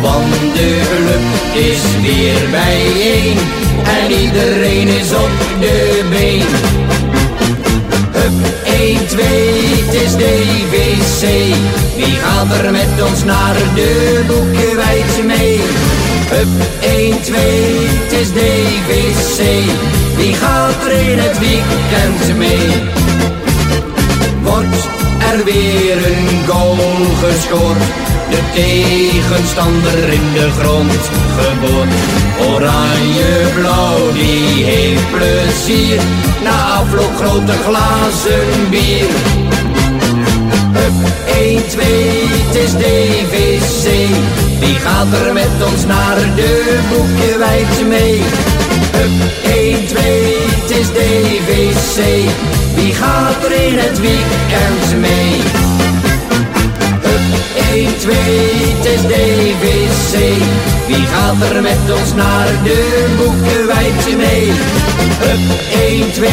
Want 0.00 0.54
de 0.54 0.80
club 0.90 1.64
is 1.64 1.82
weer 2.00 2.50
bijeen 2.50 3.38
en 3.84 4.10
iedereen 4.10 4.88
is 4.88 5.12
op 5.12 5.30
de 5.60 6.04
been. 6.10 6.46
Hup, 8.12 8.32
1, 8.64 9.06
2, 9.06 9.26
het 9.26 9.94
is 9.94 10.12
DVC. 10.12 11.54
Wie 11.96 12.16
gaat 12.22 12.64
er 12.64 12.70
met 12.70 13.10
ons 13.10 13.24
naar 13.24 13.54
de 13.74 14.20
boekenwijntje 14.26 15.22
mee? 15.22 15.60
Hup, 16.30 16.48
1, 16.80 17.22
2, 17.22 17.38
het 18.02 18.12
is 18.12 18.28
DVC. 18.32 19.40
Wie 20.16 20.34
gaat 20.34 20.84
er 20.84 20.92
in 20.92 21.18
het 21.18 21.38
weekend 21.38 22.36
mee? 22.38 22.82
Wordt 24.42 25.01
er 25.32 25.44
weer 25.44 25.96
een 25.96 26.46
goal 26.46 26.76
gescoord? 27.24 27.82
De 28.30 28.40
tegenstander 28.54 30.12
in 30.12 30.32
de 30.32 30.50
grond 30.58 31.10
geboord. 31.36 31.88
Oranje-blauw, 32.50 34.12
die 34.12 34.64
heeft 34.64 35.10
plezier. 35.10 36.00
Na 36.42 36.50
afloop 36.50 37.16
grote 37.16 37.52
glazen 37.52 38.70
bier. 38.70 39.10
Hup, 40.72 40.92
1, 41.26 41.68
2, 41.68 41.86
het 42.28 42.54
is 42.54 42.72
DVC. 42.72 43.86
Wie 44.60 44.74
gaat 44.74 45.12
er 45.24 45.32
met 45.32 45.72
ons 45.72 45.86
naar 45.86 46.16
de 46.36 46.78
boekenwijntje 46.90 47.84
mee? 47.84 48.22
Hup, 48.92 49.10
1, 49.44 49.86
2, 49.86 50.36
het 50.60 50.70
is 50.70 50.86
DVC. 50.86 51.98
Wie 52.74 52.94
gaat 52.94 53.44
er 53.44 53.52
in 53.66 53.78
het 53.78 54.00
weekend 54.00 55.00
mee? 55.00 55.40
Hup, 57.06 57.26
1, 57.72 57.98
2, 57.98 58.14
het 58.74 58.84
is 58.94 59.00
DVC. 59.00 60.14
Wie 60.86 61.06
gaat 61.06 61.50
er 61.50 61.62
met 61.62 62.00
ons 62.00 62.14
naar 62.14 62.48
de 62.64 63.06
boekenwijntje 63.16 64.16
mee? 64.16 64.52
Hup, 65.24 65.60
1, 65.88 66.12
2, 66.12 66.30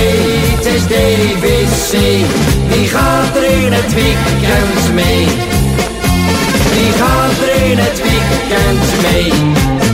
het 0.56 0.66
is 0.66 0.84
DVC. 0.84 1.92
Wie 2.68 2.88
gaat 2.88 3.36
er 3.36 3.44
in 3.44 3.72
het 3.72 3.94
weekend 3.94 4.94
mee? 4.94 5.28
Wie 6.74 6.92
gaat 6.92 7.38
er 7.46 7.70
in 7.72 7.78
het 7.78 8.02
weekend 8.02 8.86
mee? 9.02 9.89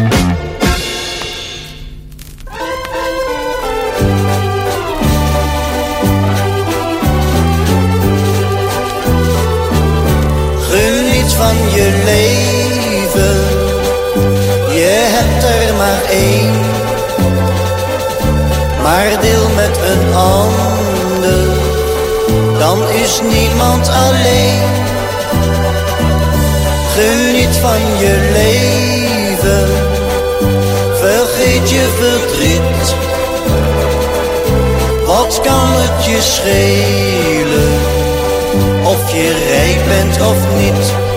Je 11.76 11.90
leven, 12.06 13.38
je 14.74 14.96
hebt 15.16 15.44
er 15.44 15.76
maar 15.76 16.02
één. 16.10 16.54
Maar 18.84 19.22
deel 19.22 19.50
met 19.56 19.78
een 19.92 20.14
ander, 20.16 21.48
dan 22.60 22.90
is 22.90 23.22
niemand 23.22 23.90
alleen. 23.90 24.64
Geniet 26.96 27.56
van 27.58 27.80
je 28.00 28.30
leven, 28.34 29.68
vergeet 30.94 31.70
je 31.70 31.88
verdriet. 32.00 32.96
Wat 35.06 35.42
kan 35.44 35.68
het 35.72 36.06
je 36.06 36.22
schelen? 36.22 37.96
of 38.86 39.14
je 39.14 39.46
rijk 39.48 39.88
bent 39.88 40.22
of 40.22 40.38
niet. 40.58 41.15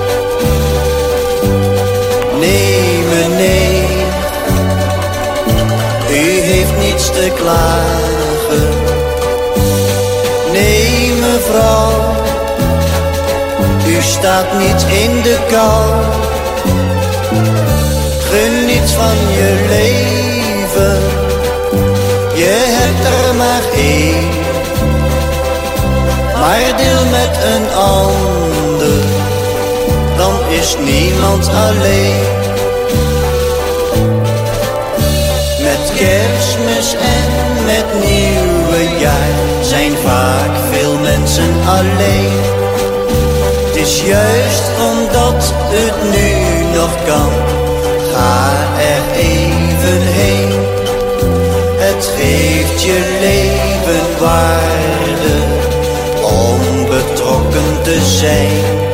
Te 7.18 7.30
klagen. 7.34 8.68
Nee, 10.52 11.12
mevrouw, 11.20 11.90
u 13.86 14.02
staat 14.02 14.58
niet 14.58 14.82
in 15.02 15.22
de 15.22 15.38
kou. 15.50 15.84
Geniet 18.30 18.90
van 18.90 19.18
je 19.38 19.50
leven, 19.68 21.00
je 22.34 22.54
hebt 22.78 23.04
er 23.14 23.34
maar 23.34 23.62
één 23.74 24.36
maar 26.40 26.76
deel 26.76 27.04
met 27.10 27.38
een 27.54 27.74
ander, 27.74 29.04
dan 30.16 30.34
is 30.48 30.76
niemand 30.84 31.48
alleen. 31.48 32.57
Kerstmis 35.98 36.94
en 36.94 37.64
met 37.64 37.86
nieuwe 38.06 38.98
jaar 38.98 39.36
zijn 39.60 39.92
vaak 39.96 40.56
veel 40.70 40.98
mensen 40.98 41.52
alleen. 41.66 42.40
Het 43.66 43.76
is 43.76 44.02
juist 44.02 44.64
omdat 44.90 45.54
het 45.74 45.96
nu 46.14 46.30
nog 46.78 46.94
kan, 47.06 47.32
ga 48.12 48.52
er 48.94 49.20
even 49.20 50.02
heen. 50.02 50.52
Het 51.84 52.10
geeft 52.16 52.82
je 52.82 53.00
leven 53.20 54.18
waarde 54.18 55.36
om 56.22 56.86
betrokken 56.88 57.82
te 57.82 58.00
zijn 58.20 58.86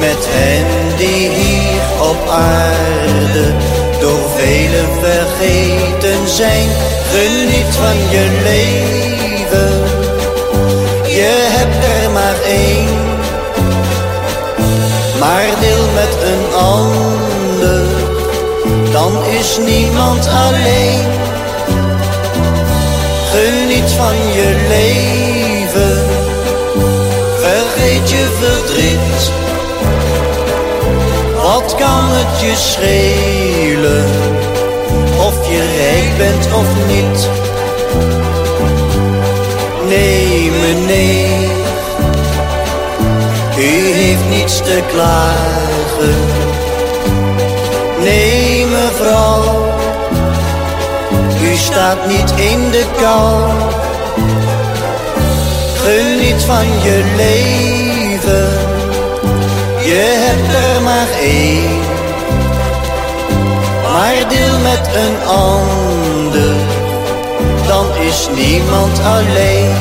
met 0.00 0.26
hen 0.28 0.96
die 0.96 1.28
hier 1.28 1.82
op 2.10 2.28
aarde 2.28 3.79
door 4.00 4.30
velen 4.36 4.88
vergeten 5.00 6.28
zijn. 6.28 6.68
Geniet 7.12 7.74
van 7.74 7.96
je 8.10 8.40
leven, 8.42 9.82
hebt 11.56 11.84
er 11.84 12.10
maar 12.10 12.40
één. 12.46 12.88
Maar 15.18 15.44
deel 15.60 15.86
met 15.94 16.14
een 16.30 16.54
ander, 16.54 17.86
dan 18.92 19.24
is 19.24 19.58
niemand 19.66 20.28
alleen. 20.28 21.08
Geniet 23.32 23.90
van 23.90 24.16
je 24.32 24.66
leven, 24.68 26.04
vergeet 27.40 28.10
je 28.10 28.26
verdriet. 28.40 29.49
Kan 31.78 32.04
het 32.08 32.40
je 32.40 32.54
schelen, 32.56 34.04
of 35.18 35.48
je 35.48 35.62
rijk 35.76 36.18
bent 36.18 36.54
of 36.54 36.66
niet? 36.86 37.28
Nee, 39.88 40.50
meneer, 40.50 41.50
u 43.58 43.92
heeft 43.92 44.28
niets 44.28 44.56
te 44.56 44.82
klagen. 44.92 46.14
Nee, 48.02 48.66
mevrouw, 48.66 49.64
u 51.42 51.56
staat 51.56 52.06
niet 52.06 52.30
in 52.30 52.70
de 52.70 52.84
kou. 53.00 53.50
Geniet 55.76 56.42
van 56.42 56.66
je 56.82 57.12
leven, 57.16 57.89
je 59.90 60.06
hebt 60.26 60.54
er 60.54 60.82
maar 60.82 61.10
één. 61.20 61.78
Maar 63.92 64.28
deel 64.28 64.58
met 64.58 64.88
een 65.04 65.28
ander, 65.28 66.54
dan 67.66 67.86
is 68.08 68.28
niemand 68.34 69.00
alleen. 69.04 69.72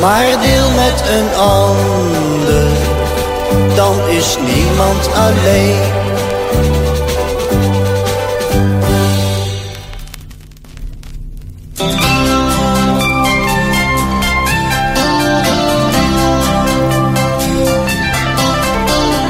Maar 0.00 0.26
deel 0.40 0.70
met 0.84 1.02
een 1.16 1.40
ander, 1.40 2.66
dan 3.74 4.08
is 4.08 4.36
niemand 4.46 5.08
alleen. 5.14 5.98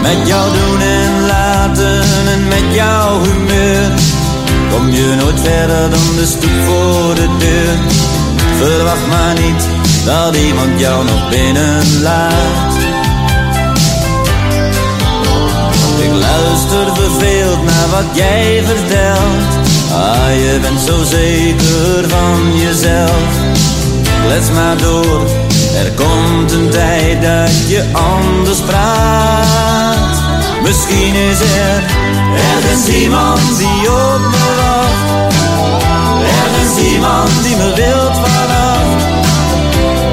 Met 0.09 0.26
jou 0.28 0.52
doen 0.52 0.80
en 0.80 1.26
laten 1.26 2.02
en 2.32 2.48
met 2.48 2.74
jouw 2.74 3.20
humeur. 3.22 3.90
Kom 4.70 4.90
je 4.90 5.14
nooit 5.20 5.40
verder 5.40 5.90
dan 5.90 6.16
de 6.16 6.26
stoep 6.26 6.59
voor 6.66 7.14
de 7.14 7.28
deur. 7.39 7.76
Verwacht 8.56 9.06
maar 9.09 9.35
niet 9.35 9.68
dat 10.05 10.36
iemand 10.36 10.80
jou 10.80 11.05
nog 11.05 11.28
binnenlaat 11.28 12.76
Ik 16.02 16.10
luister 16.12 16.94
verveeld 16.94 17.64
naar 17.64 17.89
wat 17.90 18.16
jij 18.16 18.62
vertelt. 18.66 19.66
Ah, 19.93 20.35
je 20.35 20.59
bent 20.60 20.80
zo 20.80 21.05
zeker 21.05 22.09
van 22.09 22.59
jezelf. 22.59 23.56
Let 24.28 24.52
maar 24.55 24.76
door, 24.76 25.26
er 25.85 25.93
komt 25.93 26.52
een 26.52 26.68
tijd 26.70 27.22
dat 27.22 27.68
je 27.68 27.85
anders 27.93 28.60
praat. 28.60 29.97
Misschien 30.62 31.14
is 31.14 31.40
er 31.40 31.82
ergens 32.55 32.89
iemand 32.89 33.40
die 33.59 33.90
op 33.90 34.20
me 34.20 34.47
wacht. 34.60 35.06
Ergens 36.43 36.93
iemand 36.93 37.30
die 37.43 37.56
me 37.56 37.72
wilt 37.74 38.16
vanaf. 38.24 38.86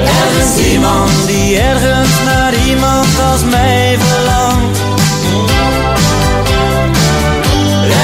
Ergens 0.04 0.72
iemand 0.72 1.10
die 1.26 1.58
ergens 1.58 2.14
naar 2.24 2.54
iemand 2.66 3.20
als 3.32 3.44
mij 3.44 3.98
verlangt. 3.98 4.78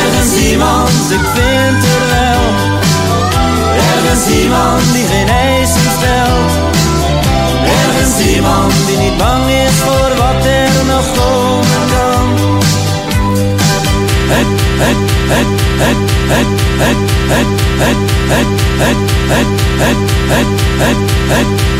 Ergens 0.02 0.34
iemand, 0.50 1.10
ik 1.10 1.26
vind 1.34 1.84
er 1.94 2.04
wel. 2.16 2.42
Ergens 3.92 4.26
iemand 4.42 4.82
die 4.92 5.06
geen 5.06 5.28
eisen 5.28 5.90
stelt. 5.98 6.52
Ergens 7.84 8.34
iemand 8.34 8.72
die 8.86 8.96
niet 8.96 9.16
bang 9.18 9.48
is 9.48 9.76
voor 9.84 10.10
wat 10.16 10.44
er 10.44 10.84
nog 10.86 11.06
komen 11.16 11.41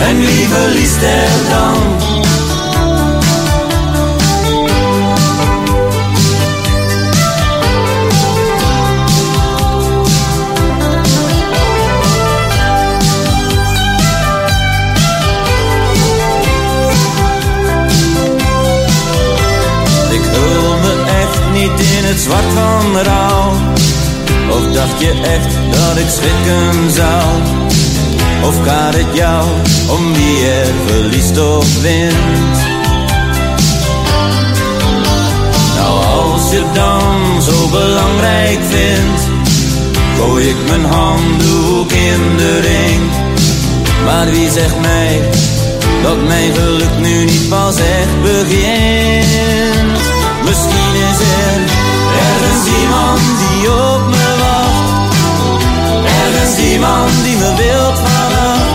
en 0.08 0.18
wie 0.18 0.48
verliest 0.48 1.02
er 1.02 1.50
dan? 1.50 2.61
Het 22.12 22.20
zwart 22.20 22.52
van 22.54 22.98
rouw. 23.02 23.52
Of 24.50 24.72
dacht 24.72 25.00
je 25.00 25.10
echt 25.10 25.54
dat 25.70 25.96
ik 25.96 26.08
schrikken 26.08 26.90
zou? 26.90 27.24
Of 28.44 28.54
gaat 28.64 28.94
het 28.94 29.16
jou 29.16 29.44
om 29.88 30.12
wie 30.12 30.46
er 30.46 30.72
verliest 30.86 31.38
of 31.38 31.80
wint? 31.82 32.56
Nou, 35.76 36.04
als 36.04 36.50
je 36.50 36.62
dan 36.72 37.42
zo 37.42 37.68
belangrijk 37.68 38.58
vindt, 38.68 39.22
gooi 40.18 40.48
ik 40.48 40.56
mijn 40.68 40.84
handdoek 40.84 41.92
in 41.92 42.36
de 42.36 42.60
ring. 42.60 43.02
Maar 44.04 44.30
wie 44.30 44.50
zegt 44.50 44.80
mij 44.80 45.20
dat 46.02 46.22
mijn 46.26 46.52
geluk 46.54 46.98
nu 47.00 47.24
niet 47.24 47.48
pas 47.48 47.76
echt 47.76 48.22
begint? 48.22 50.00
Misschien 50.44 50.94
is 51.10 51.20
er 51.20 51.91
ergens 52.42 52.66
iemand 52.82 53.20
die 53.38 53.70
op 53.70 54.02
me 54.08 54.28
wacht. 54.42 55.14
Ergens 56.22 56.58
iemand 56.58 57.10
die 57.24 57.36
me 57.36 57.54
wilt 57.54 57.98
vanaf. 58.04 58.66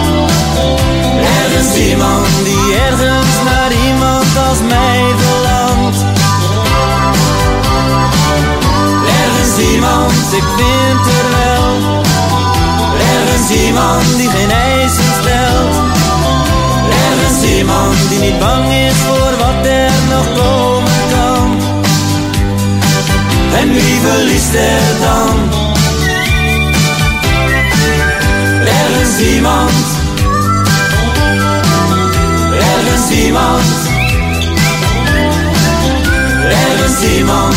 Ergens 1.41 1.76
iemand 1.76 2.27
die 2.44 2.76
ergens 2.88 3.35
naar 3.45 3.72
iemand 3.88 4.26
als 4.49 4.60
mij 4.68 5.02
verlangt. 5.18 5.99
Ergens 9.22 9.73
iemand, 9.73 10.34
ik 10.41 10.48
vind 10.57 11.03
er 11.19 11.27
wel. 11.38 11.68
Ergens 13.15 13.49
iemand 13.49 14.18
die 14.18 14.30
geen 14.30 14.52
eisen 14.52 15.11
stelt. 15.19 15.76
Ergens 17.07 17.57
iemand 17.57 17.95
die 18.10 18.19
niet 18.19 18.39
bang 18.39 18.65
is 18.73 18.95
voor 19.07 19.34
wat 19.38 19.65
er 19.65 19.91
nog 20.10 20.26
kan. 20.35 20.56
En 23.53 23.73
wie 23.73 23.99
verliest 24.01 24.53
er 24.53 24.99
dan? 25.01 25.35
Ergens 28.65 29.19
iemand. 29.19 29.71
Ergens 32.53 33.11
iemand. 33.11 33.63
Ergens 36.49 37.01
iemand. 37.17 37.55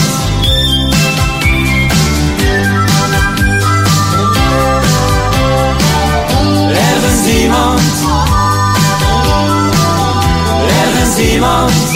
Ergens 6.75 7.27
iemand. 7.27 7.81
Ergens 10.69 11.19
iemand. 11.19 11.90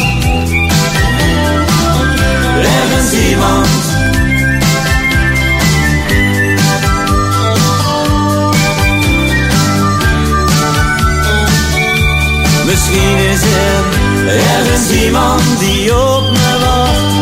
Ergens 14.35 14.91
iemand 14.91 15.43
die 15.59 15.95
op 15.95 16.31
me 16.31 16.59
wacht. 16.61 17.13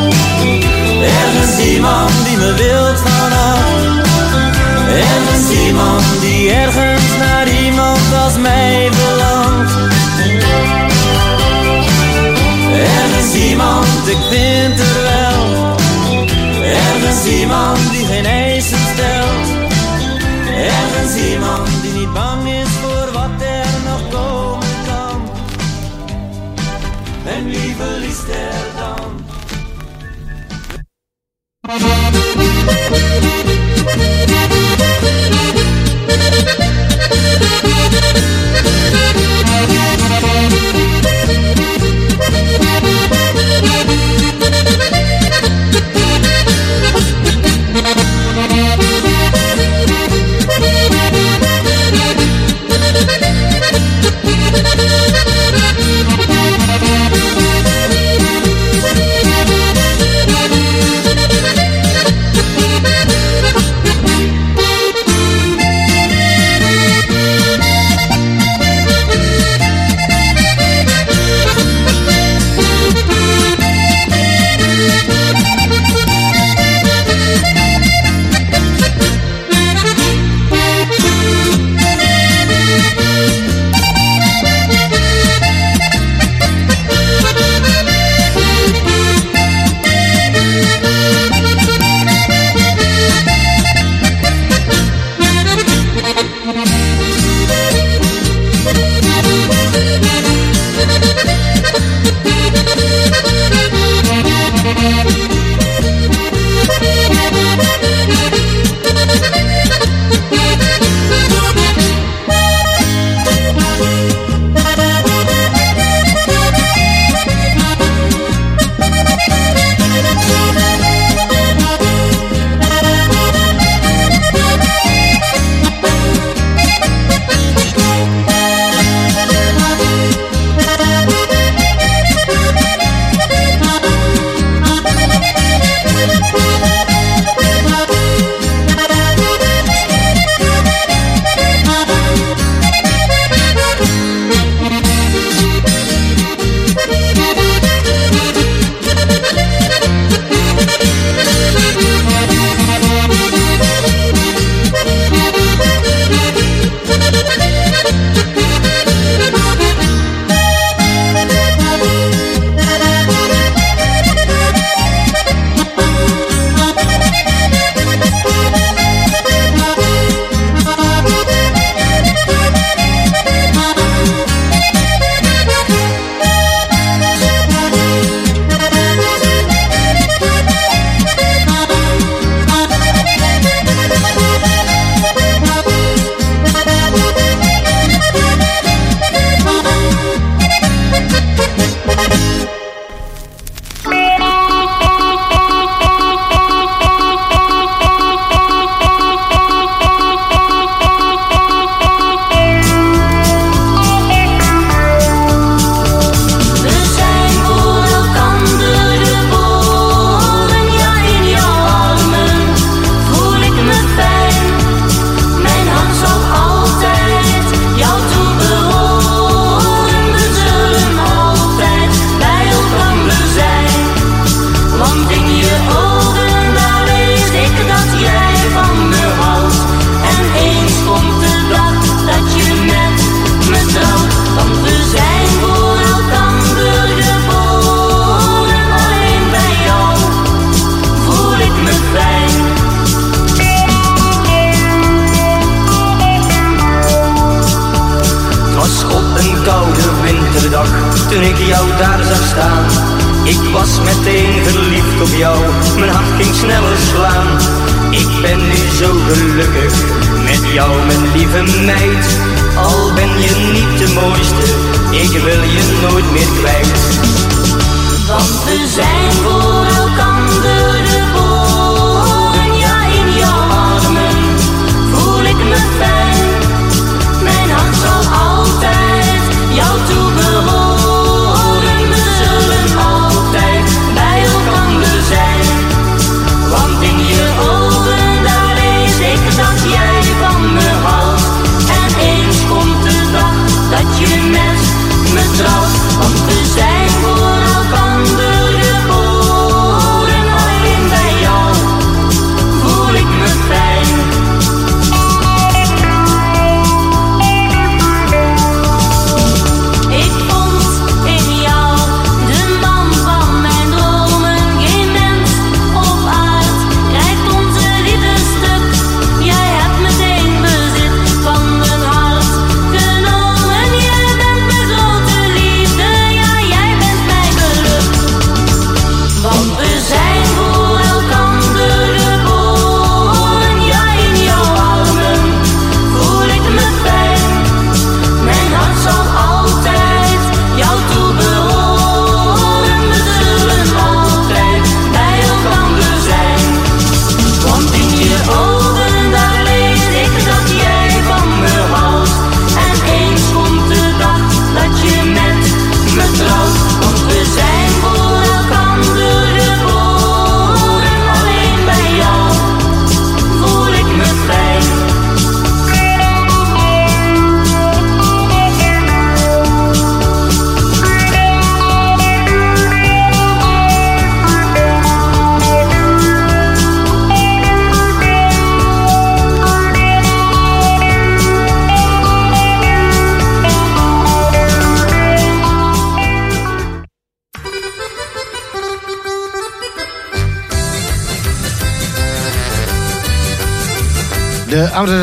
Ergens 1.02 1.58
iemand 1.74 2.10
die 2.24 2.36
me 2.36 2.54
wilt 2.54 2.98
vanaf. 2.98 3.70
Ergens 4.88 5.50
iemand 5.66 6.04
die 6.20 6.50
ergens 6.50 7.16
naar 7.18 7.48
iemand 7.48 8.14
als 8.24 8.38
mij 8.38 8.88
verlangt. 8.92 9.72
Ergens 12.72 13.34
iemand, 13.34 14.08
ik 14.08 14.18
vind 14.30 14.80
er 14.80 15.02
wel. 15.02 15.76
Ergens 16.62 17.26
iemand 17.40 17.78
die 17.90 18.06
geen 18.06 18.26
eisen 18.26 18.78
stelt. 18.94 19.46
Ergens 20.56 21.32
iemand 21.32 21.81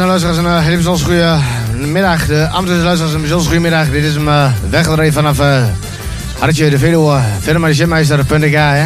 luisteraars 0.10 0.38
een 0.38 0.45
uh, 0.45 0.60
hele 0.60 0.76
bijzonder 0.76 1.06
goede 1.06 1.38
middag. 1.88 2.26
De 2.26 2.48
Amsterdamse 2.48 2.84
luisteraars 2.84 3.14
een 3.14 3.19
bijzonder 3.19 3.48
goede 3.48 3.61
middag. 3.61 3.90
Dit 3.90 4.03
is 4.03 4.14
hem 4.14 4.27
uh, 4.27 4.52
weggedreven 4.69 5.14
vanaf 5.14 5.40
uh, 5.40 5.64
Hartje 6.40 6.69
de 6.69 6.77
Veluwe. 6.77 7.19
Verder 7.40 7.61
maar 7.61 7.69
de 7.69 7.76
Gymmeester.nl 7.76 8.49
hè. 8.52 8.86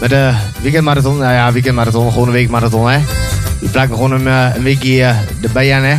Met 0.00 0.10
de 0.10 0.34
weekendmarathon. 0.60 1.18
Nou 1.18 1.32
ja, 1.32 1.52
weekendmarathon. 1.52 2.12
Gewoon 2.12 2.26
een 2.26 2.32
weekmarathon 2.32 2.90
hè. 2.90 2.98
Die 3.60 3.68
plakken 3.68 3.94
gewoon 3.94 4.12
een, 4.12 4.26
uh, 4.26 4.54
een 4.54 4.62
weekje 4.62 4.96
uh, 4.96 5.16
erbij 5.42 5.74
aan 5.74 5.82
hè. 5.82 5.96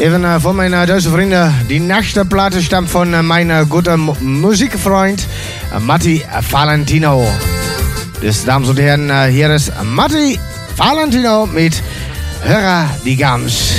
Even 0.00 0.22
uh, 0.22 0.34
voor 0.38 0.54
mijn 0.54 0.72
uh, 0.72 0.86
Duitse 0.86 1.10
vrienden. 1.10 1.54
Die 1.66 1.80
nächste 1.80 2.24
Platte 2.24 2.62
stammt 2.62 2.90
von 2.90 3.12
uh, 3.12 3.20
mijn 3.20 3.48
uh, 3.48 3.60
guten 3.68 4.00
Musikfreund 4.20 5.26
uh, 5.72 5.78
Matti 5.78 6.24
Valentino. 6.40 7.24
Dus 8.20 8.44
dames 8.44 8.68
en 8.68 8.76
heren, 8.76 9.08
uh, 9.08 9.22
hier 9.22 9.50
is 9.50 9.68
Matti 9.94 10.38
Valentino 10.74 11.46
met 11.46 11.82
Höra 12.40 12.86
die 13.02 13.16
Gams. 13.16 13.72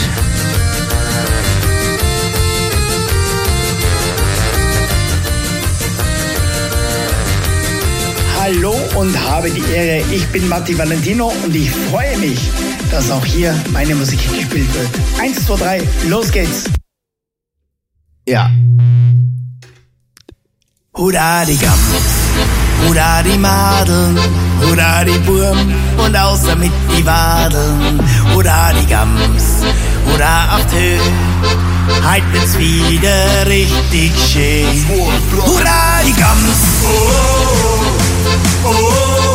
Hallo 8.40 8.76
und 8.96 9.30
habe 9.30 9.50
die 9.50 9.64
Ehre. 9.74 10.04
Ich 10.12 10.28
bin 10.28 10.48
Matti 10.48 10.78
Valentino 10.78 11.34
und 11.44 11.56
ich 11.56 11.72
freue 11.90 12.18
mich, 12.18 12.52
dass 12.92 13.10
auch 13.10 13.26
hier 13.26 13.56
meine 13.72 13.96
Musik 13.96 14.20
gespielt 14.30 14.74
wird. 14.74 14.90
Eins, 15.20 15.46
zwei, 15.46 15.56
drei, 15.56 15.82
los 16.08 16.32
geht's. 16.32 16.66
Ja. 18.28 18.52
Hurra 20.94 21.46
die 21.46 21.58
Gams, 21.58 22.04
hurra 22.86 23.24
die 23.24 23.38
Madeln, 23.38 24.20
hurra 24.60 25.06
die 25.06 25.18
Burm 25.20 25.58
und 25.98 26.16
außer 26.16 26.56
mit 26.58 26.72
die 26.96 27.06
Wadeln. 27.06 28.00
Hurra 28.34 28.74
die 28.74 28.86
Gams, 28.86 29.64
hurra 30.06 30.58
auf 30.58 30.74
Höhe, 30.74 31.00
halt 32.06 32.24
wird's 32.34 32.58
wieder 32.58 33.48
richtig 33.48 34.12
schön. 34.32 34.86
Hurra 35.46 36.04
die 36.06 36.14
Gams, 36.14 36.60
oh, 36.84 37.08
oh, 38.66 38.70
oh, 38.70 39.31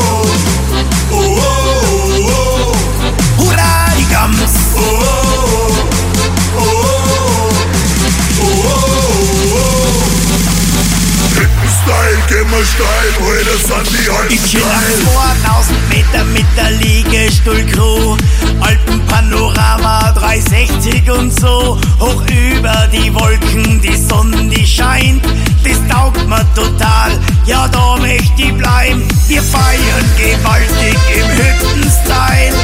Style, 11.87 12.19
geh 12.27 12.45
mal 12.51 12.65
steil, 12.65 13.11
heute 13.21 13.57
sind 13.59 13.87
die 13.95 14.11
alten 14.11 14.35
Ich 14.35 14.53
bin 14.53 14.63
auf 14.63 15.45
2000 15.45 15.89
Meter 15.89 16.25
mit 16.25 16.47
der 16.57 16.73
Liegestuhl-Crew. 16.73 18.17
Alpenpanorama 18.61 20.11
360 20.11 21.09
und 21.13 21.39
so. 21.39 21.79
Hoch 22.01 22.23
über 22.27 22.89
die 22.93 23.15
Wolken, 23.15 23.81
die 23.81 23.97
Sonne, 23.97 24.49
die 24.49 24.67
scheint. 24.67 25.25
Das 25.63 25.79
taugt 25.89 26.27
mir 26.27 26.45
total, 26.57 27.21
ja, 27.47 27.69
da 27.69 27.97
möchte 27.99 28.43
ich 28.43 28.55
bleiben. 28.55 29.07
Wir 29.29 29.43
feiern 29.43 30.11
gewaltig 30.19 30.99
im 31.15 31.29
Hütten-Style. 31.39 32.57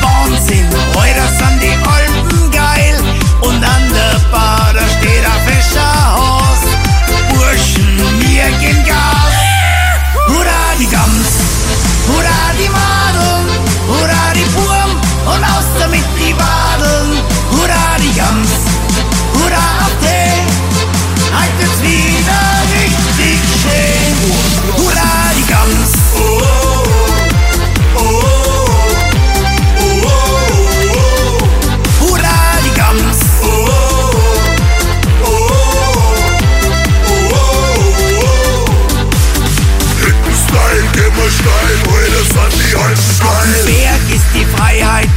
Wahnsinn, 0.00 0.68
heute 0.94 1.26
sind 1.38 1.60
die 1.60 1.74
Alpen 1.88 2.50
geil. 2.52 2.94
Und 3.40 3.64
an 3.64 3.79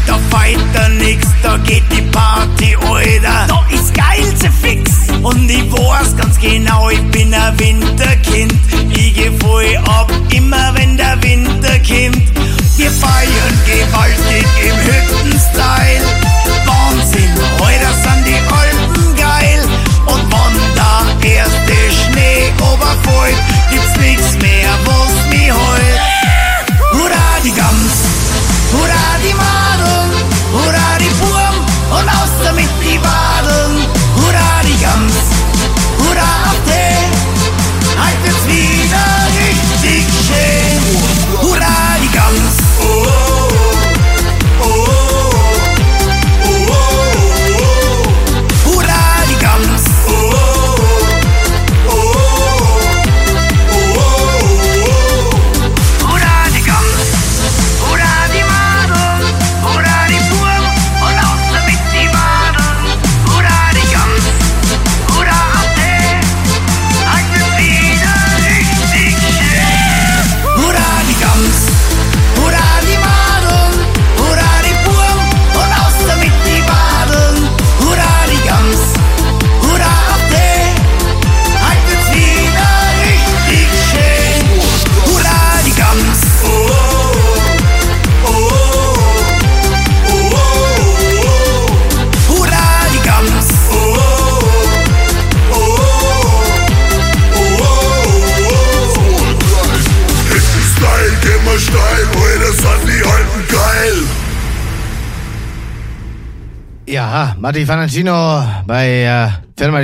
da 0.07 0.19
feit 0.29 0.59
da 0.73 0.89
nix, 0.89 1.27
da 1.41 1.57
geht 1.57 1.83
die 1.91 2.01
Party, 2.01 2.75
Alter. 2.75 3.47
Da 3.47 3.65
ist 3.69 3.93
geilste 3.93 4.51
fix. 4.51 4.91
Und 5.21 5.49
ich 5.49 5.71
weiß 5.71 6.17
ganz 6.17 6.39
genau, 6.39 6.89
ich 6.89 7.03
bin 7.11 7.33
ein 7.33 7.59
Winterkind. 7.59 8.53
Ich 8.91 9.15
geh 9.15 9.31
voll 9.39 9.77
ab, 9.85 10.11
immer 10.31 10.73
wenn 10.75 10.97
der 10.97 11.21
Winter 11.23 11.79
kommt. 11.79 12.23
Wir 12.77 12.91
feiern 12.91 13.55
gewaltig 13.65 14.45
im 14.61 14.75
Hütten-Style. 14.75 15.22
Matti 107.53 107.67
Valentino 107.67 108.43
bij 108.65 109.05
uh, 109.05 109.33
firma 109.55 109.79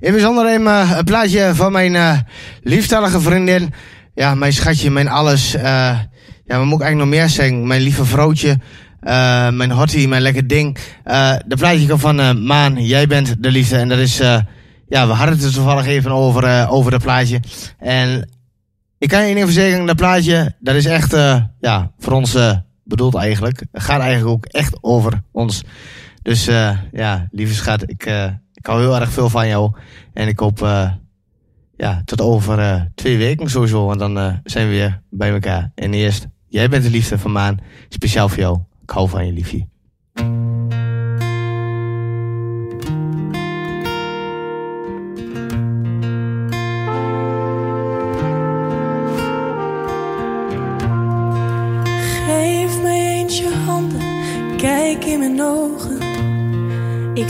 In 0.00 0.12
bijzonder 0.12 0.54
een, 0.54 0.62
uh, 0.62 0.92
een 0.96 1.04
plaatje 1.04 1.54
van 1.54 1.72
mijn 1.72 1.94
uh, 1.94 2.18
lieftallige 2.62 3.20
vriendin. 3.20 3.72
Ja, 4.14 4.34
mijn 4.34 4.52
schatje, 4.52 4.90
mijn 4.90 5.08
alles. 5.08 5.50
Ja, 5.52 6.08
wat 6.46 6.64
moet 6.64 6.80
ik 6.80 6.80
eigenlijk 6.80 6.96
nog 6.96 7.08
meer 7.08 7.28
zeggen? 7.28 7.66
Mijn 7.66 7.80
lieve 7.80 8.04
vrouwtje. 8.04 8.58
Mijn 9.50 9.70
hottie, 9.70 10.08
mijn 10.08 10.22
lekker 10.22 10.46
ding. 10.46 10.78
De 11.46 11.56
plaatje 11.56 11.98
van 11.98 12.46
Maan, 12.46 12.84
jij 12.84 13.06
bent 13.06 13.42
de 13.42 13.50
liefde. 13.50 13.76
En 13.76 13.88
dat 13.88 13.98
is, 13.98 14.16
ja, 14.88 15.06
we 15.06 15.12
hadden 15.12 15.36
het 15.36 15.44
er 15.44 15.52
toevallig 15.52 15.86
even 15.86 16.10
over, 16.10 16.68
over 16.68 16.90
dat 16.90 17.02
plaatje. 17.02 17.40
En 17.78 18.30
ik 18.98 19.08
kan 19.08 19.22
je 19.22 19.28
ieder 19.28 19.46
geval 19.46 19.62
zeggen, 19.62 19.86
dat 19.86 19.96
plaatje, 19.96 20.54
dat 20.60 20.74
is 20.74 20.86
echt, 20.86 21.12
ja, 21.60 21.90
voor 21.98 22.12
ons 22.12 22.36
bedoeld 22.84 23.14
eigenlijk. 23.14 23.62
Het 23.72 23.82
gaat 23.82 24.00
eigenlijk 24.00 24.30
ook 24.30 24.44
echt 24.44 24.78
over 24.80 25.22
ons. 25.32 25.62
Dus 26.24 26.46
eh, 26.46 26.78
ja, 26.92 27.28
lieve 27.30 27.54
schat, 27.54 27.90
ik, 27.90 28.06
eh, 28.06 28.30
ik 28.54 28.66
hou 28.66 28.80
heel 28.80 29.00
erg 29.00 29.10
veel 29.10 29.28
van 29.28 29.48
jou. 29.48 29.72
En 30.12 30.28
ik 30.28 30.38
hoop 30.38 30.62
eh, 30.62 30.90
ja, 31.76 32.02
tot 32.04 32.20
over 32.20 32.88
twee 32.94 33.16
weken 33.16 33.50
sowieso, 33.50 33.86
want 33.86 33.98
dan 33.98 34.40
zijn 34.44 34.68
we 34.68 34.74
weer 34.74 35.00
bij 35.10 35.30
elkaar. 35.32 35.70
En 35.74 35.94
eerst, 35.94 36.26
jij 36.48 36.68
bent 36.68 36.82
de 36.82 36.90
liefde 36.90 37.18
van 37.18 37.32
Maan, 37.32 37.58
speciaal 37.88 38.28
voor 38.28 38.38
jou. 38.38 38.58
Ik 38.82 38.90
hou 38.90 39.08
van 39.08 39.26
je, 39.26 39.32
liefje. 39.32 39.66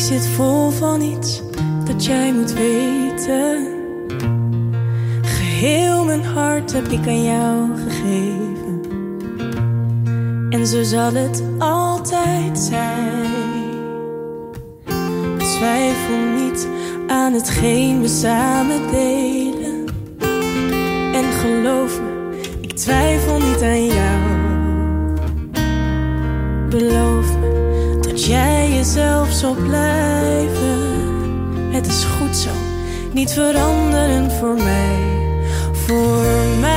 Zit 0.04 0.26
vol 0.26 0.70
van 0.70 1.00
iets 1.00 1.42
dat 1.84 2.04
jij 2.04 2.32
moet 2.32 2.52
weten. 2.52 3.66
Geheel 5.22 6.04
mijn 6.04 6.24
hart 6.24 6.72
heb 6.72 6.86
ik 6.86 7.06
aan 7.06 7.22
jou 7.22 7.70
gegeven. 7.76 8.80
En 10.50 10.66
zo 10.66 10.82
zal 10.82 11.12
het 11.12 11.42
altijd 11.58 12.58
zijn. 12.58 13.32
Twijfel 15.38 16.18
niet 16.36 16.68
aan 17.06 17.32
hetgeen 17.32 18.00
we 18.00 18.08
samen 18.08 18.90
delen. 18.90 19.84
En 21.12 21.32
geloof 21.32 22.00
me, 22.00 22.40
ik 22.60 22.72
twijfel 22.72 23.38
niet 23.38 23.62
aan 23.62 23.86
jou. 23.86 24.20
Beloof 26.68 27.38
me 27.38 27.98
dat 28.00 28.24
jij 28.24 28.63
jezelf 28.84 29.30
zal 29.32 29.54
blijven. 29.54 30.80
Het 31.70 31.86
is 31.86 32.04
goed 32.04 32.36
zo, 32.36 32.50
niet 33.12 33.32
veranderen 33.32 34.30
voor 34.30 34.54
mij. 34.54 34.98
Voor 35.72 36.58
mij 36.60 36.73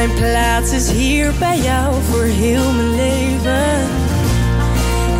Mijn 0.00 0.14
plaats 0.14 0.72
is 0.72 0.90
hier 0.90 1.32
bij 1.38 1.58
jou 1.58 1.94
voor 2.10 2.22
heel 2.22 2.72
mijn 2.72 2.94
leven. 2.94 3.88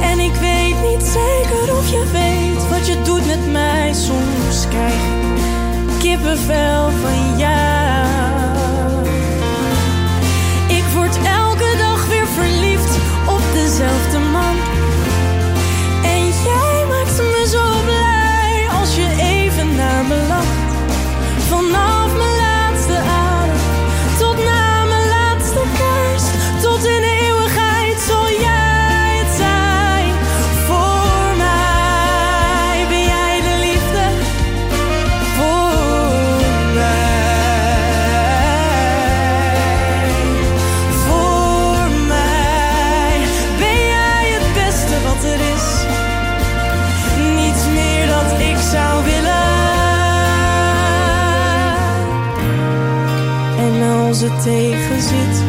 En 0.03 0.19
ik 0.19 0.35
weet 0.35 0.75
niet 0.91 1.03
zeker 1.03 1.77
of 1.77 1.91
je 1.91 2.05
weet 2.13 2.69
wat 2.69 2.87
je 2.87 3.03
doet 3.03 3.27
met 3.27 3.53
mij. 3.53 3.93
Soms 3.93 4.69
krijg 4.69 4.95
ik 4.95 5.99
kippenvel 5.99 6.91
van 6.91 7.39
jou. 7.39 9.07
Ik 10.69 10.85
word 10.95 11.17
elke 11.17 11.77
dag 11.79 12.07
weer 12.09 12.27
verliefd 12.27 12.97
op 13.27 13.43
dezelfde 13.53 14.10
tegen 54.43 55.01
zit, 55.01 55.45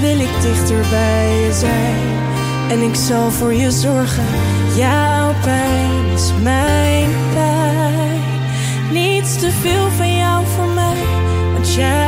wil 0.00 0.20
ik 0.20 0.42
dichter 0.42 0.86
bij 0.90 1.40
je 1.40 1.52
zijn. 1.52 2.22
En 2.70 2.88
ik 2.88 2.94
zal 2.94 3.30
voor 3.30 3.54
je 3.54 3.70
zorgen. 3.70 4.24
Jouw 4.76 5.32
pijn 5.42 6.04
is 6.14 6.32
mijn 6.42 7.10
pijn. 7.34 8.20
Niets 8.92 9.38
te 9.38 9.50
veel 9.50 9.90
van 9.90 10.16
jou 10.16 10.46
voor 10.46 10.68
mij, 10.68 11.02
want 11.52 11.74
jij 11.74 12.03